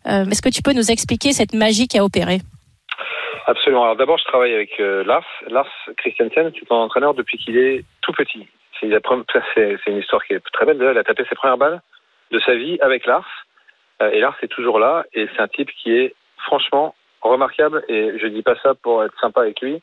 Euh, 0.07 0.27
Est-ce 0.27 0.43
que 0.43 0.51
tu 0.51 0.61
peux 0.61 0.75
nous 0.75 0.91
expliquer 0.91 1.33
cette 1.33 1.55
magie 1.55 1.87
qui 1.87 1.97
a 1.97 2.05
opéré? 2.05 2.43
Absolument. 3.47 3.83
Alors 3.85 3.97
d'abord, 3.97 4.19
je 4.19 4.25
travaille 4.25 4.55
avec 4.55 4.79
euh, 4.81 5.05
Lars. 5.05 5.27
Lars 5.49 5.69
Christiansen, 5.97 6.53
c'est 6.55 6.73
un 6.73 6.77
entraîneur 6.77 7.15
depuis 7.15 7.39
qu'il 7.39 7.57
est 7.59 7.85
tout 8.01 8.13
petit. 8.13 8.47
C'est 8.81 8.87
une 9.87 9.99
histoire 9.99 10.25
qui 10.25 10.35
est 10.35 10.41
très 10.53 10.65
belle. 10.67 10.79
Il 10.81 10.99
a 10.99 11.05
tapé 11.05 11.25
ses 11.29 11.35
premières 11.35 11.59
balles 11.59 11.81
de 12.31 12.39
sa 12.41 12.55
vie 12.55 12.79
avec 12.81 13.07
Lars. 13.07 13.27
Euh, 14.01 14.11
et 14.11 14.21
Lars 14.21 14.37
est 14.43 14.49
toujours 14.49 14.79
là. 14.79 15.05
Et 15.15 15.29
c'est 15.35 15.43
un 15.43 15.49
type 15.49 15.71
qui 15.71 15.93
est 15.97 16.15
franchement 16.39 16.95
remarquable. 17.21 17.85
Et 17.89 18.19
je 18.19 18.27
dis 18.27 18.43
pas 18.43 18.57
ça 18.63 18.75
pour 18.75 19.05
être 19.05 19.19
sympa 19.21 19.43
avec 19.43 19.61
lui. 19.61 19.81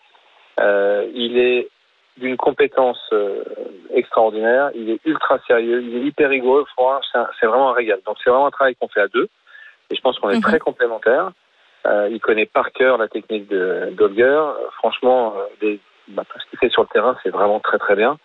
Euh, 0.59 1.07
il 1.13 1.37
est 1.37 1.69
d'une 2.17 2.35
compétence 2.35 2.99
euh, 3.13 3.43
extraordinaire. 3.93 4.71
Il 4.75 4.89
est 4.89 4.99
ultra 5.05 5.39
sérieux. 5.47 5.81
Il 5.81 5.95
est 5.97 6.01
hyper 6.07 6.29
rigoureux. 6.29 6.65
C'est 7.39 7.45
vraiment 7.45 7.69
un 7.69 7.73
régal. 7.73 7.99
Donc 8.05 8.17
c'est 8.23 8.29
vraiment 8.29 8.47
un 8.47 8.51
travail 8.51 8.75
qu'on 8.75 8.89
fait 8.89 9.01
à 9.01 9.07
deux. 9.07 9.29
Et 9.89 9.95
je 9.95 10.01
pense 10.01 10.19
qu'on 10.19 10.29
est 10.29 10.35
Mhm. 10.35 10.41
très 10.41 10.59
complémentaires. 10.59 11.31
Euh, 11.85 12.09
il 12.11 12.19
connaît 12.19 12.45
par 12.45 12.71
cœur 12.71 12.97
la 12.97 13.07
technique 13.07 13.47
de 13.47 13.89
d'Olger. 13.91 14.41
Franchement, 14.77 15.33
euh, 15.37 15.45
des- 15.61 15.79
bah, 16.09 16.23
tout 16.29 16.39
ce 16.39 16.45
qu'il 16.49 16.59
fait 16.59 16.69
sur 16.69 16.81
le 16.81 16.87
terrain, 16.89 17.17
c'est 17.23 17.29
vraiment 17.29 17.59
très 17.59 17.77
très 17.77 17.95
bien. 17.95 18.17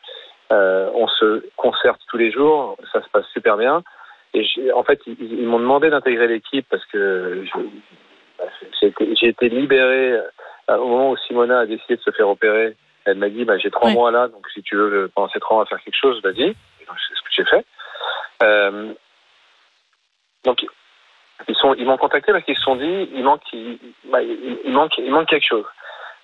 Euh, 0.53 0.90
on 0.95 1.07
se 1.09 1.45
concerte 1.57 2.01
tous 2.09 2.17
les 2.17 2.31
jours, 2.31 2.77
ça 2.93 3.03
se 3.03 3.09
passe 3.11 3.27
super 3.33 3.57
bien. 3.57 3.83
Et 4.35 4.45
en 4.73 4.83
fait, 4.83 5.01
ils, 5.07 5.17
ils 5.40 5.47
m'ont 5.47 5.61
demandé 5.61 5.90
d'intégrer 5.90 6.27
l'équipe 6.27 6.67
parce 6.69 6.85
que 6.87 7.45
bah, 8.38 8.45
j'ai 8.81 8.88
été, 8.88 9.14
j'ai 9.17 9.29
été 9.29 9.49
libéré 9.49 10.12
euh, 10.12 10.77
au 10.77 10.88
moment 10.88 11.11
où 11.11 11.17
Simona 11.17 11.61
a 11.61 11.67
décidé 11.67 11.97
de 11.97 12.01
se 12.03 12.11
faire 12.11 12.29
opérer. 12.29 12.77
Elle 13.05 13.19
m'a 13.19 13.29
dit, 13.29 13.45
bah, 13.45 13.59
j'ai 13.59 13.71
trois 13.71 13.90
mois 13.90 14.11
là, 14.11 14.29
donc 14.29 14.49
si 14.53 14.62
tu 14.62 14.77
veux 14.77 14.93
euh, 15.05 15.11
pendant 15.14 15.29
ces 15.29 15.38
trois 15.40 15.57
mois 15.59 15.67
faire 15.67 15.81
quelque 15.81 15.97
chose, 16.01 16.21
vas-y. 16.23 16.55
C'est 16.79 17.14
ce 17.14 17.23
que 17.23 17.31
j'ai 17.31 17.45
fait. 17.45 17.64
Euh, 18.43 18.93
donc 20.45 20.67
ils 21.49 21.57
sont, 21.57 21.75
ils 21.75 21.87
m'ont 21.87 21.97
contacté 21.97 22.33
parce 22.33 22.44
qu'ils 22.44 22.57
se 22.57 22.62
sont 22.62 22.77
dit, 22.77 23.09
il 23.14 23.25
manque, 23.25 23.42
bah, 24.05 24.23
il, 24.23 24.59
il 24.64 24.73
manque, 24.73 24.97
il 24.99 25.11
manque 25.11 25.29
quelque 25.29 25.47
chose. 25.47 25.66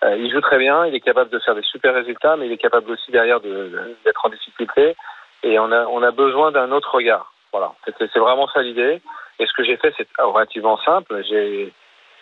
Euh, 0.04 0.16
il 0.16 0.30
joue 0.32 0.40
très 0.40 0.58
bien, 0.58 0.86
il 0.86 0.94
est 0.94 1.00
capable 1.00 1.30
de 1.30 1.38
faire 1.40 1.54
des 1.54 1.62
super 1.62 1.94
résultats, 1.94 2.36
mais 2.36 2.46
il 2.46 2.52
est 2.52 2.56
capable 2.56 2.90
aussi 2.90 3.10
derrière 3.10 3.40
de- 3.40 3.48
de- 3.68 3.96
d'être 4.04 4.24
en 4.24 4.30
difficulté. 4.30 4.96
Et 5.42 5.58
on 5.58 5.70
a, 5.72 5.84
on 5.86 6.02
a 6.02 6.10
besoin 6.10 6.52
d'un 6.52 6.70
autre 6.72 6.94
regard. 6.94 7.32
Voilà, 7.52 7.72
c'est 7.98 8.18
vraiment 8.18 8.46
ça 8.48 8.62
l'idée. 8.62 9.02
Et 9.38 9.46
ce 9.46 9.52
que 9.52 9.64
j'ai 9.64 9.76
fait, 9.76 9.92
c'est 9.96 10.06
relativement 10.18 10.76
simple. 10.78 11.22
J'ai 11.28 11.72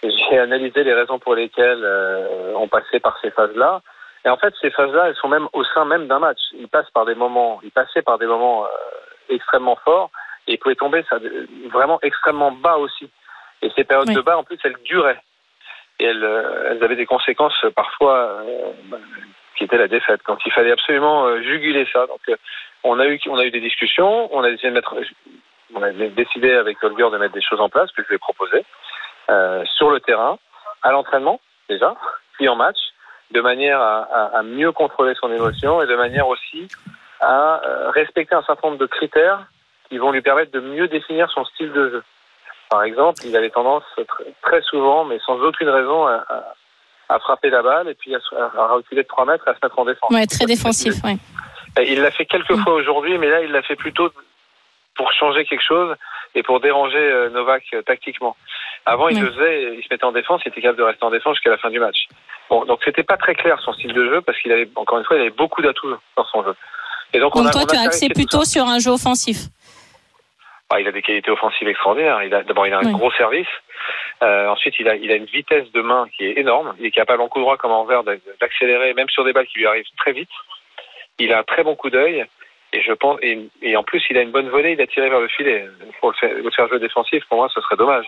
j'ai 0.02 0.38
analysé 0.38 0.84
les 0.84 0.94
raisons 0.94 1.18
pour 1.18 1.34
lesquelles 1.34 1.82
euh, 1.82 2.52
on 2.54 2.68
passait 2.68 3.00
par 3.00 3.18
ces 3.20 3.30
phases-là. 3.32 3.80
Et 4.24 4.28
en 4.30 4.36
fait, 4.36 4.54
ces 4.60 4.70
phases-là, 4.70 5.08
elles 5.08 5.16
sont 5.16 5.28
même 5.28 5.48
au 5.52 5.64
sein 5.64 5.84
même 5.84 6.06
d'un 6.06 6.20
match. 6.20 6.38
Ils 6.54 6.68
passent 6.68 6.90
par 6.90 7.04
des 7.04 7.16
moments, 7.16 7.58
ils 7.64 7.72
passaient 7.72 8.02
par 8.02 8.16
des 8.18 8.26
moments 8.26 8.64
euh, 8.64 8.68
extrêmement 9.28 9.76
forts 9.84 10.10
et 10.48 10.54
ils 10.54 10.58
pouvaient 10.58 10.74
tomber 10.74 11.04
ça, 11.08 11.18
vraiment 11.70 11.98
extrêmement 12.02 12.50
bas 12.50 12.76
aussi. 12.78 13.08
Et 13.62 13.70
ces 13.76 13.84
périodes 13.84 14.08
Oui. 14.08 14.14
de 14.14 14.20
bas, 14.20 14.38
en 14.38 14.44
plus, 14.44 14.58
elles 14.64 14.76
duraient. 14.84 15.20
Et 16.00 16.04
elles, 16.04 16.24
euh, 16.24 16.70
elles 16.70 16.82
avaient 16.82 16.96
des 16.96 17.06
conséquences 17.06 17.54
euh, 17.64 17.70
parfois 17.70 18.16
euh, 18.16 18.72
bah, 18.84 18.96
qui 19.56 19.64
étaient 19.64 19.76
la 19.78 19.88
défaite. 19.88 20.20
Donc 20.26 20.38
il 20.46 20.52
fallait 20.52 20.70
absolument 20.72 21.26
euh, 21.26 21.42
juguler 21.42 21.86
ça. 21.92 22.06
Donc 22.06 22.20
euh, 22.28 22.36
on 22.84 22.98
a 23.00 23.06
eu 23.06 23.18
on 23.28 23.36
a 23.36 23.44
eu 23.44 23.50
des 23.50 23.60
discussions, 23.60 24.28
on 24.34 24.42
a 24.44 24.48
essayé 24.48 24.68
de 24.70 24.74
mettre, 24.74 24.94
on 25.74 25.82
a 25.82 25.90
décidé 25.90 26.52
avec 26.54 26.82
Holger 26.84 27.08
de 27.10 27.18
mettre 27.18 27.34
des 27.34 27.42
choses 27.42 27.60
en 27.60 27.68
place 27.68 27.90
que 27.92 28.02
je 28.04 28.08
lui 28.08 28.14
ai 28.14 28.18
proposé 28.18 28.64
euh, 29.30 29.64
sur 29.76 29.90
le 29.90 29.98
terrain, 29.98 30.38
à 30.82 30.92
l'entraînement 30.92 31.40
déjà, 31.68 31.96
puis 32.34 32.48
en 32.48 32.54
match, 32.54 32.78
de 33.32 33.40
manière 33.40 33.80
à, 33.80 34.02
à- 34.04 34.38
à 34.38 34.42
mieux 34.44 34.70
contrôler 34.70 35.14
son 35.16 35.30
émotion 35.32 35.82
et 35.82 35.86
de 35.88 35.96
manière 35.96 36.28
aussi 36.28 36.68
à 37.20 37.60
respecter 37.92 38.36
un 38.36 38.42
certain 38.44 38.68
nombre 38.68 38.78
de 38.78 38.86
critères 38.86 39.48
qui 39.88 39.98
vont 39.98 40.10
lui 40.12 40.22
permettre 40.22 40.52
de 40.52 40.60
mieux 40.60 40.88
définir 40.88 41.30
son 41.30 41.44
style 41.44 41.72
de 41.72 41.90
jeu. 41.90 42.02
Par 42.70 42.82
exemple, 42.82 43.22
il 43.24 43.34
avait 43.36 43.50
tendance 43.50 43.82
tr- 43.96 44.04
très 44.42 44.60
souvent, 44.62 45.04
mais 45.04 45.18
sans 45.24 45.40
aucune 45.40 45.68
raison, 45.70 46.06
à, 46.06 46.24
à- 46.28 46.54
à 47.10 47.18
frapper 47.20 47.48
la 47.48 47.62
balle 47.62 47.88
et 47.88 47.94
puis 47.94 48.14
à, 48.14 48.18
reculer 48.74 49.02
de 49.02 49.08
3 49.08 49.24
mètres 49.24 49.48
et 49.48 49.50
à 49.50 49.54
se 49.54 49.60
mettre 49.62 49.78
en 49.78 49.86
défense. 49.86 50.10
Ouais, 50.10 50.26
très 50.26 50.44
défensif. 50.44 50.92
Et 51.80 51.92
Il 51.92 52.02
l'a 52.02 52.10
fait 52.10 52.26
quelques 52.26 52.54
fois 52.56 52.74
aujourd'hui, 52.74 53.16
mais 53.16 53.30
là, 53.30 53.40
il 53.40 53.50
l'a 53.50 53.62
fait 53.62 53.76
plutôt 53.76 54.10
pour 54.94 55.10
changer 55.12 55.46
quelque 55.46 55.64
chose 55.64 55.94
et 56.34 56.42
pour 56.42 56.60
déranger 56.60 56.98
euh, 56.98 57.30
Novak 57.30 57.62
euh, 57.72 57.80
tactiquement. 57.82 58.36
Avant, 58.84 59.08
il 59.08 59.18
le 59.20 59.32
faisait, 59.32 59.76
il 59.76 59.82
se 59.82 59.88
mettait 59.90 60.04
en 60.04 60.12
défense, 60.12 60.42
il 60.44 60.48
était 60.48 60.60
capable 60.60 60.78
de 60.78 60.82
rester 60.82 61.04
en 61.04 61.10
défense 61.10 61.36
jusqu'à 61.36 61.50
la 61.50 61.56
fin 61.58 61.70
du 61.70 61.78
match. 61.80 62.08
Bon, 62.50 62.64
donc 62.66 62.80
c'était 62.84 63.02
pas 63.04 63.16
très 63.16 63.34
clair 63.34 63.58
son 63.64 63.72
style 63.72 63.92
de 63.94 64.04
jeu 64.04 64.20
parce 64.20 64.38
qu'il 64.40 64.52
avait, 64.52 64.68
encore 64.76 64.98
une 64.98 65.04
fois, 65.04 65.16
il 65.16 65.20
avait 65.20 65.30
beaucoup 65.30 65.62
d'atouts 65.62 65.94
dans 66.16 66.24
son 66.26 66.42
jeu. 66.44 66.54
Et 67.14 67.20
donc, 67.20 67.34
on 67.36 67.40
Donc 67.40 67.48
a, 67.48 67.52
toi, 67.52 67.60
on 67.62 67.64
a 67.64 67.68
tu 67.72 67.76
as 67.76 67.82
axé 67.82 68.08
plutôt 68.10 68.44
sur 68.44 68.64
un 68.66 68.78
jeu 68.80 68.90
offensif. 68.90 69.36
Il 70.78 70.86
a 70.86 70.92
des 70.92 71.00
qualités 71.00 71.30
offensives 71.30 71.66
extraordinaires. 71.66 72.22
Il 72.22 72.34
a 72.34 72.42
d'abord 72.42 72.66
il 72.66 72.74
a 72.74 72.78
un 72.78 72.84
Oui. 72.84 72.92
gros 72.92 73.10
service. 73.12 73.48
Euh, 74.22 74.48
ensuite 74.48 74.78
il 74.78 74.86
a 74.88 74.96
il 74.96 75.10
a 75.10 75.14
une 75.14 75.24
vitesse 75.24 75.70
de 75.72 75.80
main 75.80 76.06
qui 76.14 76.26
est 76.26 76.38
énorme. 76.38 76.74
Il 76.78 76.84
est 76.86 76.90
capable 76.90 77.22
en 77.22 77.28
coup 77.28 77.40
droit 77.40 77.56
comme 77.56 77.70
en 77.70 77.84
d'a- 77.86 78.16
d'accélérer 78.40 78.92
même 78.92 79.08
sur 79.08 79.24
des 79.24 79.32
balles 79.32 79.46
qui 79.46 79.60
lui 79.60 79.66
arrivent 79.66 79.86
très 79.96 80.12
vite. 80.12 80.28
Il 81.18 81.32
a 81.32 81.38
un 81.38 81.42
très 81.42 81.64
bon 81.64 81.74
coup 81.74 81.88
d'œil 81.88 82.26
et 82.74 82.82
je 82.82 82.92
pense 82.92 83.18
et, 83.22 83.38
et 83.62 83.76
en 83.78 83.82
plus 83.82 84.04
il 84.10 84.18
a 84.18 84.20
une 84.20 84.30
bonne 84.30 84.50
volée. 84.50 84.72
Il 84.72 84.80
a 84.82 84.86
tiré 84.86 85.08
vers 85.08 85.20
le 85.20 85.28
filet. 85.28 85.66
Pour 86.00 86.10
le 86.10 86.16
faire, 86.16 86.34
le 86.34 86.50
faire 86.50 86.68
jouer 86.68 86.80
défensif 86.80 87.24
pour 87.30 87.38
moi 87.38 87.48
ce 87.54 87.62
serait 87.62 87.76
dommage. 87.76 88.06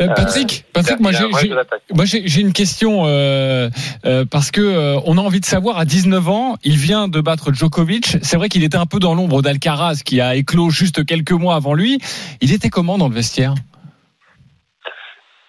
Euh, 0.00 0.06
Patrick, 0.14 0.64
Patrick, 0.72 0.96
a- 0.98 1.94
moi 1.94 2.04
j'ai 2.06 2.40
une 2.40 2.52
question 2.54 3.02
euh, 3.06 3.68
euh, 4.06 4.24
parce 4.30 4.50
que 4.50 4.60
euh, 4.62 4.98
on 5.04 5.18
a 5.18 5.20
envie 5.20 5.40
de 5.40 5.44
savoir. 5.44 5.78
À 5.78 5.84
19 5.84 6.28
ans, 6.28 6.56
il 6.64 6.76
vient 6.76 7.06
de 7.08 7.20
battre 7.20 7.52
Djokovic. 7.52 8.16
C'est 8.22 8.36
vrai 8.38 8.48
qu'il 8.48 8.64
était 8.64 8.78
un 8.78 8.86
peu 8.86 8.98
dans 8.98 9.14
l'ombre 9.14 9.42
d'Alcaraz, 9.42 10.02
qui 10.04 10.20
a 10.22 10.36
éclos 10.36 10.70
juste 10.70 11.04
quelques 11.04 11.32
mois 11.32 11.54
avant 11.54 11.74
lui. 11.74 11.98
Il 12.40 12.52
était 12.54 12.70
comment 12.70 12.96
dans 12.96 13.08
le 13.08 13.14
vestiaire? 13.14 13.54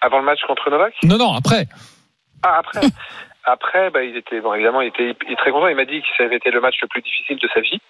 Avant 0.02 0.18
le 0.18 0.24
match 0.24 0.40
contre 0.46 0.68
Novak? 0.68 0.94
Non, 1.04 1.16
non, 1.16 1.32
après. 1.32 1.66
Ah, 2.42 2.58
après. 2.60 2.80
Après, 3.44 3.90
bah, 3.90 4.04
il 4.04 4.16
était 4.16 4.40
bon. 4.40 4.54
Évidemment, 4.54 4.82
il 4.82 4.88
était 4.94 5.16
très 5.36 5.50
content. 5.50 5.66
Il 5.66 5.74
m'a 5.74 5.84
dit 5.84 6.00
que 6.00 6.06
ça 6.16 6.22
avait 6.22 6.36
été 6.36 6.52
le 6.52 6.60
match 6.60 6.76
le 6.80 6.86
plus 6.86 7.02
difficile 7.02 7.38
de 7.42 7.48
sa 7.52 7.58
vie. 7.60 7.80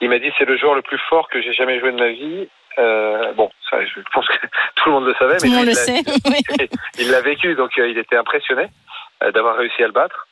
Il 0.00 0.08
m'a 0.08 0.18
dit 0.18 0.30
c'est 0.38 0.46
le 0.46 0.56
joueur 0.56 0.74
le 0.74 0.80
plus 0.80 0.98
fort 1.10 1.28
que 1.28 1.42
j'ai 1.42 1.52
jamais 1.52 1.78
joué 1.78 1.92
de 1.92 1.98
ma 1.98 2.08
vie. 2.08 2.48
Euh, 2.78 3.32
bon, 3.32 3.50
ça, 3.68 3.84
je 3.84 4.00
pense 4.12 4.26
que 4.28 4.46
tout 4.76 4.86
le 4.88 4.92
monde 4.92 5.06
le 5.06 5.14
savait, 5.14 5.36
Tout 5.38 5.46
mais 5.46 5.56
monde 5.56 5.66
lui, 5.66 5.72
le 5.74 5.78
il 5.80 5.94
l'a- 5.94 6.02
sait. 6.02 6.02
oui. 6.30 6.68
il 6.98 7.10
l'a 7.10 7.20
vécu, 7.20 7.54
donc 7.54 7.76
euh, 7.78 7.88
il 7.88 7.98
était 7.98 8.16
impressionné 8.16 8.68
euh, 9.22 9.32
d'avoir 9.32 9.56
réussi 9.56 9.82
à 9.82 9.86
le 9.86 9.92
battre. 9.92 10.26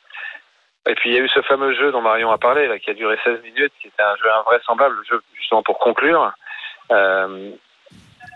Et 0.89 0.95
puis 0.95 1.09
il 1.09 1.15
y 1.15 1.19
a 1.19 1.21
eu 1.21 1.27
ce 1.29 1.41
fameux 1.41 1.73
jeu 1.75 1.91
dont 1.91 2.01
Marion 2.01 2.31
a 2.31 2.37
parlé, 2.37 2.67
là, 2.67 2.79
qui 2.79 2.89
a 2.89 2.93
duré 2.93 3.17
16 3.25 3.41
minutes, 3.43 3.73
qui 3.81 3.87
était 3.89 4.03
un 4.03 4.15
jeu 4.15 4.31
invraisemblable, 4.39 4.95
le 4.95 5.03
jeu 5.03 5.21
justement 5.35 5.61
pour 5.61 5.79
conclure. 5.79 6.31
Euh, 6.91 7.51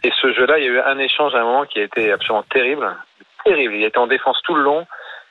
et 0.04 0.12
ce 0.22 0.34
jeu-là, 0.34 0.58
il 0.60 0.66
y 0.66 0.68
a 0.68 0.72
eu 0.72 0.80
un 0.80 0.98
échange 0.98 1.34
à 1.36 1.40
un 1.40 1.44
moment 1.44 1.66
qui 1.66 1.80
a 1.80 1.84
été 1.84 2.12
absolument 2.12 2.44
terrible, 2.44 2.94
terrible. 3.46 3.76
Il 3.76 3.84
était 3.84 3.98
en 4.00 4.08
défense 4.08 4.42
tout 4.44 4.56
le 4.56 4.64
long 4.64 4.86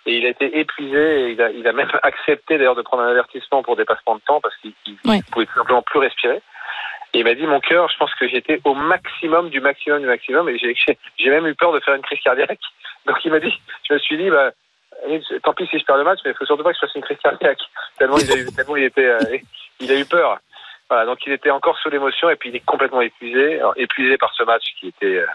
et 0.06 0.16
il 0.16 0.24
a 0.24 0.30
été 0.30 0.58
épuisé. 0.60 0.96
Et 1.26 1.30
il, 1.32 1.42
a, 1.42 1.50
il 1.50 1.66
a 1.68 1.72
même 1.74 1.90
accepté 2.02 2.56
d'ailleurs 2.56 2.76
de 2.76 2.82
prendre 2.82 3.02
un 3.02 3.10
avertissement 3.10 3.62
pour 3.62 3.76
dépassement 3.76 4.14
de 4.14 4.20
temps 4.22 4.40
parce 4.40 4.56
qu'il 4.56 4.72
ne 4.86 5.10
Ouais. 5.10 5.20
pouvait 5.30 5.44
tout 5.46 5.54
simplement 5.58 5.82
plus 5.82 5.98
respirer. 5.98 6.40
Et 7.12 7.20
il 7.20 7.24
m'a 7.24 7.34
dit 7.34 7.46
mon 7.46 7.60
cœur, 7.60 7.88
je 7.90 7.96
pense 7.96 8.14
que 8.14 8.28
j'étais 8.28 8.60
au 8.64 8.74
maximum 8.74 9.50
du 9.50 9.60
maximum 9.60 10.00
du 10.00 10.06
maximum 10.06 10.48
et 10.48 10.58
j'ai 10.58 11.30
même 11.30 11.46
eu 11.46 11.54
peur 11.54 11.72
de 11.72 11.80
faire 11.80 11.94
une 11.94 12.02
crise 12.02 12.20
cardiaque. 12.20 12.60
Donc 13.06 13.16
il 13.24 13.32
m'a 13.32 13.40
dit, 13.40 13.52
je 13.88 13.94
me 13.94 13.98
suis 13.98 14.16
dit, 14.16 14.30
bah, 14.30 14.50
tant 15.42 15.54
pis 15.54 15.66
si 15.66 15.78
je 15.78 15.84
perds 15.84 15.96
le 15.96 16.04
match, 16.04 16.20
mais 16.24 16.30
il 16.30 16.36
faut 16.36 16.44
surtout 16.44 16.62
pas 16.62 16.70
que 16.70 16.76
je 16.76 16.86
fasse 16.86 16.94
une 16.94 17.02
crise 17.02 17.18
cardiaque. 17.22 17.60
Tellement 17.98 18.18
il 18.18 18.30
a 18.30 18.36
eu, 18.36 18.46
tellement 18.54 18.76
il 18.76 18.84
était, 18.84 19.06
euh, 19.06 19.38
il 19.80 19.90
a 19.90 19.98
eu 19.98 20.04
peur. 20.04 20.38
Voilà, 20.88 21.06
donc 21.06 21.18
il 21.26 21.32
était 21.32 21.50
encore 21.50 21.78
sous 21.78 21.90
l'émotion 21.90 22.30
et 22.30 22.36
puis 22.36 22.50
il 22.50 22.56
est 22.56 22.64
complètement 22.64 23.00
épuisé, 23.00 23.58
Alors, 23.58 23.74
épuisé 23.76 24.16
par 24.16 24.32
ce 24.34 24.42
match 24.42 24.64
qui 24.78 24.88
était 24.88 25.18
euh, 25.18 25.26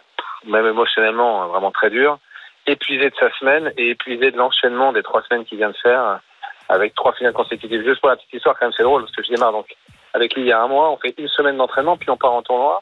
même 0.45 0.65
émotionnellement 0.65 1.43
euh, 1.43 1.47
vraiment 1.47 1.71
très 1.71 1.89
dur, 1.89 2.19
épuisé 2.67 3.09
de 3.09 3.15
sa 3.19 3.31
semaine 3.33 3.71
et 3.77 3.89
épuisé 3.91 4.31
de 4.31 4.37
l'enchaînement 4.37 4.91
des 4.93 5.03
trois 5.03 5.23
semaines 5.23 5.45
qu'il 5.45 5.57
vient 5.57 5.69
de 5.69 5.77
faire 5.77 6.19
avec 6.67 6.95
trois 6.95 7.13
finales 7.13 7.33
consécutives. 7.33 7.83
Juste 7.83 8.01
pour 8.01 8.09
la 8.09 8.15
petite 8.15 8.33
histoire, 8.33 8.57
quand 8.57 8.65
même, 8.65 8.73
c'est 8.75 8.83
drôle 8.83 9.03
parce 9.03 9.15
que 9.15 9.23
je 9.23 9.29
démarre 9.29 9.51
donc 9.51 9.67
avec 10.15 10.33
lui 10.33 10.43
il 10.43 10.47
y 10.47 10.51
a 10.51 10.61
un 10.61 10.67
mois, 10.67 10.89
on 10.89 10.97
fait 10.97 11.13
une 11.17 11.27
semaine 11.27 11.57
d'entraînement 11.57 11.97
puis 11.97 12.09
on 12.09 12.17
part 12.17 12.33
en 12.33 12.41
tournoi. 12.41 12.81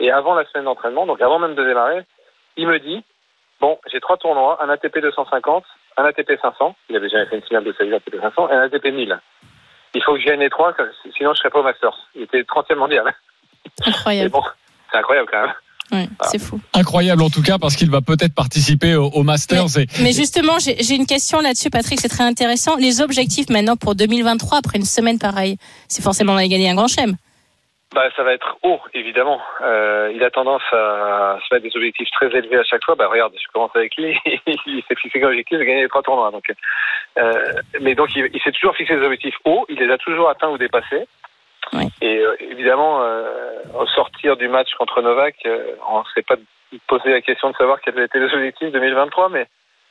Et 0.00 0.10
avant 0.10 0.34
la 0.34 0.44
semaine 0.46 0.64
d'entraînement, 0.64 1.06
donc 1.06 1.22
avant 1.22 1.38
même 1.38 1.54
de 1.54 1.64
démarrer, 1.64 2.02
il 2.56 2.66
me 2.66 2.78
dit 2.78 3.04
Bon, 3.60 3.78
j'ai 3.90 4.00
trois 4.00 4.16
tournois, 4.16 4.62
un 4.62 4.68
ATP 4.68 4.98
250, 4.98 5.64
un 5.96 6.04
ATP 6.04 6.32
500, 6.42 6.74
il 6.88 6.96
avait 6.96 7.08
jamais 7.08 7.26
fait 7.26 7.36
une 7.36 7.42
finale 7.42 7.64
de 7.64 7.72
sa 7.72 7.84
vie 7.84 7.94
ATP 7.94 8.20
500, 8.20 8.50
et 8.50 8.52
un 8.52 8.62
ATP 8.62 8.86
1000. 8.86 9.18
Il 9.94 10.02
faut 10.02 10.14
que 10.14 10.24
gagne 10.24 10.40
les 10.40 10.50
trois, 10.50 10.74
sinon 11.16 11.32
je 11.32 11.38
serais 11.38 11.50
pas 11.50 11.60
au 11.60 11.62
Masters. 11.62 11.96
Il 12.16 12.22
était 12.22 12.42
30e 12.42 12.74
mondial. 12.74 13.14
Incroyable. 13.86 14.30
bon, 14.30 14.42
c'est 14.90 14.98
incroyable 14.98 15.28
quand 15.30 15.40
même. 15.40 15.54
Ouais, 15.92 16.08
c'est 16.22 16.38
fou. 16.38 16.60
Incroyable 16.72 17.22
en 17.22 17.30
tout 17.30 17.42
cas 17.42 17.58
parce 17.58 17.76
qu'il 17.76 17.90
va 17.90 18.00
peut-être 18.00 18.34
participer 18.34 18.96
au, 18.96 19.06
au 19.06 19.22
Masters. 19.22 19.78
Et, 19.78 19.86
Mais 20.00 20.12
justement, 20.12 20.58
j'ai 20.58 20.82
j'ai 20.82 20.94
une 20.94 21.06
question 21.06 21.40
là-dessus, 21.40 21.70
Patrick, 21.70 22.00
c'est 22.00 22.08
très 22.08 22.24
intéressant. 22.24 22.76
Les 22.76 23.00
objectifs 23.00 23.50
maintenant 23.50 23.76
pour 23.76 23.94
2023, 23.94 24.58
après 24.58 24.78
une 24.78 24.84
semaine 24.84 25.18
pareille, 25.18 25.56
c'est 25.88 26.02
forcément 26.02 26.34
d'aller 26.34 26.48
gagner 26.48 26.70
un 26.70 26.74
grand 26.74 26.88
chelem. 26.88 27.16
Bah, 27.94 28.10
ça 28.16 28.24
va 28.24 28.32
être 28.32 28.58
haut, 28.64 28.80
évidemment. 28.92 29.40
Euh, 29.60 30.10
il 30.12 30.24
a 30.24 30.30
tendance 30.30 30.64
à 30.72 31.38
se 31.46 31.54
mettre 31.54 31.64
des 31.64 31.76
objectifs 31.76 32.10
très 32.10 32.26
élevés 32.26 32.58
à 32.58 32.64
chaque 32.64 32.84
fois. 32.84 32.96
Bah, 32.96 33.06
regarde, 33.06 33.32
je 33.40 33.46
commence 33.52 33.70
avec 33.76 33.94
lui. 33.96 34.18
il 34.26 34.82
s'est 34.88 34.96
fixé 34.96 35.20
comme 35.20 35.30
objectif 35.30 35.58
de 35.58 35.64
gagner 35.64 35.82
les 35.82 35.88
trois 35.88 36.02
tournois. 36.02 36.32
Donc, 36.32 36.44
euh, 37.18 37.32
mais 37.80 37.94
donc, 37.94 38.10
il, 38.16 38.28
il 38.34 38.40
s'est 38.40 38.50
toujours 38.50 38.74
fixé 38.74 38.96
des 38.96 39.02
objectifs 39.02 39.36
hauts. 39.44 39.64
Il 39.68 39.78
les 39.78 39.92
a 39.92 39.98
toujours 39.98 40.28
atteints 40.28 40.48
ou 40.48 40.58
dépassés. 40.58 41.06
Et 42.00 42.18
euh, 42.18 42.36
évidemment, 42.40 43.02
euh, 43.02 43.62
au 43.78 43.86
sortir 43.86 44.36
du 44.36 44.48
match 44.48 44.74
contre 44.78 45.02
Novak, 45.02 45.36
euh, 45.46 45.74
on 45.88 46.00
ne 46.00 46.04
s'est 46.14 46.22
pas 46.22 46.36
posé 46.86 47.10
la 47.10 47.20
question 47.20 47.50
de 47.50 47.56
savoir 47.56 47.80
quels 47.80 47.98
étaient 47.98 48.20
les 48.20 48.32
objectifs 48.32 48.72
2023, 48.72 49.28
mais, 49.28 49.46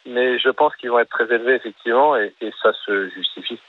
mais 0.05 0.39
je 0.39 0.49
pense 0.49 0.75
qu'ils 0.75 0.91
vont 0.91 0.99
être 0.99 1.09
très 1.09 1.33
élevés, 1.33 1.55
effectivement, 1.55 2.15
et 2.15 2.33
ça 2.61 2.73
se 2.85 3.09
justifie. 3.09 3.59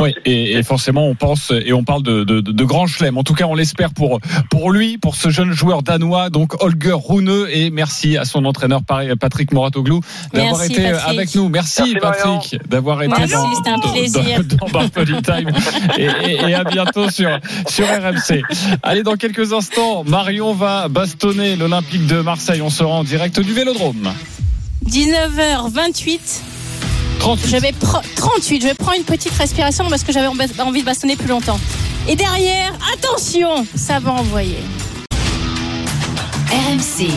Oui, 0.00 0.12
et, 0.24 0.52
et 0.54 0.62
forcément, 0.62 1.06
on 1.06 1.14
pense 1.14 1.52
et 1.52 1.72
on 1.72 1.84
parle 1.84 2.02
de, 2.02 2.24
de, 2.24 2.40
de, 2.40 2.50
de 2.52 2.64
grands 2.64 2.86
chelems. 2.86 3.16
En 3.16 3.22
tout 3.22 3.34
cas, 3.34 3.44
on 3.46 3.54
l'espère 3.54 3.92
pour 3.92 4.18
pour 4.50 4.70
lui, 4.72 4.98
pour 4.98 5.14
ce 5.14 5.30
jeune 5.30 5.52
joueur 5.52 5.82
danois, 5.82 6.30
donc 6.30 6.60
Holger 6.62 6.96
Rune. 7.08 7.46
Et 7.50 7.70
merci 7.70 8.16
à 8.16 8.24
son 8.24 8.44
entraîneur 8.44 8.80
Patrick 8.82 9.52
Moratoglou 9.52 10.00
d'avoir 10.32 10.62
été 10.64 10.82
Patrick. 10.82 11.08
avec 11.08 11.34
nous. 11.36 11.48
Merci. 11.48 11.94
Patrick 12.00 12.58
d'avoir 12.68 13.02
été 13.02 13.14
Merci, 13.16 13.32
dans, 13.34 13.54
c'était 13.54 13.70
un 13.70 13.78
dans- 13.78 13.92
plaisir. 13.92 14.40
dans, 14.60 14.66
dans 14.80 14.88
Time. 15.22 15.50
Et, 15.98 16.04
et- 16.04 16.50
et 16.50 16.54
à 16.54 16.64
bientôt 16.64 17.08
sur 17.10 17.30
sur 17.68 17.86
RMC. 17.86 18.42
Allez, 18.82 19.02
dans 19.04 19.14
quelques 19.16 19.52
instants, 19.52 20.04
Marion 20.04 20.54
va 20.54 20.88
bastonner 20.88 21.56
l'Olympique 21.56 22.06
de 22.06 22.20
Marseille. 22.20 22.62
On 22.62 22.70
sera 22.70 22.90
en 22.90 23.04
direct 23.04 23.38
du 23.40 23.52
Vélodrome. 23.52 24.12
19h28. 24.86 26.53
38. 27.24 27.48
Je 27.48 27.56
vais 27.56 27.70
pre- 27.72 28.02
38. 28.16 28.60
Je 28.60 28.66
vais 28.66 28.74
prendre 28.74 28.98
une 28.98 29.04
petite 29.04 29.32
respiration 29.32 29.88
parce 29.88 30.04
que 30.04 30.12
j'avais 30.12 30.26
envie 30.26 30.44
envie 30.60 30.80
de 30.80 30.84
bastonner 30.84 31.16
plus 31.16 31.28
longtemps. 31.28 31.58
Et 32.06 32.16
derrière, 32.16 32.74
attention, 32.92 33.66
ça 33.74 33.98
va 33.98 34.12
envoyer. 34.12 34.58
RMC. 36.50 37.08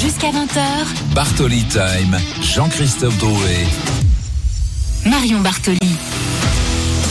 Jusqu'à 0.00 0.28
20h, 0.28 1.14
Bartoli 1.14 1.62
Time, 1.64 2.18
Jean-Christophe 2.40 3.18
Drouet. 3.18 3.66
Marion 5.04 5.40
Bartoli. 5.40 5.78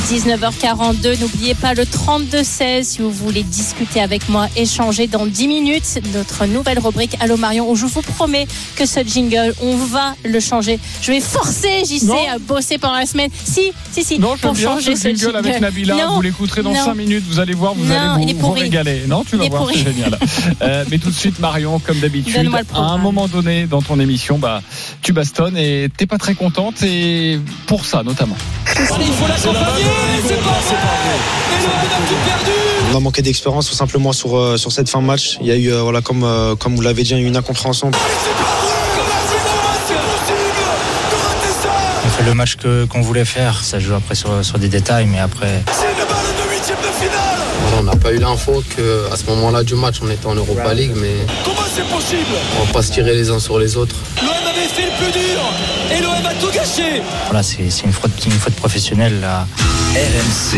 19h42, 0.05 1.19
n'oubliez 1.19 1.55
pas 1.55 1.73
le 1.73 1.81
32-16 1.83 2.83
si 2.83 2.99
vous 3.01 3.09
voulez 3.09 3.41
discuter 3.41 4.01
avec 4.01 4.29
moi, 4.29 4.47
échanger 4.55 5.07
dans 5.07 5.25
10 5.25 5.47
minutes 5.47 5.99
notre 6.13 6.45
nouvelle 6.45 6.77
rubrique 6.77 7.17
Allô 7.19 7.37
Marion 7.37 7.67
où 7.71 7.75
je 7.75 7.87
vous 7.87 8.03
promets 8.03 8.45
que 8.75 8.85
ce 8.85 8.99
jingle, 9.03 9.55
on 9.63 9.75
va 9.77 10.15
le 10.23 10.39
changer. 10.39 10.79
Je 11.01 11.11
vais 11.11 11.19
forcer 11.21 11.83
JC 11.85 12.03
Non. 12.03 12.17
à 12.31 12.37
bosser 12.37 12.77
pendant 12.77 12.97
la 12.97 13.07
semaine. 13.07 13.31
Si, 13.43 13.71
si, 13.91 14.03
si, 14.03 14.19
Non, 14.19 14.37
pour 14.37 14.53
bien 14.53 14.75
changer 14.75 14.95
ce 14.95 15.07
jingle 15.07 15.37
avec 15.37 15.59
Nabila. 15.59 15.95
Non, 15.95 16.15
vous 16.15 16.21
l'écouterez 16.21 16.61
dans 16.61 16.73
non. 16.73 16.85
5 16.85 16.93
minutes. 16.93 17.23
Vous 17.27 17.39
allez 17.39 17.55
voir, 17.55 17.73
vous 17.73 17.85
Non, 17.85 18.13
allez 18.13 18.33
vous, 18.33 18.51
régaler. 18.51 19.05
Non, 19.07 19.23
tu 19.23 19.37
vas 19.37 19.49
voir, 19.49 19.67
c'est 19.73 19.79
génial. 19.79 20.19
Euh, 20.61 20.85
mais 20.91 20.99
tout 20.99 21.09
de 21.09 21.15
suite, 21.15 21.39
Marion, 21.39 21.79
comme 21.79 21.99
d'habitude, 21.99 22.47
à 22.73 22.79
un 22.79 22.97
moment 22.99 23.27
donné 23.27 23.65
dans 23.65 23.81
ton 23.81 23.99
émission, 23.99 24.37
bah, 24.37 24.61
tu 25.01 25.13
bastonnes 25.13 25.57
et 25.57 25.89
t'es 25.97 26.05
pas 26.05 26.19
très 26.19 26.35
contente. 26.35 26.83
Et 26.83 27.39
pour 27.65 27.85
ça, 27.85 28.03
notamment. 28.03 28.37
Il 28.77 28.85
faut 29.13 29.27
l'accompagner, 29.27 29.85
c'est 30.27 30.35
pas 30.35 30.49
vrai. 30.49 30.75
Et 31.51 31.61
le 31.61 31.67
a 31.67 32.07
tout 32.07 32.15
perdu. 32.25 32.51
On 32.91 32.97
a 32.97 32.99
manqué 32.99 33.21
d'expérience 33.21 33.67
tout 33.69 33.73
simplement 33.75 34.11
sur, 34.11 34.35
euh, 34.37 34.57
sur 34.57 34.71
cette 34.71 34.89
fin 34.89 35.01
de 35.01 35.05
match. 35.07 35.37
Il 35.41 35.47
y 35.47 35.51
a 35.51 35.55
eu, 35.55 35.71
euh, 35.71 35.81
voilà, 35.81 36.01
comme, 36.01 36.23
euh, 36.23 36.55
comme 36.55 36.75
vous 36.75 36.81
l'avez 36.81 37.03
dit, 37.03 37.13
une 37.15 37.37
incompréhension. 37.37 37.91
On 42.05 42.09
fait 42.09 42.23
le 42.23 42.33
match 42.33 42.55
que- 42.57 42.85
qu'on 42.85 43.01
voulait 43.01 43.25
faire. 43.25 43.63
Ça 43.63 43.79
joue 43.79 43.93
après 43.93 44.15
sur, 44.15 44.43
sur 44.43 44.59
des 44.59 44.67
détails, 44.69 45.05
mais 45.05 45.19
après. 45.19 45.63
Voilà, 47.61 47.77
on 47.79 47.83
n'a 47.83 47.95
pas 47.95 48.11
eu 48.11 48.17
l'info 48.19 48.61
qu'à 48.75 49.15
ce 49.15 49.25
moment-là 49.29 49.63
du 49.63 49.75
match, 49.75 49.95
on 50.03 50.09
était 50.09 50.25
en 50.25 50.35
Europa 50.35 50.73
League, 50.73 50.91
mais 50.95 51.15
c'est 51.75 51.83
possible 51.89 52.35
on 52.57 52.63
va 52.65 52.71
pas 52.71 52.81
se 52.81 52.93
tirer 52.93 53.13
les 53.13 53.29
uns 53.29 53.39
sur 53.39 53.59
les 53.59 53.75
autres. 53.75 53.95
L'OM 54.21 54.29
avait 54.29 54.67
fait 54.67 54.85
le 54.85 54.91
plus 54.97 55.11
dur 55.11 55.41
et 55.91 56.01
l'OM 56.01 56.25
a 56.25 56.33
tout 56.35 56.51
gâché. 56.53 57.01
Voilà, 57.25 57.43
c'est 57.43 57.69
c'est 57.69 57.83
une 57.83 57.91
faute, 57.91 58.11
une 58.25 58.31
faute 58.31 58.55
professionnelle. 58.55 59.19
Là. 59.19 59.45
RMC. 59.93 60.57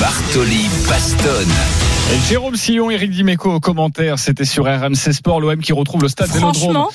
Bartoli 0.00 0.68
bastonne. 0.88 1.52
Et 2.12 2.28
Jérôme 2.28 2.56
Sillon, 2.56 2.90
Eric 2.90 3.10
Dimeco 3.10 3.52
au 3.52 3.60
commentaire. 3.60 4.18
C'était 4.18 4.46
sur 4.46 4.64
RMC 4.64 5.12
Sport, 5.12 5.42
l'OM 5.42 5.58
qui 5.58 5.74
retrouve 5.74 6.02
le 6.02 6.08
stade 6.08 6.30
Vélodrome. 6.30 6.86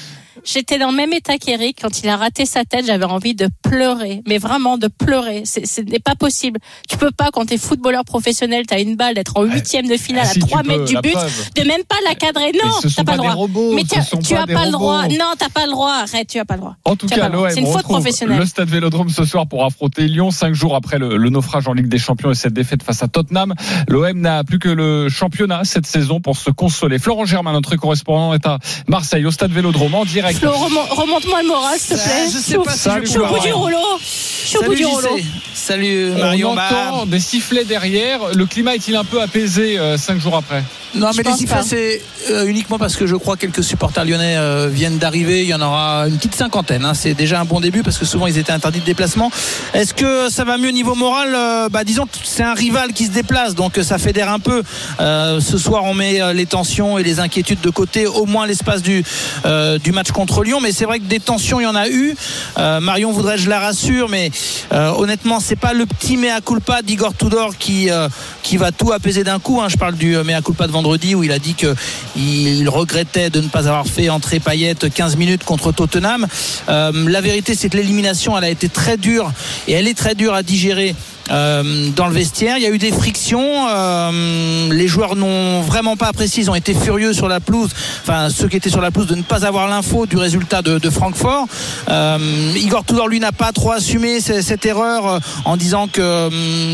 J'étais 0.44 0.78
dans 0.80 0.92
le 0.92 0.96
même 0.98 1.14
état 1.14 1.38
qu'Eric. 1.38 1.80
Quand 1.82 2.02
il 2.02 2.10
a 2.10 2.18
raté 2.18 2.46
sa 2.46 2.64
tête, 2.66 2.86
j'avais 2.86 3.06
envie 3.06 3.36
de 3.36 3.48
pleurer. 3.64 4.22
Mais 4.28 4.38
vraiment 4.38 4.78
de 4.78 4.88
pleurer. 4.88 5.44
C'est- 5.46 5.66
Ce 5.66 5.82
n'est 5.82 6.00
pas 6.00 6.16
possible. 6.16 6.60
Tu 6.90 6.98
peux 6.98 7.12
pas, 7.12 7.30
quand 7.32 7.46
tu 7.48 7.54
es 7.54 7.58
footballeur 7.58 8.04
professionnel, 8.06 8.66
tu 8.68 8.74
as 8.74 8.80
une 8.80 8.96
balle, 8.96 9.16
d'être 9.16 9.38
en 9.38 9.44
huitième 9.44 9.88
de 9.88 9.98
finale 9.98 10.26
Ah, 10.26 10.34
si, 10.34 10.40
à 10.40 10.42
tu 10.42 10.48
3 10.48 10.62
peux, 10.64 10.68
mètres 10.70 10.86
du 10.86 10.96
but, 11.02 11.12
preuve. 11.12 11.50
de 11.56 11.62
même 11.64 11.84
pas 11.88 11.96
la 12.08 12.16
cadrer. 12.16 12.52
Non, 12.54 12.72
t'as 12.82 12.90
pas 12.90 13.04
pas 13.04 13.12
le 13.14 13.18
droit. 13.20 13.34
robots, 13.34 13.74
Mais 13.76 13.84
tu- 13.84 13.90
tu 14.24 14.34
pas 14.34 14.42
as 14.42 14.48
pas 14.48 14.66
le 14.66 14.72
droit. 14.72 15.08
Non, 15.08 15.34
t'as 15.38 15.50
pas 15.50 15.66
le 15.66 15.72
droit. 15.72 15.92
Arrête, 15.94 16.28
tu 16.28 16.40
as 16.40 16.46
pas 16.46 16.56
le 16.56 16.62
droit. 16.62 16.76
En 16.86 16.96
tout 16.96 17.08
Tu 17.08 17.16
cas, 17.16 17.30
l'OM 17.30 17.50
C'est 17.50 17.60
une 17.60 17.66
faute 17.68 17.76
retrouve 17.78 17.98
professionnelle. 18.00 18.40
le 18.40 18.46
stade 18.46 18.70
Vélodrome 18.70 19.10
ce 19.10 19.26
soir 19.26 19.48
pour 19.48 19.66
affronter 19.66 20.08
Lyon, 20.08 20.32
cinq 20.32 20.54
jours 20.54 20.76
après 20.76 20.98
le, 21.00 21.18
le 21.18 21.30
naufrage 21.30 21.68
en 21.68 21.74
Ligue 21.74 21.88
des 21.88 21.98
Champions 22.00 22.32
et 22.32 22.36
cette 22.36 22.54
défaite 22.54 22.84
face 22.84 23.02
à 23.04 23.08
Tottenham. 23.08 23.54
L'OM 23.88 24.20
n'a 24.20 24.44
plus 24.44 24.60
que 24.60 24.70
le 24.70 25.10
championnat 25.10 25.64
cette 25.64 25.86
saison 25.86 26.20
pour 26.22 26.38
se 26.38 26.50
consoler. 26.52 27.00
Florent 27.00 27.26
Germain, 27.26 27.54
notre 27.54 27.76
correspondant, 27.76 28.34
est 28.34 28.46
à 28.46 28.60
Marseille, 28.88 29.26
au 29.26 29.32
stade 29.32 29.52
Vélodrome, 29.52 29.96
en 29.96 30.06
direct. 30.06 30.29
Flo, 30.38 30.52
remonte-moi 30.52 31.42
le 31.42 31.48
moral, 31.48 31.80
s'il 31.80 31.96
te 31.98 32.02
plaît. 32.02 32.26
je 32.28 32.32
sais 32.38 32.42
suis 32.42 32.58
au- 32.58 32.64
pas 32.64 32.74
si 32.74 32.90
je 33.04 33.10
suis 33.10 33.20
au 33.20 33.26
bout 33.28 33.40
du 33.40 33.52
rouleau. 33.54 33.78
Je 34.02 34.48
suis 34.48 34.58
au 34.58 34.62
bout 34.62 34.68
Salut 34.68 34.76
du 34.78 34.86
rouleau. 34.86 35.18
Salut 35.54 36.12
On 36.16 36.20
Marion. 36.20 36.56
Bah, 36.56 36.70
entend 36.92 37.06
des 37.06 37.20
sifflets 37.20 37.66
derrière. 37.66 38.20
Le 38.34 38.46
climat 38.46 38.76
est-il 38.76 38.96
un 38.96 39.04
peu 39.04 39.22
apaisé 39.22 39.78
euh, 39.78 39.98
cinq 39.98 40.20
jours 40.20 40.36
après? 40.36 40.64
Non 40.96 41.12
Je 41.12 41.18
mais 41.18 41.24
les 41.30 41.34
sifflets 41.38 41.62
c'est 41.64 42.02
euh, 42.32 42.48
uniquement 42.48 42.80
parce 42.80 42.96
que 42.96 43.06
je 43.06 43.16
crois 43.16 43.36
que 43.36 43.42
quelques 43.42 43.64
supporters 43.64 44.06
lyonnais 44.06 44.38
euh, 44.38 44.68
viennent 44.72 44.98
d'arriver. 44.98 45.44
Il 45.44 45.48
y 45.48 45.54
en 45.54 45.62
aura 45.62 46.08
une 46.08 46.18
petite 46.18 46.34
cinquantaine. 46.34 46.84
hein. 46.84 46.96
C'est 46.96 47.14
déjà 47.14 47.40
un 47.42 47.46
bon 47.46 47.60
début 47.60 47.84
parce 47.84 47.98
que 48.00 48.06
souvent 48.06 48.26
ils 48.26 48.40
étaient 48.40 48.52
interdits 48.52 48.80
de 48.80 48.86
déplacement. 48.86 49.30
Est-ce 49.76 49.94
que 49.94 50.30
ça 50.32 50.46
va 50.46 50.58
mieux 50.58 50.72
niveau 50.72 50.96
moral? 50.96 51.36
Euh, 51.36 51.70
Bah 51.70 51.84
disons 51.84 52.06
que 52.06 52.18
c'est 52.24 52.42
un 52.42 52.56
rival 52.56 52.94
qui 52.94 53.06
se 53.06 53.12
déplace 53.12 53.54
donc 53.54 53.78
ça 53.84 54.00
fédère 54.00 54.32
un 54.32 54.40
peu. 54.40 54.64
Euh, 55.00 55.40
ce 55.40 55.60
soir 55.60 55.84
on 55.84 55.94
met 55.94 56.34
les 56.34 56.48
tensions 56.48 56.98
et 56.98 57.04
les 57.04 57.20
inquiétudes 57.20 57.62
de 57.62 57.70
côté 57.70 58.08
au 58.08 58.26
moins 58.26 58.48
l'espace 58.48 58.82
du 58.82 59.04
euh, 59.46 59.78
du 59.78 59.92
match 59.92 60.10
contre 60.20 60.44
Lyon. 60.44 60.60
Mais 60.60 60.74
c'est 60.74 60.84
vrai 60.84 61.00
que 61.00 61.06
des 61.06 61.22
tensions, 61.22 61.62
il 61.62 61.64
y 61.64 61.68
en 61.68 61.76
a 61.76 61.88
eu. 61.88 62.14
Euh, 62.58 62.82
Marion 62.82 63.14
voudrait 63.14 63.38
je 63.38 63.50
la 63.50 63.58
rassure, 63.58 64.10
mais 64.10 64.32
euh, 64.74 64.92
honnêtement, 64.98 65.40
c'est 65.40 65.56
pas 65.56 65.72
le 65.72 65.86
petit 65.86 66.18
mea 66.18 66.42
culpa 66.46 66.82
d'Igor 66.82 67.14
Tudor 67.16 67.58
qui, 67.58 67.90
euh, 67.90 68.10
qui 68.44 68.58
va 68.58 68.74
tout 68.74 68.92
apaiser 68.92 69.24
d'un 69.24 69.40
coup. 69.40 69.62
hein. 69.62 69.70
Je 69.70 69.78
parle 69.78 69.96
du 69.96 70.18
euh, 70.18 70.26
mea 70.26 70.42
culpa 70.42 70.68
de 70.68 70.74
vendredi 70.74 71.16
où 71.16 71.24
il 71.24 71.32
a 71.32 71.40
dit 71.40 71.54
que 71.54 71.74
il 72.18 72.68
regrettait 72.68 73.30
de 73.30 73.40
ne 73.40 73.48
pas 73.48 73.70
avoir 73.70 73.88
fait 73.88 74.10
entrer 74.10 74.42
Payet 74.42 74.76
15 74.94 75.16
minutes 75.16 75.46
contre 75.46 75.72
Tottenham. 75.72 76.28
La 76.68 77.22
vérité, 77.22 77.56
c'est 77.56 77.70
que 77.70 77.78
l'élimination, 77.78 78.38
elle 78.38 78.44
a 78.44 78.50
été 78.50 78.68
très 78.68 78.98
dure 78.98 79.32
et 79.70 79.74
elle 79.74 79.88
est 79.88 79.98
très 79.98 80.16
dure 80.16 80.34
à 80.34 80.44
digérer. 80.44 80.96
Euh, 81.32 81.90
dans 81.96 82.08
le 82.08 82.14
vestiaire, 82.14 82.58
il 82.58 82.64
y 82.64 82.66
a 82.66 82.70
eu 82.70 82.78
des 82.78 82.92
frictions. 82.92 83.68
euh, 83.70 84.70
les 84.74 84.88
joueurs 84.88 85.16
n'ont 85.16 85.62
vraiment 85.62 85.96
pas 85.98 86.08
apprécié. 86.08 86.44
Ils 86.44 86.50
ont 86.52 86.56
été 86.56 86.74
furieux 86.74 87.14
sur 87.14 87.28
la 87.28 87.40
pelouse. 87.40 87.70
Enfin, 88.02 88.30
ceux 88.30 88.48
qui 88.48 88.58
étaient 88.58 88.70
sur 88.70 88.82
la 88.82 88.92
pelouse 88.92 89.08
de 89.08 89.16
ne 89.16 89.22
pas 89.22 89.46
avoir 89.46 89.68
l'info 89.68 90.06
du 90.06 90.18
résultat 90.18 90.62
de, 90.62 90.78
de 90.80 90.90
Francfort. 90.90 91.48
Euh, 91.90 92.18
Igor 92.56 92.84
Tudor, 92.86 93.08
lui, 93.08 93.20
n'a 93.20 93.32
pas 93.32 93.52
trop 93.52 93.72
assumé 93.72 94.20
ce- 94.22 94.42
cette 94.42 94.66
erreur 94.66 95.08
euh, 95.08 95.20
en 95.46 95.58
disant 95.58 95.88
que 95.88 96.02
euh, 96.02 96.30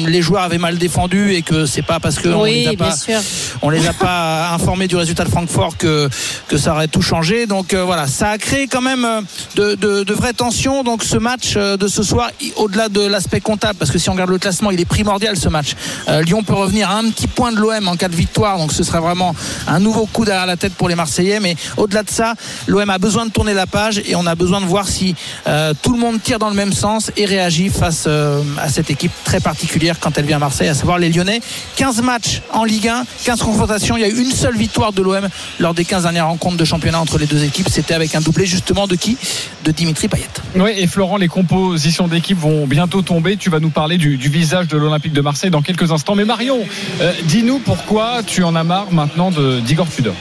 les 0.07 0.21
joueurs 0.21 0.43
avaient 0.43 0.57
mal 0.57 0.77
défendu 0.77 1.33
et 1.33 1.41
que 1.41 1.65
c'est 1.65 1.81
pas 1.81 1.99
parce 1.99 2.17
que 2.19 2.29
on 2.29 2.43
les 2.45 2.67
a 2.67 2.73
pas 2.73 2.95
sûr. 2.95 3.19
on 3.61 3.69
les 3.69 3.87
a 3.87 3.93
pas 3.93 4.49
informés 4.53 4.87
du 4.87 4.95
résultat 4.95 5.23
de 5.25 5.29
Francfort 5.29 5.77
que, 5.77 6.09
que 6.47 6.57
ça 6.57 6.73
aurait 6.73 6.87
tout 6.87 7.01
changé. 7.01 7.45
Donc 7.45 7.73
euh, 7.73 7.83
voilà, 7.83 8.07
ça 8.07 8.29
a 8.29 8.37
créé 8.37 8.67
quand 8.67 8.81
même 8.81 9.07
de, 9.55 9.75
de- 9.75 10.03
de 10.03 10.13
vraies 10.13 10.33
tensions. 10.33 10.83
Donc 10.83 11.03
ce 11.03 11.17
match 11.17 11.55
de 11.55 11.87
ce 11.87 12.03
soir, 12.03 12.29
au-delà 12.57 12.89
de 12.89 13.01
l'aspect 13.01 13.41
comptable, 13.41 13.75
parce 13.79 13.91
que 13.91 13.97
si 13.99 14.09
on 14.09 14.13
regarde 14.13 14.29
le 14.31 14.39
il 14.71 14.79
est 14.79 14.85
primordial 14.85 15.37
ce 15.37 15.49
match. 15.49 15.75
Euh, 16.07 16.21
Lyon 16.21 16.43
peut 16.43 16.53
revenir 16.53 16.89
à 16.89 16.97
un 16.97 17.09
petit 17.09 17.27
point 17.27 17.51
de 17.51 17.57
l'OM 17.57 17.87
en 17.87 17.95
cas 17.95 18.07
de 18.07 18.15
victoire, 18.15 18.57
donc 18.57 18.71
ce 18.71 18.83
serait 18.83 18.99
vraiment 18.99 19.35
un 19.67 19.79
nouveau 19.79 20.05
coup 20.05 20.25
derrière 20.25 20.45
la 20.45 20.57
tête 20.57 20.73
pour 20.73 20.89
les 20.89 20.95
Marseillais. 20.95 21.39
Mais 21.39 21.55
au-delà 21.77 22.03
de 22.03 22.09
ça, 22.09 22.35
l'OM 22.67 22.89
a 22.89 22.97
besoin 22.97 23.25
de 23.25 23.31
tourner 23.31 23.53
la 23.53 23.67
page 23.67 24.01
et 24.05 24.15
on 24.15 24.25
a 24.25 24.35
besoin 24.35 24.61
de 24.61 24.65
voir 24.65 24.87
si 24.87 25.15
euh, 25.47 25.73
tout 25.81 25.93
le 25.93 25.99
monde 25.99 26.21
tire 26.21 26.39
dans 26.39 26.49
le 26.49 26.55
même 26.55 26.73
sens 26.73 27.11
et 27.17 27.25
réagit 27.25 27.69
face 27.69 28.05
euh, 28.07 28.41
à 28.59 28.69
cette 28.69 28.89
équipe 28.89 29.11
très 29.23 29.39
particulière 29.39 29.99
quand 29.99 30.17
elle 30.17 30.25
vient 30.25 30.37
à 30.37 30.39
Marseille, 30.39 30.67
à 30.67 30.73
savoir 30.73 30.99
les 30.99 31.09
Lyonnais. 31.09 31.41
15 31.77 32.01
matchs 32.01 32.41
en 32.53 32.63
Ligue 32.63 32.87
1, 32.87 33.05
15 33.23 33.41
confrontations. 33.41 33.97
Il 33.97 34.01
y 34.01 34.05
a 34.05 34.09
eu 34.09 34.19
une 34.19 34.31
seule 34.31 34.57
victoire 34.57 34.93
de 34.93 35.01
l'OM 35.01 35.27
lors 35.59 35.73
des 35.73 35.85
15 35.85 36.03
dernières 36.03 36.27
rencontres 36.27 36.57
de 36.57 36.65
championnat 36.65 36.99
entre 36.99 37.17
les 37.17 37.25
deux 37.25 37.43
équipes. 37.43 37.69
C'était 37.69 37.93
avec 37.93 38.15
un 38.15 38.21
doublé 38.21 38.45
justement 38.45 38.87
de 38.87 38.95
qui? 38.95 39.17
De 39.63 39.71
Dimitri 39.71 40.07
Payet. 40.07 40.29
Oui, 40.55 40.71
et 40.75 40.87
Florent, 40.87 41.17
les 41.17 41.27
compositions 41.27 42.07
d'équipe 42.07 42.37
vont 42.37 42.67
bientôt 42.67 43.01
tomber. 43.01 43.37
Tu 43.37 43.49
vas 43.49 43.59
nous 43.59 43.69
parler 43.69 43.97
du 43.97 44.24
visage 44.29 44.67
de 44.67 44.77
l'Olympique 44.77 45.13
de 45.13 45.21
Marseille 45.21 45.49
dans 45.49 45.61
quelques 45.61 45.91
instants. 45.91 46.15
Mais 46.15 46.25
Marion, 46.25 46.59
euh, 47.01 47.13
dis-nous 47.23 47.59
pourquoi 47.59 48.23
tu 48.25 48.43
en 48.43 48.55
as 48.55 48.63
marre 48.63 48.91
maintenant 48.91 49.31
d'Igor 49.31 49.89
Tudor. 49.89 50.15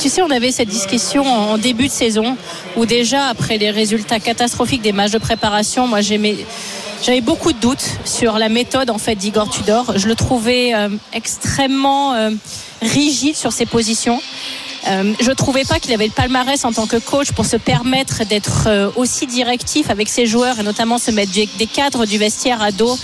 Tu 0.00 0.08
sais, 0.08 0.22
on 0.22 0.30
avait 0.30 0.52
cette 0.52 0.68
discussion 0.68 1.24
en 1.24 1.58
début 1.58 1.88
de 1.88 1.92
saison 1.92 2.36
où 2.76 2.86
déjà 2.86 3.26
après 3.26 3.58
les 3.58 3.70
résultats 3.70 4.20
catastrophiques 4.20 4.82
des 4.82 4.92
matchs 4.92 5.10
de 5.10 5.18
préparation, 5.18 5.88
moi 5.88 6.00
j'avais 6.02 7.20
beaucoup 7.20 7.52
de 7.52 7.58
doutes 7.58 7.98
sur 8.04 8.38
la 8.38 8.48
méthode 8.48 8.90
en 8.90 8.98
fait 8.98 9.16
d'Igor 9.16 9.50
Tudor. 9.50 9.94
Je 9.96 10.06
le 10.06 10.14
trouvais 10.14 10.72
euh, 10.74 10.88
extrêmement 11.12 12.14
euh, 12.14 12.30
rigide 12.80 13.34
sur 13.34 13.50
ses 13.50 13.66
positions. 13.66 14.20
Euh, 14.86 15.12
je 15.20 15.30
trouvais 15.32 15.64
pas 15.64 15.80
qu'il 15.80 15.92
avait 15.92 16.06
le 16.06 16.12
palmarès 16.12 16.64
en 16.64 16.72
tant 16.72 16.86
que 16.86 16.96
coach 16.96 17.32
pour 17.32 17.46
se 17.46 17.56
permettre 17.56 18.24
d'être 18.24 18.68
euh, 18.68 18.90
aussi 18.96 19.26
directif 19.26 19.90
avec 19.90 20.08
ses 20.08 20.26
joueurs 20.26 20.60
et 20.60 20.62
notamment 20.62 20.98
se 20.98 21.10
mettre 21.10 21.32
des 21.32 21.66
cadres 21.66 22.06
du 22.06 22.18
vestiaire 22.18 22.62
à 22.62 22.70
dos 22.70 22.98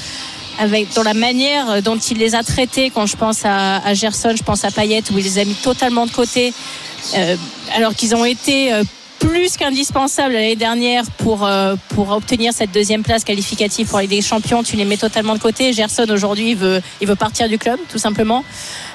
avec 0.61 0.93
dans 0.95 1.03
la 1.03 1.15
manière 1.15 1.83
dont 1.83 1.99
il 1.99 2.19
les 2.19 2.35
a 2.37 2.45
traités. 2.45 2.91
Quand 2.91 3.07
je 3.07 3.17
pense 3.17 3.41
à, 3.45 3.93
Gerson, 3.95 4.35
je 4.37 4.43
pense 4.45 4.65
à 4.65 4.71
Payet 4.71 5.03
où 5.13 5.19
il 5.19 5.25
les 5.25 5.39
a 5.39 5.45
mis 5.45 5.55
totalement 5.55 6.07
de 6.07 6.13
côté 6.13 6.55
euh, 7.17 7.37
alors 7.75 7.95
qu'ils 7.95 8.15
ont 8.15 8.25
été 8.25 8.73
plus 9.27 9.57
qu'indispensables 9.57 10.35
l'année 10.35 10.55
dernière 10.55 11.05
pour, 11.17 11.47
euh, 11.47 11.77
pour 11.91 12.11
obtenir 12.11 12.53
cette 12.53 12.73
deuxième 12.73 13.03
place 13.03 13.25
qualificative 13.25 13.87
pour 13.87 13.99
les 13.99 14.07
des 14.07 14.21
Champions. 14.21 14.63
Tu 14.63 14.77
les 14.77 14.85
mets 14.85 14.99
totalement 14.99 15.35
de 15.35 15.39
côté. 15.39 15.73
Gerson 15.73 16.07
aujourd'hui 16.11 16.51
il 16.51 16.57
veut, 16.57 16.83
il 17.01 17.09
veut 17.09 17.15
partir 17.15 17.49
du 17.49 17.57
club 17.57 17.79
tout 17.91 17.97
simplement. 17.97 18.45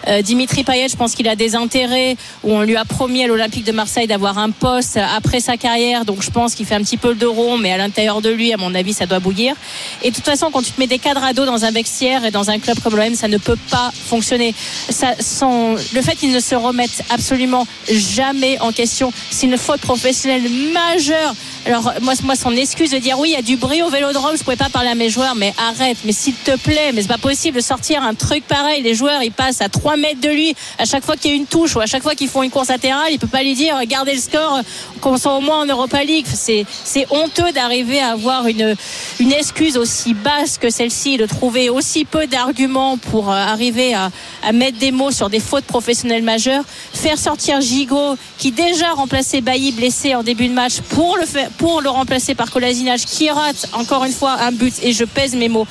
Euh, 0.07 0.21
Dimitri 0.21 0.63
Payet, 0.63 0.87
je 0.87 0.95
pense 0.95 1.15
qu'il 1.15 1.27
a 1.27 1.35
des 1.35 1.55
intérêts 1.55 2.15
où 2.43 2.53
on 2.53 2.61
lui 2.61 2.77
a 2.77 2.85
promis 2.85 3.23
à 3.23 3.27
l'Olympique 3.27 3.65
de 3.65 3.71
Marseille 3.71 4.07
d'avoir 4.07 4.37
un 4.37 4.51
poste 4.51 4.97
après 4.97 5.39
sa 5.39 5.57
carrière. 5.57 6.05
Donc 6.05 6.21
je 6.21 6.29
pense 6.29 6.53
qu'il 6.53 6.67
fait 6.67 6.75
un 6.75 6.83
petit 6.83 6.97
peu 6.97 7.09
le 7.09 7.15
dos 7.15 7.33
rond, 7.33 7.57
mais 7.57 7.71
à 7.71 7.77
l'intérieur 7.77 8.21
de 8.21 8.29
lui, 8.29 8.53
à 8.53 8.57
mon 8.57 8.75
avis, 8.75 8.93
ça 8.93 9.07
doit 9.07 9.19
bouillir. 9.19 9.55
Et 10.03 10.11
de 10.11 10.15
toute 10.15 10.25
façon, 10.25 10.51
quand 10.51 10.61
tu 10.61 10.71
te 10.71 10.79
mets 10.79 10.87
des 10.87 10.99
cadres 10.99 11.23
à 11.23 11.33
dos 11.33 11.45
dans 11.45 11.65
un 11.65 11.71
vestiaire 11.71 12.23
et 12.23 12.31
dans 12.31 12.51
un 12.51 12.59
club 12.59 12.79
comme 12.81 12.95
l'OM, 12.95 13.15
ça 13.15 13.27
ne 13.27 13.37
peut 13.37 13.57
pas 13.71 13.91
fonctionner. 13.93 14.53
Ça, 14.89 15.15
son, 15.19 15.75
le 15.93 16.01
fait 16.01 16.15
qu'ils 16.15 16.31
ne 16.31 16.39
se 16.39 16.55
remettent 16.55 17.03
absolument 17.09 17.65
jamais 17.89 18.59
en 18.59 18.71
question, 18.71 19.11
c'est 19.31 19.47
une 19.47 19.57
faute 19.57 19.81
professionnelle 19.81 20.18
majeure. 20.27 21.33
Alors 21.65 21.93
moi, 22.01 22.13
moi, 22.23 22.35
son 22.35 22.55
excuse 22.55 22.91
de 22.91 22.97
dire 22.97 23.19
oui, 23.19 23.29
il 23.29 23.33
y 23.33 23.37
a 23.37 23.41
du 23.41 23.57
bruit 23.57 23.81
au 23.81 23.89
Vélodrome, 23.89 24.37
je 24.37 24.43
pouvais 24.43 24.55
pas 24.55 24.69
parler 24.69 24.89
à 24.89 24.95
mes 24.95 25.09
joueurs, 25.09 25.35
mais 25.35 25.53
arrête, 25.57 25.97
mais 26.05 26.11
s'il 26.11 26.33
te 26.33 26.57
plaît, 26.57 26.91
mais 26.93 27.01
c'est 27.01 27.07
pas 27.07 27.17
possible 27.17 27.57
de 27.57 27.61
sortir 27.61 28.01
un 28.03 28.13
truc 28.13 28.45
pareil. 28.47 28.81
Les 28.81 28.95
joueurs, 28.95 29.21
ils 29.23 29.31
passent 29.31 29.61
à 29.61 29.69
3 29.69 29.97
mètres 29.97 30.21
de 30.21 30.29
lui 30.29 30.55
à 30.77 30.85
chaque 30.85 31.03
fois 31.03 31.15
qu'il 31.15 31.31
y 31.31 31.33
a 31.33 31.37
une 31.37 31.45
touche 31.45 31.75
ou 31.75 31.79
à 31.79 31.85
chaque 31.85 32.03
fois 32.03 32.15
qu'ils 32.15 32.29
font 32.29 32.43
une 32.43 32.49
course 32.49 32.69
latérale, 32.69 33.11
il 33.11 33.19
peut 33.19 33.27
pas 33.27 33.43
lui 33.43 33.55
dire 33.55 33.77
gardez 33.85 34.13
le 34.13 34.21
score, 34.21 34.61
qu'on 35.01 35.17
soit 35.17 35.35
au 35.35 35.41
moins 35.41 35.61
en 35.61 35.65
Europa 35.65 36.03
League. 36.03 36.25
C'est 36.31 36.65
c'est 36.83 37.05
honteux 37.11 37.51
d'arriver 37.51 37.99
à 37.99 38.11
avoir 38.11 38.47
une 38.47 38.75
une 39.19 39.31
excuse 39.31 39.77
aussi 39.77 40.13
basse 40.13 40.57
que 40.57 40.69
celle-ci, 40.69 41.17
de 41.17 41.25
trouver 41.25 41.69
aussi 41.69 42.05
peu 42.05 42.27
d'arguments 42.27 42.97
pour 42.97 43.31
euh, 43.31 43.35
arriver 43.35 43.93
à, 43.93 44.11
à 44.43 44.51
mettre 44.51 44.77
des 44.77 44.91
mots 44.91 45.11
sur 45.11 45.29
des 45.29 45.39
fautes 45.39 45.65
professionnelles 45.65 46.23
majeures, 46.23 46.63
faire 46.93 47.17
sortir 47.17 47.61
Gigot 47.61 48.17
qui 48.37 48.51
déjà 48.51 48.91
remplaçait 48.91 49.41
Bailly 49.41 49.71
blessé 49.71 50.08
en 50.15 50.23
début 50.23 50.47
de 50.47 50.53
match 50.53 50.81
pour 50.89 51.17
le 51.17 51.25
faire, 51.25 51.49
pour 51.51 51.81
le 51.81 51.89
remplacer 51.89 52.35
par 52.35 52.51
Kolasinac 52.51 52.99
qui 52.99 53.29
rate 53.29 53.69
encore 53.73 54.05
une 54.05 54.13
fois 54.13 54.33
un 54.39 54.51
but. 54.51 54.73
Et 54.81 54.93
je 54.93 55.05
pèse 55.05 55.35
mes 55.35 55.49
mots. 55.49 55.67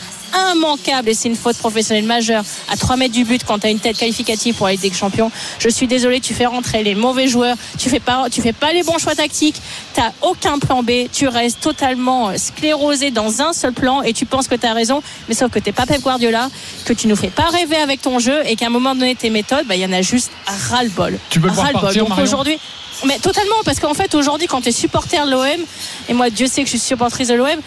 Immanquable 0.53 1.09
et 1.09 1.15
c'est 1.15 1.29
une 1.29 1.37
faute 1.37 1.57
professionnelle 1.57 2.05
majeure. 2.05 2.45
À 2.71 2.77
3 2.77 2.97
mètres 2.97 3.15
du 3.15 3.25
but 3.25 3.43
quand 3.45 3.61
tu 3.61 3.67
as 3.67 3.71
une 3.71 3.79
tête 3.79 3.97
qualificative 3.97 4.55
pour 4.55 4.67
la 4.67 4.73
Ligue 4.73 4.83
des 4.83 4.93
Champions. 4.93 5.31
Je 5.59 5.71
suis 5.71 5.87
désolé, 5.87 6.21
tu 6.21 6.35
fais 6.35 6.45
rentrer 6.45 6.83
les 6.83 6.95
mauvais 6.95 7.29
joueurs, 7.29 7.57
tu 7.79 7.89
fais 7.89 8.01
pas, 8.01 8.27
tu 8.31 8.43
fais 8.43 8.53
pas 8.53 8.73
les 8.73 8.83
bons 8.83 8.99
choix 8.99 9.15
tactiques, 9.15 9.61
tu 9.95 10.03
aucun 10.21 10.59
plan 10.59 10.83
B, 10.83 11.09
tu 11.11 11.29
restes 11.29 11.61
totalement 11.61 12.37
sclérosé 12.37 13.11
dans 13.11 13.41
un 13.41 13.55
seul 13.55 13.73
plan 13.73 14.03
et 14.03 14.13
tu 14.13 14.27
penses 14.27 14.49
que 14.49 14.55
tu 14.55 14.67
as 14.67 14.75
raison, 14.75 15.03
mais 15.29 15.35
sauf 15.35 15.51
que 15.51 15.59
t'es 15.59 15.73
pas 15.73 15.87
Pep 15.87 16.03
Guardiola, 16.03 16.51
que 16.85 16.93
tu 16.93 17.09
nous 17.09 17.17
fais 17.17 17.31
pas 17.31 17.49
rêver 17.49 17.77
avec 17.77 18.03
ton 18.03 18.19
jeu 18.19 18.43
et 18.45 18.55
qu'à 18.55 18.67
un 18.67 18.71
moment 18.71 18.95
donné 18.95 19.15
tes 19.15 19.31
méthodes, 19.31 19.67
bah, 19.67 19.77
il 19.77 19.81
y 19.81 19.87
en 19.87 19.93
a 19.93 20.03
juste 20.03 20.31
ras-le-bol. 20.47 21.19
Tu 21.31 21.41
peux 21.41 21.49
le 21.49 21.55
voir 21.55 21.73
partir, 21.73 22.05
aujourd'hui, 22.21 22.59
mais 23.07 23.19
totalement, 23.19 23.57
parce 23.65 23.81
qu'en 23.81 23.95
fait 23.95 24.15
aujourd'hui 24.15 24.47
quand 24.47 24.61
tu 24.61 24.69
es 24.69 24.73
supporter 24.73 25.25
de 25.25 25.31
l'OM, 25.31 25.65
et 26.09 26.15
moi 26.15 26.31
Dieu 26.31 26.47
sait 26.47 26.63
que 26.63 26.67
je 26.67 26.77
suis 26.77 26.79
supportrice 26.79 27.29
de 27.29 27.35
l'OM, 27.35 27.61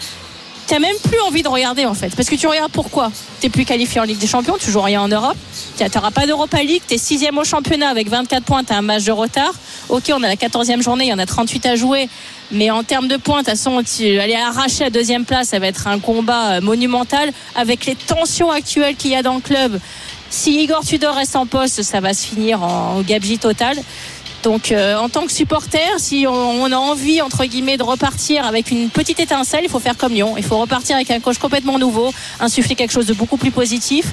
T'as 0.66 0.78
même 0.78 0.96
plus 1.02 1.20
envie 1.20 1.42
de 1.42 1.48
regarder 1.48 1.86
en 1.86 1.94
fait. 1.94 2.14
Parce 2.14 2.28
que 2.28 2.36
tu 2.36 2.46
regardes 2.46 2.72
pourquoi? 2.72 3.10
T'es 3.40 3.48
plus 3.48 3.64
qualifié 3.64 4.00
en 4.00 4.04
Ligue 4.04 4.18
des 4.18 4.26
Champions, 4.26 4.56
tu 4.58 4.70
joues 4.70 4.80
rien 4.80 5.02
en 5.02 5.08
Europe. 5.08 5.36
T'auras 5.92 6.12
pas 6.12 6.26
d'Europa 6.26 6.62
League, 6.62 6.82
t'es 6.86 6.98
sixième 6.98 7.36
au 7.36 7.44
championnat 7.44 7.88
avec 7.88 8.08
24 8.08 8.44
points, 8.44 8.64
t'as 8.64 8.76
un 8.76 8.82
match 8.82 9.04
de 9.04 9.12
retard. 9.12 9.52
Ok, 9.88 10.04
on 10.10 10.22
a 10.22 10.28
la 10.28 10.36
14e 10.36 10.80
journée, 10.80 11.06
il 11.06 11.10
y 11.10 11.12
en 11.12 11.18
a 11.18 11.26
38 11.26 11.66
à 11.66 11.76
jouer. 11.76 12.08
Mais 12.52 12.70
en 12.70 12.84
termes 12.84 13.08
de 13.08 13.16
points, 13.16 13.42
de 13.42 13.50
toute 13.50 13.50
façon, 13.50 13.82
aller 14.00 14.34
arracher 14.34 14.84
la 14.84 14.90
deuxième 14.90 15.24
place, 15.24 15.48
ça 15.48 15.58
va 15.58 15.66
être 15.66 15.88
un 15.88 15.98
combat 15.98 16.52
euh, 16.52 16.60
monumental. 16.60 17.32
Avec 17.54 17.86
les 17.86 17.94
tensions 17.94 18.50
actuelles 18.50 18.94
qu'il 18.94 19.10
y 19.10 19.16
a 19.16 19.22
dans 19.22 19.34
le 19.34 19.40
club, 19.40 19.80
si 20.30 20.62
Igor 20.62 20.84
Tudor 20.84 21.14
reste 21.14 21.36
en 21.36 21.44
poste, 21.44 21.82
ça 21.82 22.00
va 22.00 22.14
se 22.14 22.26
finir 22.26 22.62
en 22.62 23.02
gabegie 23.02 23.38
total. 23.38 23.76
Donc, 24.42 24.72
euh, 24.72 24.96
en 24.96 25.08
tant 25.08 25.24
que 25.24 25.32
supporter, 25.32 25.98
si 25.98 26.26
on, 26.28 26.72
a 26.72 26.76
envie, 26.76 27.22
entre 27.22 27.44
guillemets, 27.44 27.76
de 27.76 27.84
repartir 27.84 28.44
avec 28.44 28.70
une 28.70 28.90
petite 28.90 29.20
étincelle, 29.20 29.60
il 29.62 29.70
faut 29.70 29.78
faire 29.78 29.96
comme 29.96 30.12
Lyon. 30.12 30.34
Il 30.36 30.42
faut 30.42 30.58
repartir 30.58 30.96
avec 30.96 31.10
un 31.10 31.20
coach 31.20 31.38
complètement 31.38 31.78
nouveau, 31.78 32.12
insuffler 32.40 32.74
quelque 32.74 32.90
chose 32.90 33.06
de 33.06 33.14
beaucoup 33.14 33.36
plus 33.36 33.52
positif, 33.52 34.12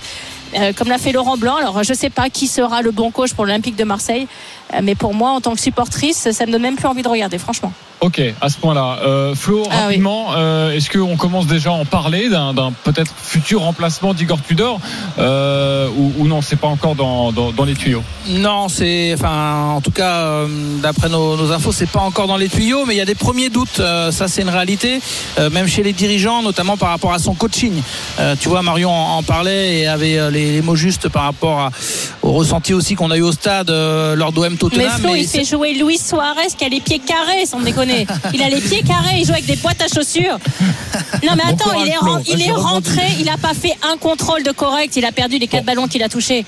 euh, 0.56 0.72
comme 0.74 0.90
l'a 0.90 1.00
fait 1.00 1.12
Laurent 1.12 1.38
Blanc. 1.38 1.56
Alors, 1.56 1.84
je 1.84 1.94
ne 1.94 1.98
sais 1.98 2.12
pas 2.12 2.30
qui 2.30 2.48
sera 2.48 2.84
le 2.84 2.92
bon 2.92 3.10
coach 3.10 3.34
pour 3.34 3.46
l'Olympique 3.46 3.76
de 3.76 3.84
Marseille, 3.84 4.28
euh, 4.74 4.82
mais 4.84 4.94
pour 4.94 5.16
moi, 5.16 5.32
en 5.32 5.42
tant 5.42 5.56
que 5.56 5.62
supportrice, 5.62 6.30
ça 6.32 6.46
me 6.46 6.52
donne 6.52 6.62
même 6.62 6.76
plus 6.76 6.88
envie 6.88 7.02
de 7.02 7.10
regarder, 7.10 7.40
franchement. 7.40 7.74
Ok, 8.02 8.22
à 8.40 8.48
ce 8.50 8.58
point-là. 8.58 9.00
Euh, 9.04 9.36
Flo, 9.36 9.64
Ah 9.70 9.74
oui. 9.80 9.84
rapidement, 9.86 10.28
euh, 10.38 10.72
est-ce 10.72 10.90
qu'on 10.90 11.18
commence 11.18 11.48
déjà 11.48 11.72
à 11.72 11.74
en 11.74 11.84
parler 11.84 12.30
d'un 12.30 12.72
peut-être 12.86 13.12
futur 13.22 13.60
remplacement 13.62 14.14
d'Igor 14.14 14.40
Tudor 14.42 14.80
euh, 15.18 15.90
ou, 15.98 16.14
ou 16.20 16.28
non, 16.28 16.42
c'est 16.42 16.56
pas 16.56 16.68
encore 16.70 16.96
dans, 16.96 17.34
dans, 17.34 17.52
dans 17.52 17.66
les 17.66 17.74
tuyaux? 17.74 18.02
Non, 18.30 18.70
c'est, 18.70 19.14
enfin, 19.16 19.74
en 19.76 19.82
tout 19.82 19.92
cas, 19.92 20.16
euh, 20.22 20.48
d'après 20.82 21.10
nos, 21.10 21.36
nos 21.36 21.52
infos, 21.52 21.74
c'est 21.74 21.90
pas 21.90 22.00
encore 22.00 22.28
dans 22.28 22.38
les 22.38 22.48
tuyaux, 22.48 22.86
mais 22.86 22.94
il 22.96 22.98
y 22.98 23.02
a 23.02 23.06
des 23.06 23.16
premiers 23.16 23.50
doutes. 23.50 23.82
euh, 23.82 24.12
ça, 24.14 24.30
c'est 24.30 24.44
une 24.44 24.50
réalité, 24.50 25.02
euh, 25.38 25.50
même 25.50 25.68
chez 25.68 25.84
les 25.84 25.92
dirigeants, 25.92 26.42
notamment 26.42 26.78
par 26.78 26.90
rapport 26.92 27.12
à 27.12 27.20
son 27.20 27.34
coaching. 27.34 27.74
Euh, 28.22 28.36
tu 28.40 28.48
vois, 28.48 28.62
Marion 28.62 28.92
en, 28.92 29.18
en 29.18 29.24
parlait 29.24 29.80
et 29.80 29.88
avait 29.88 30.18
euh, 30.18 30.32
les, 30.32 30.54
les 30.54 30.62
mots 30.62 30.78
justes 30.78 31.10
par 31.10 31.24
rapport 31.24 31.60
à- 31.60 31.72
au 32.22 32.32
ressenti 32.32 32.74
aussi 32.74 32.96
qu'on 32.96 33.12
a 33.12 33.18
eu 33.18 33.22
au 33.22 33.32
stade 33.34 33.70
euh, 33.70 34.16
lors 34.16 34.32
d'OM 34.32 34.50
Mais 34.52 34.58
Tottenham. 34.58 34.90
Flo, 35.00 35.10
mais 35.12 35.22
il 35.24 35.28
c'est- 35.28 35.40
fait 35.40 35.46
jouer 35.46 35.74
Luis 35.74 35.98
Suarez 35.98 36.48
qui 36.58 36.64
a 36.64 36.70
les 36.70 36.80
pieds 36.80 37.00
carrés, 37.00 37.46
sans 37.46 37.60
déconner. 37.60 37.89
Il 38.34 38.42
a 38.42 38.50
les 38.50 38.62
pieds 38.62 38.84
carrés, 38.84 39.20
il 39.20 39.26
joue 39.26 39.34
avec 39.34 39.46
des 39.46 39.56
boîtes 39.56 39.82
à 39.82 39.88
chaussures. 39.88 40.38
Non 41.24 41.34
mais 41.36 41.44
attends, 41.44 41.74
il 41.74 41.88
est, 41.88 42.46
il 42.46 42.52
rentré, 42.54 43.04
il 43.20 43.30
a 43.30 43.38
pas 43.38 43.54
fait 43.54 43.76
un 43.92 43.98
contrôle 43.98 44.44
de 44.44 44.52
correct, 44.52 44.96
il 44.96 45.06
a 45.06 45.12
perdu 45.12 45.38
les 45.38 45.48
quatre 45.48 45.66
ballons 45.66 45.88
qu'il 45.88 46.04
a 46.04 46.10
touchés. 46.10 46.46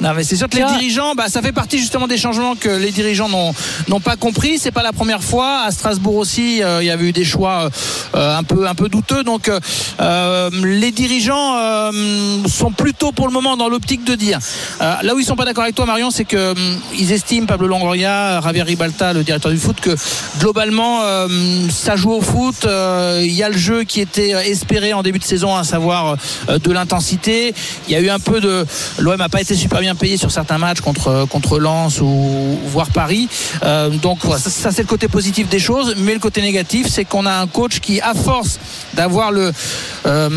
Non, 0.00 0.14
mais 0.14 0.22
c'est 0.22 0.36
sûr 0.36 0.48
que 0.48 0.56
les 0.56 0.64
dirigeants, 0.64 1.14
bah, 1.14 1.28
ça 1.28 1.42
fait 1.42 1.52
partie 1.52 1.78
justement 1.78 2.06
des 2.06 2.18
changements 2.18 2.54
que 2.54 2.68
les 2.68 2.92
dirigeants 2.92 3.28
n'ont 3.28 4.00
pas 4.00 4.16
compris. 4.16 4.58
C'est 4.58 4.70
pas 4.70 4.82
la 4.82 4.92
première 4.92 5.22
fois. 5.22 5.62
À 5.66 5.70
Strasbourg 5.72 6.16
aussi, 6.16 6.62
euh, 6.62 6.82
il 6.82 6.86
y 6.86 6.90
avait 6.90 7.08
eu 7.08 7.12
des 7.12 7.24
choix 7.24 7.68
euh, 8.14 8.38
un 8.38 8.44
peu 8.44 8.68
un 8.68 8.74
peu 8.74 8.88
douteux. 8.88 9.24
Donc, 9.24 9.50
euh, 10.00 10.50
les 10.62 10.92
dirigeants 10.92 11.56
sont 12.46 12.70
plutôt 12.70 13.12
pour 13.12 13.26
le 13.26 13.32
moment 13.32 13.56
dans 13.56 13.68
l'optique 13.68 14.04
de 14.04 14.14
dire. 14.14 14.38
là 14.80 15.14
où 15.14 15.18
ils 15.18 15.24
sont 15.24 15.36
pas 15.36 15.44
d'accord 15.44 15.64
avec 15.64 15.74
toi, 15.74 15.86
Marion, 15.86 16.10
c'est 16.10 16.24
que 16.24 16.52
hum, 16.52 16.80
ils 16.96 17.12
estiment 17.12 17.46
Pablo 17.46 17.66
Longoria, 17.66 18.40
Javier 18.40 18.62
Ribalta, 18.62 19.12
le 19.12 19.24
directeur 19.24 19.50
du 19.50 19.58
foot, 19.58 19.80
que 19.80 19.94
globalement 20.48 21.00
euh, 21.02 21.28
ça 21.70 21.94
joue 21.96 22.10
au 22.12 22.22
foot. 22.22 22.64
euh, 22.64 23.20
Il 23.22 23.32
y 23.34 23.42
a 23.42 23.50
le 23.50 23.58
jeu 23.58 23.84
qui 23.84 24.00
était 24.00 24.30
espéré 24.48 24.94
en 24.94 25.02
début 25.02 25.18
de 25.18 25.24
saison, 25.24 25.54
à 25.54 25.62
savoir 25.62 26.16
euh, 26.48 26.58
de 26.58 26.72
l'intensité. 26.72 27.54
Il 27.86 27.92
y 27.92 27.96
a 27.96 28.00
eu 28.00 28.08
un 28.08 28.18
peu 28.18 28.40
de. 28.40 28.64
L'OM 28.98 29.16
n'a 29.18 29.28
pas 29.28 29.42
été 29.42 29.54
super 29.54 29.80
bien 29.80 29.94
payé 29.94 30.16
sur 30.16 30.30
certains 30.30 30.56
matchs 30.56 30.80
contre 30.80 31.26
contre 31.28 31.58
Lens 31.58 32.00
ou 32.00 32.58
voire 32.66 32.88
Paris. 32.90 33.28
Euh, 33.62 33.90
donc 33.90 34.20
ça, 34.38 34.48
ça, 34.48 34.70
c'est 34.72 34.80
le 34.82 34.88
côté 34.88 35.06
positif 35.08 35.48
des 35.50 35.58
choses, 35.58 35.94
mais 35.98 36.14
le 36.14 36.20
côté 36.20 36.40
négatif, 36.40 36.86
c'est 36.88 37.04
qu'on 37.04 37.26
a 37.26 37.34
un 37.44 37.46
coach 37.46 37.80
qui, 37.80 38.00
à 38.00 38.14
force 38.14 38.58
d'avoir 38.94 39.30
le 39.32 39.52
euh, 40.06 40.28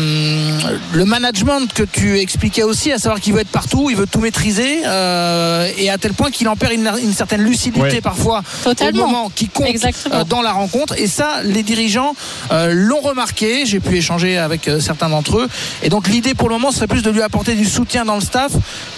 le 0.92 1.04
management 1.06 1.72
que 1.72 1.84
tu 1.84 2.18
expliquais 2.20 2.64
aussi, 2.64 2.92
à 2.92 2.98
savoir 2.98 3.18
qu'il 3.18 3.32
veut 3.32 3.40
être 3.40 3.48
partout, 3.62 3.88
il 3.88 3.96
veut 3.96 4.06
tout 4.06 4.20
maîtriser, 4.20 4.82
euh, 4.84 5.68
et 5.78 5.88
à 5.88 5.96
tel 5.96 6.12
point 6.12 6.30
qu'il 6.30 6.48
en 6.48 6.56
perd 6.56 6.72
une, 6.74 6.90
une 7.02 7.14
certaine 7.14 7.40
lucidité 7.42 7.62
Ouais. 7.82 8.00
parfois 8.00 8.42
Totalement. 8.62 9.04
au 9.04 9.06
moment 9.06 9.32
qui 9.34 9.48
compte 9.48 9.66
Exactement. 9.66 10.01
Euh, 10.10 10.24
dans 10.24 10.42
la 10.42 10.52
rencontre. 10.52 10.98
Et 10.98 11.06
ça, 11.06 11.42
les 11.44 11.62
dirigeants 11.62 12.14
euh, 12.50 12.72
l'ont 12.72 13.00
remarqué. 13.00 13.66
J'ai 13.66 13.80
pu 13.80 13.96
échanger 13.96 14.38
avec 14.38 14.68
euh, 14.68 14.80
certains 14.80 15.08
d'entre 15.08 15.38
eux. 15.38 15.48
Et 15.82 15.88
donc 15.88 16.08
l'idée 16.08 16.34
pour 16.34 16.48
le 16.48 16.56
moment 16.56 16.72
serait 16.72 16.86
plus 16.86 17.02
de 17.02 17.10
lui 17.10 17.22
apporter 17.22 17.54
du 17.54 17.64
soutien 17.64 18.04
dans 18.04 18.14
le 18.14 18.20
staff 18.20 18.52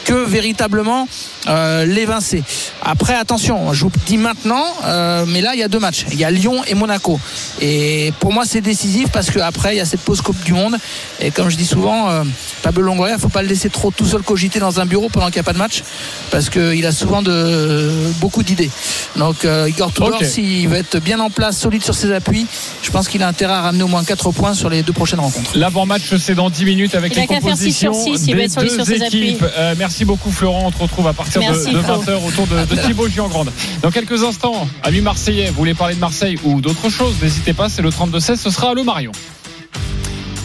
que 0.05 0.25
véritablement 0.25 1.09
euh, 1.49 1.85
l'évincer. 1.85 2.43
Après, 2.83 3.15
attention, 3.15 3.73
je 3.73 3.85
vous 3.85 3.91
dis 4.07 4.19
maintenant, 4.19 4.65
euh, 4.85 5.25
mais 5.27 5.41
là 5.41 5.51
il 5.55 5.61
y 5.61 5.63
a 5.63 5.69
deux 5.69 5.79
matchs. 5.79 6.05
Il 6.13 6.19
y 6.19 6.25
a 6.25 6.31
Lyon 6.31 6.63
et 6.67 6.75
Monaco. 6.75 7.19
Et 7.61 8.13
pour 8.21 8.33
moi 8.33 8.45
c'est 8.47 8.61
décisif 8.61 9.09
parce 9.13 9.31
qu'après 9.31 9.75
il 9.75 9.79
y 9.79 9.81
a 9.81 9.85
cette 9.85 10.01
pause 10.01 10.21
Coupe 10.21 10.43
du 10.45 10.53
Monde. 10.53 10.77
Et 11.21 11.31
comme 11.31 11.49
je 11.49 11.57
dis 11.57 11.67
souvent, 11.67 12.11
euh, 12.11 12.23
Pablo 12.63 12.83
Longoria, 12.83 13.19
faut 13.19 13.29
pas 13.29 13.43
le 13.43 13.49
laisser 13.49 13.71
trop 13.71 13.91
tout 13.91 14.07
seul 14.07 14.23
cogiter 14.23 14.59
dans 14.61 14.81
un 14.81 14.87
bureau 14.87 15.09
pendant 15.09 15.27
qu'il 15.27 15.37
n'y 15.37 15.41
a 15.41 15.45
pas 15.45 15.53
de 15.53 15.59
match 15.59 15.83
parce 16.31 16.51
qu'il 16.51 16.85
a 16.87 16.93
souvent 16.93 17.23
de, 17.23 17.91
beaucoup 18.21 18.43
d'idées. 18.43 18.71
Donc 19.17 19.45
euh, 19.45 19.69
Igor 19.69 19.93
Tudor, 19.93 20.19
Ok. 20.21 20.25
s'il 20.25 20.69
veut 20.69 20.77
être 20.77 20.99
bien 20.99 21.21
en 21.21 21.31
place, 21.31 21.59
solide 21.59 21.83
sur 21.85 21.95
ses 21.95 22.13
appuis, 22.13 22.47
je 22.83 22.91
pense 22.91 23.09
qu'il 23.09 23.23
a 23.23 23.29
intérêt 23.29 23.55
à 23.55 23.63
ramener 23.63 23.83
au 23.85 23.89
moins 23.89 24.05
4 24.05 24.33
points 24.33 24.55
sur 24.55 24.69
les 24.69 24.83
deux 24.83 24.93
prochaines 24.93 25.21
rencontres. 25.21 25.53
L'avant-match, 25.57 26.15
c'est 26.19 26.35
dans 26.35 26.51
10 26.51 26.65
minutes 26.65 26.95
avec 26.95 27.13
Il 27.13 27.19
a 27.19 27.23
les 27.23 27.27
qu'à 27.29 27.41
faire 27.41 27.57
six 27.57 27.73
sur 27.73 27.91
compositions 27.91 28.17
six, 28.17 28.27
il 28.27 28.35
va 28.35 28.41
des 28.41 28.45
être 28.47 28.53
solide 28.53 28.71
deux 28.71 28.77
sur 28.77 28.87
ses 28.87 28.95
équipes. 29.03 29.43
appuis. 29.43 29.55
Euh, 29.59 29.75
merci 29.95 30.05
beaucoup 30.07 30.32
Florent, 30.32 30.66
on 30.66 30.70
te 30.72 30.82
retrouve 30.82 31.07
à 31.07 31.12
partir 31.12 31.40
de, 31.40 31.47
Merci, 31.47 31.70
de 31.70 31.80
Flo. 31.80 32.03
20h 32.03 32.26
autour 32.26 32.49
de, 32.49 32.64
de 32.64 32.74
Thibaut 32.74 33.09
Giangrande. 33.09 33.53
Dans 33.80 33.92
quelques 33.92 34.24
instants, 34.24 34.66
amis 34.82 35.01
marseillais, 35.01 35.51
vous 35.51 35.55
voulez 35.55 35.74
parler 35.74 35.95
de 35.95 36.01
Marseille 36.01 36.36
ou 36.42 36.61
d'autre 36.61 36.90
chose, 36.90 37.14
n'hésitez 37.22 37.53
pas, 37.53 37.68
c'est 37.68 37.80
le 37.80 37.90
32-16, 37.90 38.34
ce 38.34 38.51
sera 38.51 38.70
Allo 38.70 38.82
Marion. 38.82 39.12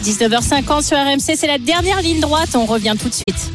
19h50 0.04 0.86
sur 0.86 0.96
RMC, 0.96 1.36
c'est 1.36 1.48
la 1.48 1.58
dernière 1.58 2.00
ligne 2.00 2.20
droite. 2.20 2.50
On 2.54 2.64
revient 2.64 2.94
tout 2.96 3.08
de 3.08 3.14
suite. 3.14 3.50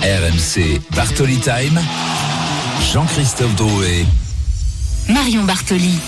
RMC 0.00 0.80
Bartoli 0.94 1.38
Time. 1.38 1.80
Jean-Christophe 2.92 3.56
Drouet. 3.56 4.06
Marion 5.08 5.42
Bartoli. 5.42 5.98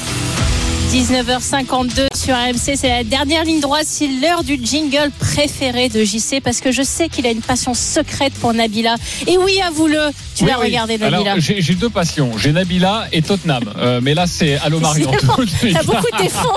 19h52 0.93 2.07
sur 2.15 2.35
RMC, 2.35 2.77
c'est 2.77 2.89
la 2.89 3.05
dernière 3.05 3.45
ligne 3.45 3.61
droite. 3.61 3.85
C'est 3.87 4.07
l'heure 4.09 4.43
du 4.43 4.59
jingle 4.63 5.11
préféré 5.19 5.91
de 5.91 6.03
JC 6.03 6.41
parce 6.43 6.61
que 6.63 6.73
je 6.73 6.83
sais 6.83 7.11
qu'il 7.11 7.27
a 7.27 7.31
une 7.31 7.43
passion 7.43 7.75
secrète 7.75 8.33
pour 8.35 8.55
Nabila. 8.55 8.95
Et 9.27 9.37
oui, 9.37 9.61
avoue-le, 9.61 9.99
tu 10.35 10.45
Oui, 10.45 10.51
l'as 10.51 10.59
oui. 10.59 10.67
regardé 10.69 10.97
Nabila. 10.97 11.33
Alors, 11.33 11.41
j'ai 11.41 11.75
deux 11.75 11.91
passions, 11.91 12.39
j'ai 12.39 12.53
Nabila 12.53 13.07
et 13.13 13.21
Tottenham. 13.21 13.65
Euh, 13.77 14.01
mais 14.03 14.15
là, 14.15 14.27
c'est 14.27 14.57
Allo 14.59 14.81
Marion. 14.81 15.11
T'as 15.11 15.27
beaucoup 15.27 15.45
de 15.45 16.23
défauts. 16.23 16.57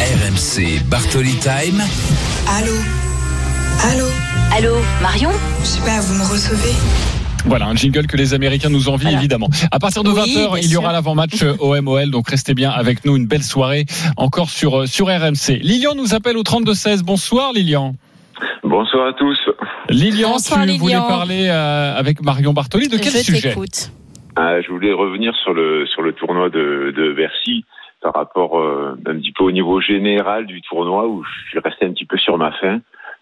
RMC 0.00 0.82
Bartoli 0.88 1.34
Time. 1.36 1.82
Allô 2.58 2.74
Allô 3.90 4.06
Allô, 4.54 4.74
Marion? 5.00 5.30
Je 5.62 5.66
sais 5.66 5.80
pas, 5.80 5.98
vous 6.00 6.14
me 6.14 6.24
recevez? 6.30 6.74
Voilà, 7.44 7.66
un 7.66 7.74
jingle 7.74 8.06
que 8.06 8.16
les 8.16 8.34
Américains 8.34 8.70
nous 8.70 8.88
envient 8.88 9.04
Voilà. 9.04 9.18
évidemment. 9.18 9.48
À 9.70 9.78
partir 9.78 10.04
de 10.04 10.10
Oui, 10.10 10.16
20h, 10.16 10.52
bien 10.52 10.60
il 10.62 10.70
y 10.70 10.76
aura 10.76 10.92
l'avant-match 10.92 11.42
euh, 11.42 11.54
OMOL, 11.58 12.10
donc 12.10 12.28
restez 12.28 12.54
bien 12.54 12.70
avec 12.70 13.04
nous. 13.04 13.16
Une 13.16 13.26
belle 13.26 13.42
soirée 13.42 13.84
encore 14.16 14.48
sur, 14.50 14.82
euh, 14.82 14.86
sur 14.86 15.06
RMC. 15.08 15.58
Lilian 15.62 15.94
nous 15.96 16.14
appelle 16.14 16.36
au 16.36 16.42
32-16. 16.42 17.02
Bonsoir 17.02 17.52
Lilian. 17.52 17.94
Bonsoir 18.62 19.08
à 19.08 19.12
tous. 19.12 19.38
Lilian, 19.90 20.30
Bonsoir, 20.32 20.60
tu 20.62 20.66
Lilian. 20.68 20.78
voulais 20.80 20.94
parler 21.08 21.48
euh, 21.48 21.96
avec 21.96 22.22
Marion 22.22 22.52
Bartoli 22.52 22.88
de 22.88 22.96
quel 22.96 23.12
je 23.12 23.18
sujet. 23.18 23.54
Euh, 24.38 24.62
je 24.64 24.70
voulais 24.72 24.92
revenir 24.92 25.34
sur 25.42 25.52
le 25.52 25.86
sur 25.86 26.00
le 26.02 26.12
tournoi 26.12 26.48
de, 26.48 26.94
de 26.96 27.12
Bercy 27.12 27.64
par 28.00 28.14
rapport 28.14 28.58
euh, 28.58 28.96
un 29.06 29.14
petit 29.16 29.32
peu 29.32 29.44
au 29.44 29.52
niveau 29.52 29.80
général 29.80 30.46
du 30.46 30.62
tournoi 30.62 31.06
où 31.06 31.22
je 31.22 31.50
suis 31.50 31.58
resté 31.58 31.84
un 31.86 31.92
petit 31.92 32.06
peu 32.06 32.16
sur 32.18 32.38
ma 32.38 32.50
faim. 32.52 32.80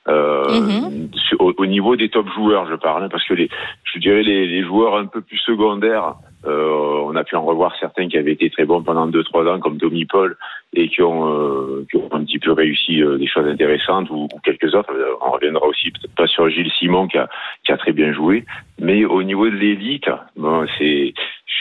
Euh, 0.08 0.60
Mhm. 0.60 1.10
au, 1.38 1.52
au 1.56 1.66
niveau 1.66 1.94
des 1.94 2.08
top 2.08 2.26
joueurs, 2.34 2.66
je 2.68 2.74
parle, 2.74 3.04
hein, 3.04 3.08
parce 3.10 3.24
que 3.26 3.34
les, 3.34 3.48
je 3.84 3.98
dirais 3.98 4.22
les, 4.22 4.46
les 4.46 4.64
joueurs 4.64 4.96
un 4.96 5.06
peu 5.06 5.20
plus 5.20 5.38
secondaires, 5.38 6.14
on 6.44 7.16
a 7.16 7.24
pu 7.24 7.36
en 7.36 7.42
revoir 7.42 7.74
certains 7.78 8.08
qui 8.08 8.16
avaient 8.16 8.32
été 8.32 8.50
très 8.50 8.64
bons 8.64 8.82
pendant 8.82 9.06
deux 9.06 9.24
trois 9.24 9.44
ans, 9.46 9.60
comme 9.60 9.78
Tommy 9.78 10.04
Paul, 10.04 10.36
et 10.72 10.88
qui 10.88 11.02
ont, 11.02 11.28
euh, 11.28 11.86
qui 11.90 11.96
ont 11.96 12.08
un 12.12 12.24
petit 12.24 12.38
peu 12.38 12.52
réussi 12.52 13.02
euh, 13.02 13.18
des 13.18 13.26
choses 13.26 13.46
intéressantes, 13.46 14.08
ou, 14.10 14.28
ou 14.32 14.38
quelques 14.44 14.74
autres. 14.74 14.92
Euh, 14.92 15.14
On 15.20 15.32
reviendra 15.32 15.66
aussi 15.66 15.90
peut-être 15.90 16.14
pas 16.14 16.26
sur 16.26 16.48
Gilles 16.48 16.70
Simon 16.78 17.08
qui 17.08 17.18
a, 17.18 17.28
qui 17.64 17.72
a 17.72 17.76
très 17.76 17.92
bien 17.92 18.12
joué, 18.12 18.44
mais 18.78 19.04
au 19.04 19.22
niveau 19.22 19.48
de 19.48 19.56
l'élite, 19.56 20.08
bon, 20.36 20.66
c'est 20.78 21.12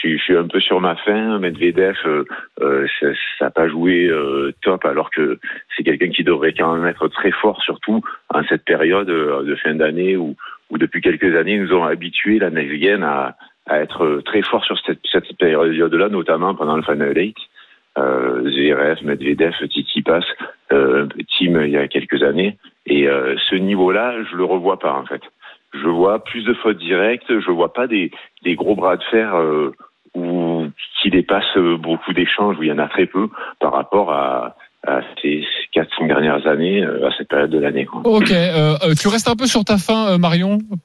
je 0.02 0.16
suis, 0.16 0.36
un 0.36 0.46
peu 0.46 0.60
sur 0.60 0.80
ma 0.80 0.96
faim. 0.96 1.38
Medvedev, 1.38 1.96
euh, 2.06 2.24
euh, 2.62 2.86
ça 3.38 3.46
n'a 3.46 3.50
pas 3.50 3.68
joué 3.68 4.06
euh, 4.06 4.52
top, 4.62 4.84
alors 4.84 5.10
que 5.10 5.38
c'est 5.76 5.82
quelqu'un 5.82 6.08
qui 6.08 6.24
devrait 6.24 6.54
quand 6.54 6.74
même 6.74 6.86
être 6.86 7.08
très 7.08 7.32
fort, 7.32 7.60
surtout 7.62 8.00
en 8.32 8.42
cette 8.44 8.64
période 8.64 9.10
euh, 9.10 9.42
de 9.42 9.54
fin 9.56 9.74
d'année 9.74 10.16
où, 10.16 10.36
où 10.70 10.78
depuis 10.78 11.02
quelques 11.02 11.36
années 11.36 11.58
nous 11.58 11.74
ont 11.74 11.84
habitué 11.84 12.38
la 12.38 12.50
Next 12.50 13.02
à, 13.02 13.36
à 13.70 13.80
être 13.80 14.20
très 14.26 14.42
fort 14.42 14.64
sur 14.64 14.76
cette, 14.84 15.00
cette 15.10 15.36
période-là, 15.38 16.08
notamment 16.08 16.54
pendant 16.54 16.76
le 16.76 16.82
Final 16.82 17.16
Eight. 17.16 17.36
Euh, 17.98 18.42
Zverev, 18.50 18.98
Medvedev, 19.02 19.52
Tsitsipas, 19.66 20.24
euh, 20.72 21.08
team 21.36 21.60
il 21.64 21.70
y 21.70 21.76
a 21.76 21.88
quelques 21.88 22.22
années. 22.22 22.56
Et 22.86 23.08
euh, 23.08 23.36
ce 23.48 23.56
niveau-là, 23.56 24.14
je 24.30 24.36
le 24.36 24.44
revois 24.44 24.78
pas 24.78 24.94
en 24.94 25.04
fait. 25.06 25.22
Je 25.72 25.88
vois 25.88 26.22
plus 26.24 26.44
de 26.44 26.54
fautes 26.54 26.78
directes, 26.78 27.26
je 27.28 27.50
vois 27.50 27.72
pas 27.72 27.86
des, 27.86 28.10
des 28.44 28.54
gros 28.54 28.74
bras 28.74 28.96
de 28.96 29.02
fer 29.04 29.34
euh, 29.34 29.72
où, 30.14 30.66
qui 31.00 31.10
dépassent 31.10 31.58
beaucoup 31.78 32.12
d'échanges, 32.12 32.56
où 32.58 32.62
il 32.62 32.68
y 32.68 32.72
en 32.72 32.78
a 32.78 32.88
très 32.88 33.06
peu 33.06 33.28
par 33.60 33.72
rapport 33.72 34.12
à, 34.12 34.56
à 34.86 35.00
ces 35.20 35.44
4-5 35.74 36.06
dernières 36.06 36.46
années, 36.46 36.82
euh, 36.84 37.08
à 37.08 37.12
cette 37.16 37.28
période 37.28 37.50
de 37.50 37.58
l'année. 37.58 37.86
Ok, 38.04 38.30
euh, 38.30 38.76
euh, 38.82 38.94
tu 39.00 39.08
restes 39.08 39.28
un 39.28 39.36
peu 39.36 39.46
sur 39.46 39.64
ta 39.64 39.78
fin, 39.78 40.12
euh, 40.14 40.18
Marion? 40.18 40.58
euh, 40.72 40.76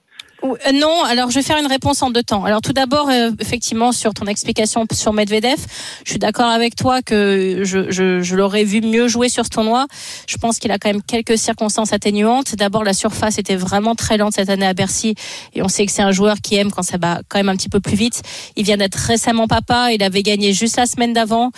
Non, 0.74 1.04
alors 1.04 1.30
je 1.30 1.36
vais 1.36 1.43
faire 1.43 1.58
une 1.58 1.68
réponse 1.68 2.02
en 2.02 2.10
deux 2.10 2.24
temps. 2.24 2.46
Alors 2.46 2.62
tout 2.62 2.74
d'abord, 2.74 3.10
euh, 3.10 3.32
effectivement, 3.39 3.91
sur 3.91 4.14
ton 4.14 4.26
explication 4.26 4.86
sur 4.91 5.14
Medvedev, 5.14 5.58
je 6.04 6.10
suis 6.10 6.20
d'accord 6.20 6.50
avec 6.50 6.76
toi 6.76 7.02
que 7.02 7.62
je, 7.64 7.91
je, 7.91 8.22
je 8.22 8.36
l'aurais 8.36 8.64
vu 8.64 8.82
mieux 8.82 9.08
jouer 9.08 9.30
sur 9.30 9.46
ce 9.46 9.50
tournoi. 9.50 9.88
Je 10.28 10.38
pense 10.38 10.60
qu'il 10.60 10.72
a 10.72 10.78
quand 10.78 10.89
même 10.89 11.02
quelques 11.02 11.38
circonstances 11.38 11.93
atténuantes. 11.93 12.56
D'abord, 12.56 12.84
la 12.84 12.93
surface 12.93 13.38
était 13.38 13.56
vraiment 13.56 13.96
très 13.96 14.18
lente 14.18 14.34
cette 14.34 14.50
année 14.50 14.66
à 14.66 14.74
Bercy, 14.74 15.16
et 15.54 15.62
on 15.62 15.68
sait 15.68 15.86
que 15.86 15.91
c'est 15.91 16.02
un 16.02 16.12
joueur 16.12 16.38
qui 16.41 16.56
aime 16.56 16.72
quand 16.72 16.84
ça 16.84 16.98
va 16.98 17.22
quand 17.28 17.39
même 17.39 17.50
un 17.50 17.56
petit 17.56 17.70
peu 17.70 17.80
plus 17.80 17.96
vite. 17.96 18.22
Il 18.56 18.66
vient 18.66 18.78
d'être 18.78 18.96
récemment 18.96 19.48
papa, 19.48 19.91
il 19.91 20.04
avait 20.04 20.24
gagné 20.24 20.54
juste 20.54 20.78
la 20.78 20.86
semaine 20.86 21.14
d'avant. 21.14 21.52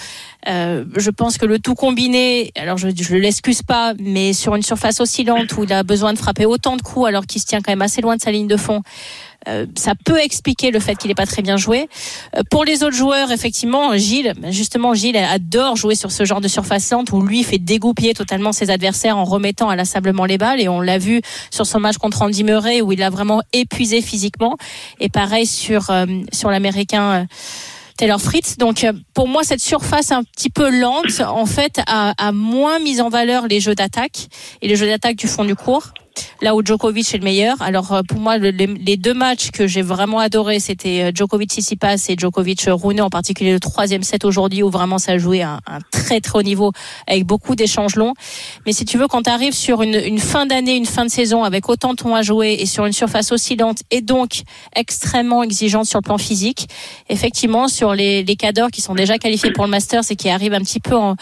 Euh, 0.47 0.85
je 0.95 1.09
pense 1.09 1.37
que 1.37 1.45
le 1.45 1.59
tout 1.59 1.75
combiné, 1.75 2.51
alors 2.55 2.77
je 2.77 2.87
ne 2.87 3.19
l'excuse 3.19 3.63
pas, 3.63 3.93
mais 3.99 4.33
sur 4.33 4.55
une 4.55 4.63
surface 4.63 5.01
aussi 5.01 5.23
lente 5.23 5.55
où 5.57 5.63
il 5.63 5.73
a 5.73 5.83
besoin 5.83 6.13
de 6.13 6.17
frapper 6.17 6.45
autant 6.45 6.77
de 6.77 6.81
coups 6.81 7.07
alors 7.07 7.25
qu'il 7.25 7.41
se 7.41 7.45
tient 7.45 7.61
quand 7.61 7.71
même 7.71 7.81
assez 7.81 8.01
loin 8.01 8.15
de 8.15 8.21
sa 8.21 8.31
ligne 8.31 8.47
de 8.47 8.57
fond, 8.57 8.81
euh, 9.47 9.65
ça 9.75 9.93
peut 9.95 10.19
expliquer 10.19 10.71
le 10.71 10.79
fait 10.79 10.95
qu'il 10.95 11.09
n'ait 11.09 11.15
pas 11.15 11.25
très 11.25 11.41
bien 11.41 11.57
joué. 11.57 11.89
Euh, 12.35 12.41
pour 12.49 12.65
les 12.65 12.83
autres 12.83 12.95
joueurs, 12.95 13.31
effectivement, 13.31 13.95
Gilles, 13.95 14.33
justement, 14.49 14.93
Gilles 14.93 15.17
adore 15.17 15.75
jouer 15.75 15.95
sur 15.95 16.11
ce 16.11 16.25
genre 16.25 16.41
de 16.41 16.47
surface 16.47 16.91
lente 16.91 17.11
où 17.11 17.21
lui 17.21 17.43
fait 17.43 17.59
dégoupiller 17.59 18.13
totalement 18.13 18.51
ses 18.51 18.69
adversaires 18.69 19.17
en 19.17 19.23
remettant 19.23 19.69
inlassablement 19.69 20.25
les 20.25 20.37
balles. 20.37 20.61
Et 20.61 20.67
on 20.67 20.81
l'a 20.81 20.97
vu 20.97 21.21
sur 21.51 21.65
son 21.65 21.79
match 21.79 21.97
contre 21.97 22.21
Andy 22.21 22.43
Murray 22.43 22.81
où 22.81 22.91
il 22.91 23.01
a 23.03 23.09
vraiment 23.09 23.41
épuisé 23.53 24.01
physiquement. 24.01 24.57
Et 24.99 25.09
pareil 25.09 25.45
sur, 25.45 25.89
euh, 25.89 26.05
sur 26.33 26.49
l'américain. 26.49 27.27
Taylor 27.97 28.21
Fritz. 28.21 28.57
Donc 28.57 28.83
euh, 28.83 28.93
pour 29.13 29.27
moi, 29.27 29.43
cette 29.43 29.61
surface 29.61 30.11
un 30.11 30.23
petit 30.23 30.49
peu 30.49 30.69
lente, 30.69 31.19
en 31.19 31.45
fait, 31.45 31.79
a, 31.87 32.13
a 32.17 32.31
moins 32.31 32.79
mis 32.79 33.01
en 33.01 33.09
valeur 33.09 33.47
les 33.47 33.59
jeux 33.59 33.75
d'attaque 33.75 34.27
et 34.61 34.67
les 34.67 34.75
jeux 34.75 34.87
d'attaque 34.87 35.15
du 35.15 35.27
fond 35.27 35.43
du 35.43 35.55
cours. 35.55 35.93
Là 36.41 36.55
où 36.55 36.63
Djokovic 36.63 37.13
est 37.13 37.17
le 37.17 37.23
meilleur. 37.23 37.61
Alors 37.61 37.93
euh, 37.93 38.01
pour 38.07 38.19
moi, 38.19 38.37
le- 38.37 38.49
les, 38.49 38.97
deux 38.97 39.13
matchs 39.13 39.51
que 39.51 39.67
j'ai 39.67 39.81
vraiment 39.81 40.19
adoré, 40.19 40.59
c'était 40.59 41.03
euh, 41.03 41.11
Djokovic 41.13 41.51
Tsitsipas 41.51 42.05
et 42.09 42.15
Djokovic 42.17 42.65
Rune, 42.67 43.01
en 43.01 43.09
particulier 43.09 43.51
le 43.53 43.59
troisième 43.59 44.03
set 44.03 44.25
aujourd'hui 44.25 44.63
où 44.63 44.69
vraiment 44.69 44.97
ça 44.97 45.13
a 45.13 45.17
joué 45.17 45.41
à 45.41 45.59
un 45.67 45.79
très 45.91 46.21
très 46.21 46.39
haut 46.39 46.43
niveau 46.43 46.71
avec 47.07 47.25
beaucoup 47.25 47.55
d'échanges 47.55 47.95
longs. 47.95 48.13
Mais 48.65 48.73
si 48.73 48.85
tu 48.85 48.97
veux, 48.97 49.07
quand 49.07 49.23
tu 49.23 49.29
arrives 49.29 49.53
sur 49.53 49.81
une, 49.81 49.95
une 49.95 50.19
fin 50.19 50.45
d'année, 50.45 50.75
une 50.75 50.85
fin 50.85 51.05
de 51.05 51.09
saison 51.11 51.43
avec 51.43 51.69
autant 51.69 51.91
de 51.91 51.95
temps 51.97 52.15
à 52.15 52.21
jouer 52.21 52.57
et 52.59 52.65
sur 52.65 52.85
une 52.85 52.93
surface 52.93 53.31
oscillante 53.31 53.79
et 53.91 54.01
donc 54.01 54.41
extrêmement 54.75 55.43
exigeante 55.43 55.85
sur 55.85 55.99
le 55.99 56.03
plan 56.03 56.17
physique, 56.17 56.67
effectivement 57.09 57.67
sur 57.67 57.93
les, 57.93 58.23
les 58.23 58.35
cadors 58.35 58.69
qui 58.71 58.81
sont 58.81 58.95
déjà 58.95 59.17
qualifiés 59.17 59.51
pour 59.51 59.65
le 59.65 59.69
Masters 59.71 60.03
et 60.09 60.15
qui 60.15 60.29
arrivent 60.29 60.53
un 60.53 60.61
petit 60.61 60.79
peu 60.79 60.95
en 60.95 61.15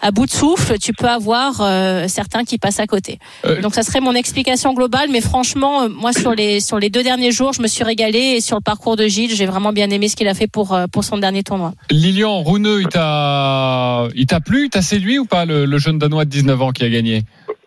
à 0.00 0.10
bout 0.10 0.26
de 0.26 0.30
souffle, 0.30 0.78
tu 0.78 0.92
peux 0.92 1.08
avoir 1.08 1.60
euh, 1.60 2.04
certains 2.08 2.44
qui 2.44 2.58
passent 2.58 2.80
à 2.80 2.86
côté. 2.86 3.18
Euh, 3.44 3.60
Donc 3.60 3.74
ça 3.74 3.82
serait 3.82 4.00
mon 4.00 4.14
explication 4.14 4.72
globale, 4.74 5.08
mais 5.10 5.20
franchement, 5.20 5.82
euh, 5.82 5.88
moi 5.88 6.12
sur 6.12 6.32
les 6.34 6.60
sur 6.60 6.78
les 6.78 6.90
deux 6.90 7.02
derniers 7.02 7.32
jours, 7.32 7.52
je 7.52 7.62
me 7.62 7.66
suis 7.66 7.84
régalée 7.84 8.34
et 8.36 8.40
sur 8.40 8.56
le 8.56 8.62
parcours 8.62 8.96
de 8.96 9.06
Gilles, 9.06 9.34
j'ai 9.34 9.46
vraiment 9.46 9.72
bien 9.72 9.90
aimé 9.90 10.08
ce 10.08 10.16
qu'il 10.16 10.28
a 10.28 10.34
fait 10.34 10.46
pour 10.46 10.72
euh, 10.74 10.86
pour 10.92 11.04
son 11.04 11.18
dernier 11.18 11.42
tournoi. 11.42 11.72
Lilian 11.90 12.42
Rouneux, 12.42 12.80
il 12.80 12.88
t'a, 12.88 14.08
il 14.14 14.26
t'a 14.26 14.40
plu, 14.40 14.64
il 14.66 14.70
t'a 14.70 14.82
séduit 14.82 15.18
ou 15.18 15.24
pas 15.24 15.44
le, 15.44 15.64
le 15.64 15.78
jeune 15.78 15.98
danois 15.98 16.24
de 16.24 16.30
19 16.30 16.62
ans 16.62 16.70
qui 16.70 16.84
a 16.84 16.88
gagné? 16.88 17.22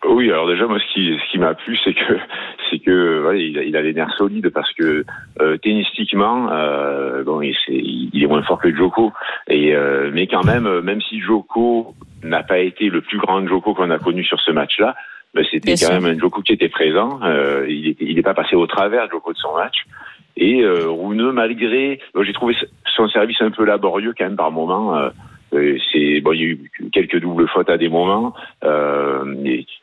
Oui, 0.08 0.30
alors 0.30 0.48
déjà 0.48 0.66
moi 0.66 0.78
ce 0.78 0.94
qui 0.94 1.10
ce 1.16 1.32
qui 1.32 1.38
m'a 1.38 1.54
plu 1.54 1.78
c'est 1.84 1.94
que 1.94 2.18
c'est 2.72 2.78
que 2.78 3.34
il, 3.36 3.58
a, 3.58 3.62
il 3.62 3.76
a 3.76 3.82
les 3.82 3.92
nerfs 3.92 4.14
solides 4.16 4.48
parce 4.48 4.72
que 4.72 5.04
euh, 5.40 5.58
tennistiquement 5.58 6.48
euh, 6.50 7.22
bon 7.22 7.42
il, 7.42 7.54
est 8.22 8.26
moins 8.26 8.42
fort 8.42 8.58
que 8.58 8.74
Joko 8.74 9.12
et 9.48 9.76
euh, 9.76 10.10
mais 10.12 10.26
quand 10.26 10.44
même 10.44 10.66
euh, 10.66 10.80
même 10.80 11.02
si 11.02 11.20
Joko 11.20 11.94
n'a 12.22 12.42
pas 12.42 12.58
été 12.58 12.88
le 12.88 13.02
plus 13.02 13.18
grand 13.18 13.46
Joko 13.46 13.74
qu'on 13.74 13.90
a 13.90 13.98
connu 13.98 14.24
sur 14.24 14.40
ce 14.40 14.52
match-là, 14.52 14.94
ben, 15.34 15.44
c'était 15.50 15.72
quand 15.72 15.76
sûr. 15.76 16.00
même 16.00 16.06
un 16.06 16.18
Joko 16.18 16.40
qui 16.40 16.52
était 16.52 16.68
présent. 16.68 17.18
Il 17.68 18.14
n'est 18.14 18.22
pas 18.22 18.34
passé 18.34 18.54
au 18.54 18.68
travers 18.68 19.10
Joko 19.10 19.32
de 19.32 19.38
son 19.38 19.54
match. 19.56 19.86
Et 20.36 20.62
euh, 20.62 20.88
Rouneux, 20.88 21.32
malgré, 21.32 21.98
j'ai 22.20 22.32
trouvé 22.32 22.54
son 22.94 23.08
service 23.08 23.40
un 23.40 23.50
peu 23.50 23.64
laborieux 23.64 24.14
quand 24.16 24.24
même 24.24 24.36
par 24.36 24.52
moment. 24.52 24.96
Euh, 25.52 25.76
c'est 25.92 26.20
bon, 26.20 26.32
il 26.32 26.40
y 26.40 26.44
a 26.44 26.46
eu 26.46 26.70
quelques 26.92 27.20
doubles 27.20 27.48
fautes 27.48 27.68
à 27.68 27.76
des 27.76 27.88
moments. 27.88 28.34
Euh, 28.64 29.36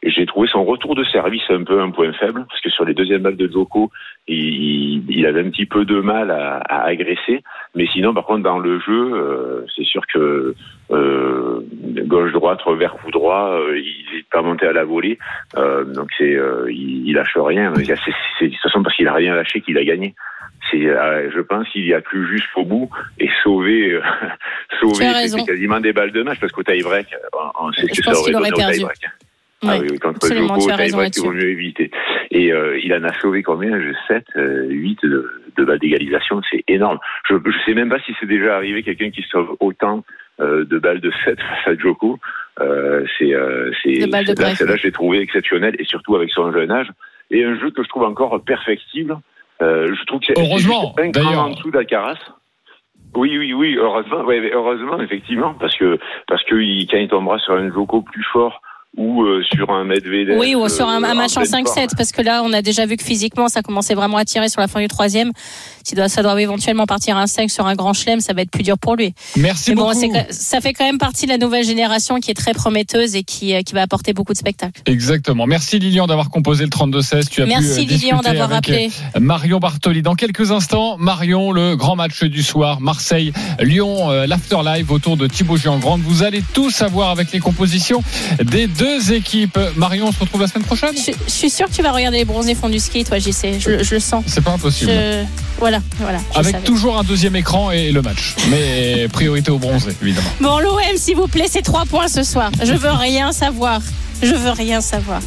j'ai 0.03 0.25
trouvé 0.25 0.47
son 0.47 0.63
retour 0.63 0.95
de 0.95 1.03
service 1.03 1.43
un 1.49 1.63
peu 1.63 1.79
un 1.79 1.91
point 1.91 2.11
faible 2.13 2.45
parce 2.49 2.61
que 2.61 2.69
sur 2.69 2.85
les 2.85 2.93
deuxièmes 2.93 3.21
balles 3.21 3.37
de 3.37 3.51
Joko, 3.51 3.91
il, 4.27 5.03
il 5.09 5.25
avait 5.25 5.41
un 5.41 5.49
petit 5.49 5.65
peu 5.65 5.85
de 5.85 5.99
mal 5.99 6.31
à, 6.31 6.57
à 6.57 6.85
agresser. 6.85 7.43
Mais 7.75 7.85
sinon, 7.87 8.13
par 8.13 8.25
contre, 8.25 8.43
dans 8.43 8.59
le 8.59 8.79
jeu, 8.79 9.13
euh, 9.13 9.65
c'est 9.75 9.85
sûr 9.85 10.01
que 10.07 10.55
euh, 10.91 11.59
gauche 12.05 12.31
droite 12.31 12.61
revers 12.61 12.95
coup 12.95 13.11
droit, 13.11 13.51
euh, 13.51 13.77
il 13.77 14.17
n'est 14.17 14.23
pas 14.31 14.41
monté 14.41 14.65
à 14.65 14.73
la 14.73 14.83
volée. 14.83 15.19
Euh, 15.57 15.83
donc 15.85 16.09
c'est, 16.17 16.37
il, 16.69 17.07
il 17.07 17.13
lâche 17.13 17.37
rien. 17.37 17.73
C'est 17.75 18.45
de 18.45 18.51
toute 18.51 18.61
façon 18.61 18.81
parce 18.81 18.95
qu'il 18.95 19.07
a 19.07 19.13
rien 19.13 19.35
lâché 19.35 19.61
qu'il 19.61 19.77
a 19.77 19.83
gagné. 19.83 20.15
C'est, 20.71 20.85
euh, 20.85 21.29
je 21.33 21.39
pense 21.41 21.67
qu'il 21.69 21.85
y 21.85 21.93
a 21.93 22.01
plus 22.01 22.27
juste 22.29 22.47
au 22.55 22.63
bout 22.65 22.89
et 23.19 23.29
sauver, 23.43 23.93
euh, 23.93 24.01
sauver 24.79 25.05
c'est- 25.39 25.45
quasiment 25.45 25.79
des 25.79 25.93
balles 25.93 26.11
de 26.11 26.21
match 26.23 26.39
parce 26.39 26.51
qu'au 26.51 26.63
tie-break, 26.63 27.07
on, 27.33 27.67
on 27.67 27.71
sait 27.73 27.87
ce 27.93 28.01
que 28.01 28.03
ça 28.03 28.11
aurait 28.19 28.31
donné 28.39 28.49
au 28.53 28.57
tie-break. 28.73 28.97
Ah 29.61 29.67
Ouais, 29.67 29.79
oui, 29.81 29.87
oui, 29.91 29.99
contre 29.99 30.19
Joko, 30.37 30.53
il 31.17 31.21
vaut 31.25 31.31
mieux 31.33 31.49
éviter. 31.49 31.91
Et 32.31 32.53
euh, 32.53 32.79
il 32.81 32.93
en 32.93 33.03
a 33.03 33.11
sauvé 33.19 33.43
combien? 33.43 33.77
Je 33.81 33.91
7, 34.07 34.23
8 34.35 34.99
de, 35.03 35.41
de 35.57 35.65
balles 35.65 35.79
d'égalisation, 35.79 36.41
c'est 36.49 36.63
énorme. 36.69 36.97
Je 37.27 37.33
ne 37.33 37.39
sais 37.65 37.73
même 37.73 37.89
pas 37.89 37.99
si 37.99 38.13
c'est 38.21 38.25
déjà 38.25 38.55
arrivé 38.55 38.83
quelqu'un 38.83 39.09
qui 39.09 39.21
sauve 39.29 39.57
autant 39.59 40.05
euh, 40.39 40.63
de 40.63 40.79
balles 40.79 41.01
de 41.01 41.11
7 41.25 41.37
face 41.41 41.67
à 41.67 41.75
Joko. 41.77 42.19
Euh, 42.61 43.03
c'est, 43.17 43.33
euh, 43.33 43.71
là, 44.43 44.55
celle-là, 44.55 44.75
je 44.77 44.83
l'ai 44.83 44.91
trouvé 44.93 45.19
exceptionnel 45.19 45.75
et 45.77 45.83
surtout 45.83 46.15
avec 46.15 46.29
son 46.29 46.53
jeune 46.53 46.71
âge. 46.71 46.87
Et 47.29 47.43
un 47.43 47.59
jeu 47.59 47.69
que 47.71 47.83
je 47.83 47.89
trouve 47.89 48.03
encore 48.03 48.41
perfectible. 48.43 49.17
Euh, 49.61 49.93
je 49.93 50.05
trouve 50.05 50.19
que 50.19 50.27
c'est 50.27 50.39
Heureusement, 50.39 50.95
un 50.97 51.11
cran 51.11 51.45
en 51.45 51.49
dessous 51.49 51.71
d'Alcaraz. 51.71 52.17
Oui, 53.15 53.37
oui, 53.37 53.53
oui, 53.53 53.75
heureusement, 53.75 54.21
ouais, 54.21 54.51
heureusement, 54.53 54.99
effectivement, 55.01 55.55
parce 55.55 55.75
que 55.75 55.97
parce 56.27 56.43
que 56.43 56.55
il, 56.55 56.87
quand 56.87 56.97
il 56.97 57.07
tombera 57.07 57.39
sur 57.39 57.53
un 57.53 57.71
Joko 57.71 58.01
plus 58.01 58.23
fort 58.31 58.61
ou 58.97 59.21
euh, 59.23 59.43
sur 59.53 59.69
un 59.69 59.83
Medvedev. 59.85 60.37
Oui, 60.39 60.55
ou 60.55 60.67
sur 60.67 60.87
un, 60.87 61.01
euh, 61.03 61.07
un 61.07 61.13
match 61.13 61.37
en 61.37 61.41
pleine 61.41 61.63
5-7, 61.63 61.65
forme. 61.65 61.87
parce 61.95 62.11
que 62.11 62.21
là, 62.21 62.41
on 62.43 62.51
a 62.53 62.61
déjà 62.61 62.85
vu 62.85 62.97
que 62.97 63.03
physiquement, 63.03 63.47
ça 63.47 63.61
commençait 63.61 63.93
vraiment 63.93 64.17
à 64.17 64.25
tirer 64.25 64.49
sur 64.49 64.61
la 64.61 64.67
fin 64.67 64.81
du 64.81 64.87
troisième. 64.87 65.31
Si 65.83 65.95
ça 66.07 66.21
doit 66.23 66.39
éventuellement 66.41 66.85
partir 66.85 67.15
à 67.15 67.21
un 67.21 67.27
5 67.27 67.49
sur 67.49 67.65
un 67.67 67.75
grand 67.75 67.93
chelem, 67.93 68.19
ça 68.19 68.33
va 68.33 68.41
être 68.41 68.51
plus 68.51 68.63
dur 68.63 68.77
pour 68.77 68.95
lui. 68.95 69.13
Merci 69.37 69.71
Mais 69.71 69.75
bon, 69.75 69.91
beaucoup. 69.93 70.15
ça 70.31 70.59
fait 70.59 70.73
quand 70.73 70.85
même 70.85 70.97
partie 70.97 71.25
de 71.25 71.31
la 71.31 71.37
nouvelle 71.37 71.63
génération 71.63 72.19
qui 72.19 72.31
est 72.31 72.35
très 72.35 72.53
prometteuse 72.53 73.15
et 73.15 73.23
qui, 73.23 73.53
euh, 73.53 73.61
qui 73.61 73.73
va 73.73 73.83
apporter 73.83 74.13
beaucoup 74.13 74.33
de 74.33 74.37
spectacles. 74.37 74.81
Exactement. 74.87 75.45
Merci 75.45 75.79
Lilian 75.79 76.07
d'avoir 76.07 76.29
composé 76.29 76.63
le 76.63 76.69
32-16. 76.69 77.29
Tu 77.29 77.41
as 77.43 77.45
Merci, 77.45 77.85
pu 77.85 77.93
Lilian, 77.93 78.19
d'avoir 78.21 78.51
appelé. 78.51 78.89
Marion 79.19 79.59
Bartoli. 79.59 80.01
Dans 80.01 80.15
quelques 80.15 80.51
instants, 80.51 80.97
Marion, 80.97 81.51
le 81.51 81.75
grand 81.75 81.95
match 81.95 82.23
du 82.23 82.43
soir, 82.43 82.81
Marseille, 82.81 83.31
Lyon, 83.61 84.09
l'afterlive 84.27 84.91
autour 84.91 85.15
de 85.15 85.27
Thibaut 85.27 85.57
Giangrande. 85.57 86.01
Vous 86.01 86.23
allez 86.23 86.43
tout 86.53 86.69
savoir 86.69 87.09
avec 87.09 87.31
les 87.31 87.39
compositions 87.39 88.03
des 88.43 88.67
deux 88.67 88.78
équipes. 88.85 89.59
Marion, 89.75 90.07
on 90.07 90.11
se 90.11 90.19
retrouve 90.19 90.41
la 90.41 90.47
semaine 90.47 90.65
prochaine? 90.65 90.95
Je, 90.95 91.11
je 91.25 91.31
suis 91.31 91.49
sûre 91.49 91.67
que 91.67 91.73
tu 91.73 91.81
vas 91.81 91.91
regarder 91.91 92.17
les 92.19 92.25
bronzés 92.25 92.55
fonds 92.55 92.69
du 92.69 92.79
ski, 92.79 93.03
toi, 93.03 93.19
JC. 93.19 93.59
Je, 93.59 93.83
je 93.83 93.93
le 93.95 93.99
sens. 93.99 94.23
C'est 94.27 94.43
pas 94.43 94.51
impossible. 94.51 94.91
Je- 94.91 95.23
Voilà, 95.57 95.79
voilà. 95.99 96.19
Avec 96.35 96.63
toujours 96.63 96.97
un 96.97 97.03
deuxième 97.03 97.35
écran 97.35 97.71
et 97.71 97.91
le 97.91 98.01
match. 98.01 98.35
Mais 98.49 99.07
priorité 99.09 99.51
au 99.51 99.57
bronzé, 99.59 99.91
évidemment. 100.01 100.29
Bon, 100.39 100.59
l'OM, 100.59 100.79
s'il 100.97 101.15
vous 101.15 101.27
plaît, 101.27 101.47
c'est 101.49 101.61
trois 101.61 101.85
points 101.85 102.07
ce 102.07 102.23
soir. 102.23 102.51
Je 102.63 102.73
veux 102.73 102.91
rien 102.91 103.31
savoir. 103.31 103.81
Je 104.21 104.33
veux 104.35 104.51
rien 104.51 104.81
savoir. 104.81 105.21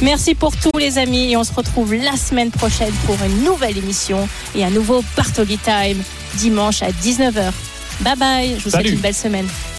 Merci 0.00 0.34
pour 0.36 0.56
tous 0.56 0.78
les 0.78 0.98
amis 0.98 1.32
et 1.32 1.36
on 1.36 1.42
se 1.44 1.52
retrouve 1.52 1.92
la 1.94 2.16
semaine 2.16 2.50
prochaine 2.52 2.92
pour 3.06 3.16
une 3.26 3.42
nouvelle 3.44 3.76
émission 3.76 4.28
et 4.54 4.64
un 4.64 4.70
nouveau 4.70 5.02
Bartoli 5.16 5.58
Time 5.58 6.00
dimanche 6.36 6.82
à 6.82 6.90
19h. 6.90 7.50
Bye 8.02 8.16
bye, 8.16 8.54
je 8.58 8.62
vous 8.64 8.70
Salut. 8.70 8.84
souhaite 8.84 8.94
une 8.94 9.00
belle 9.00 9.14
semaine. 9.14 9.46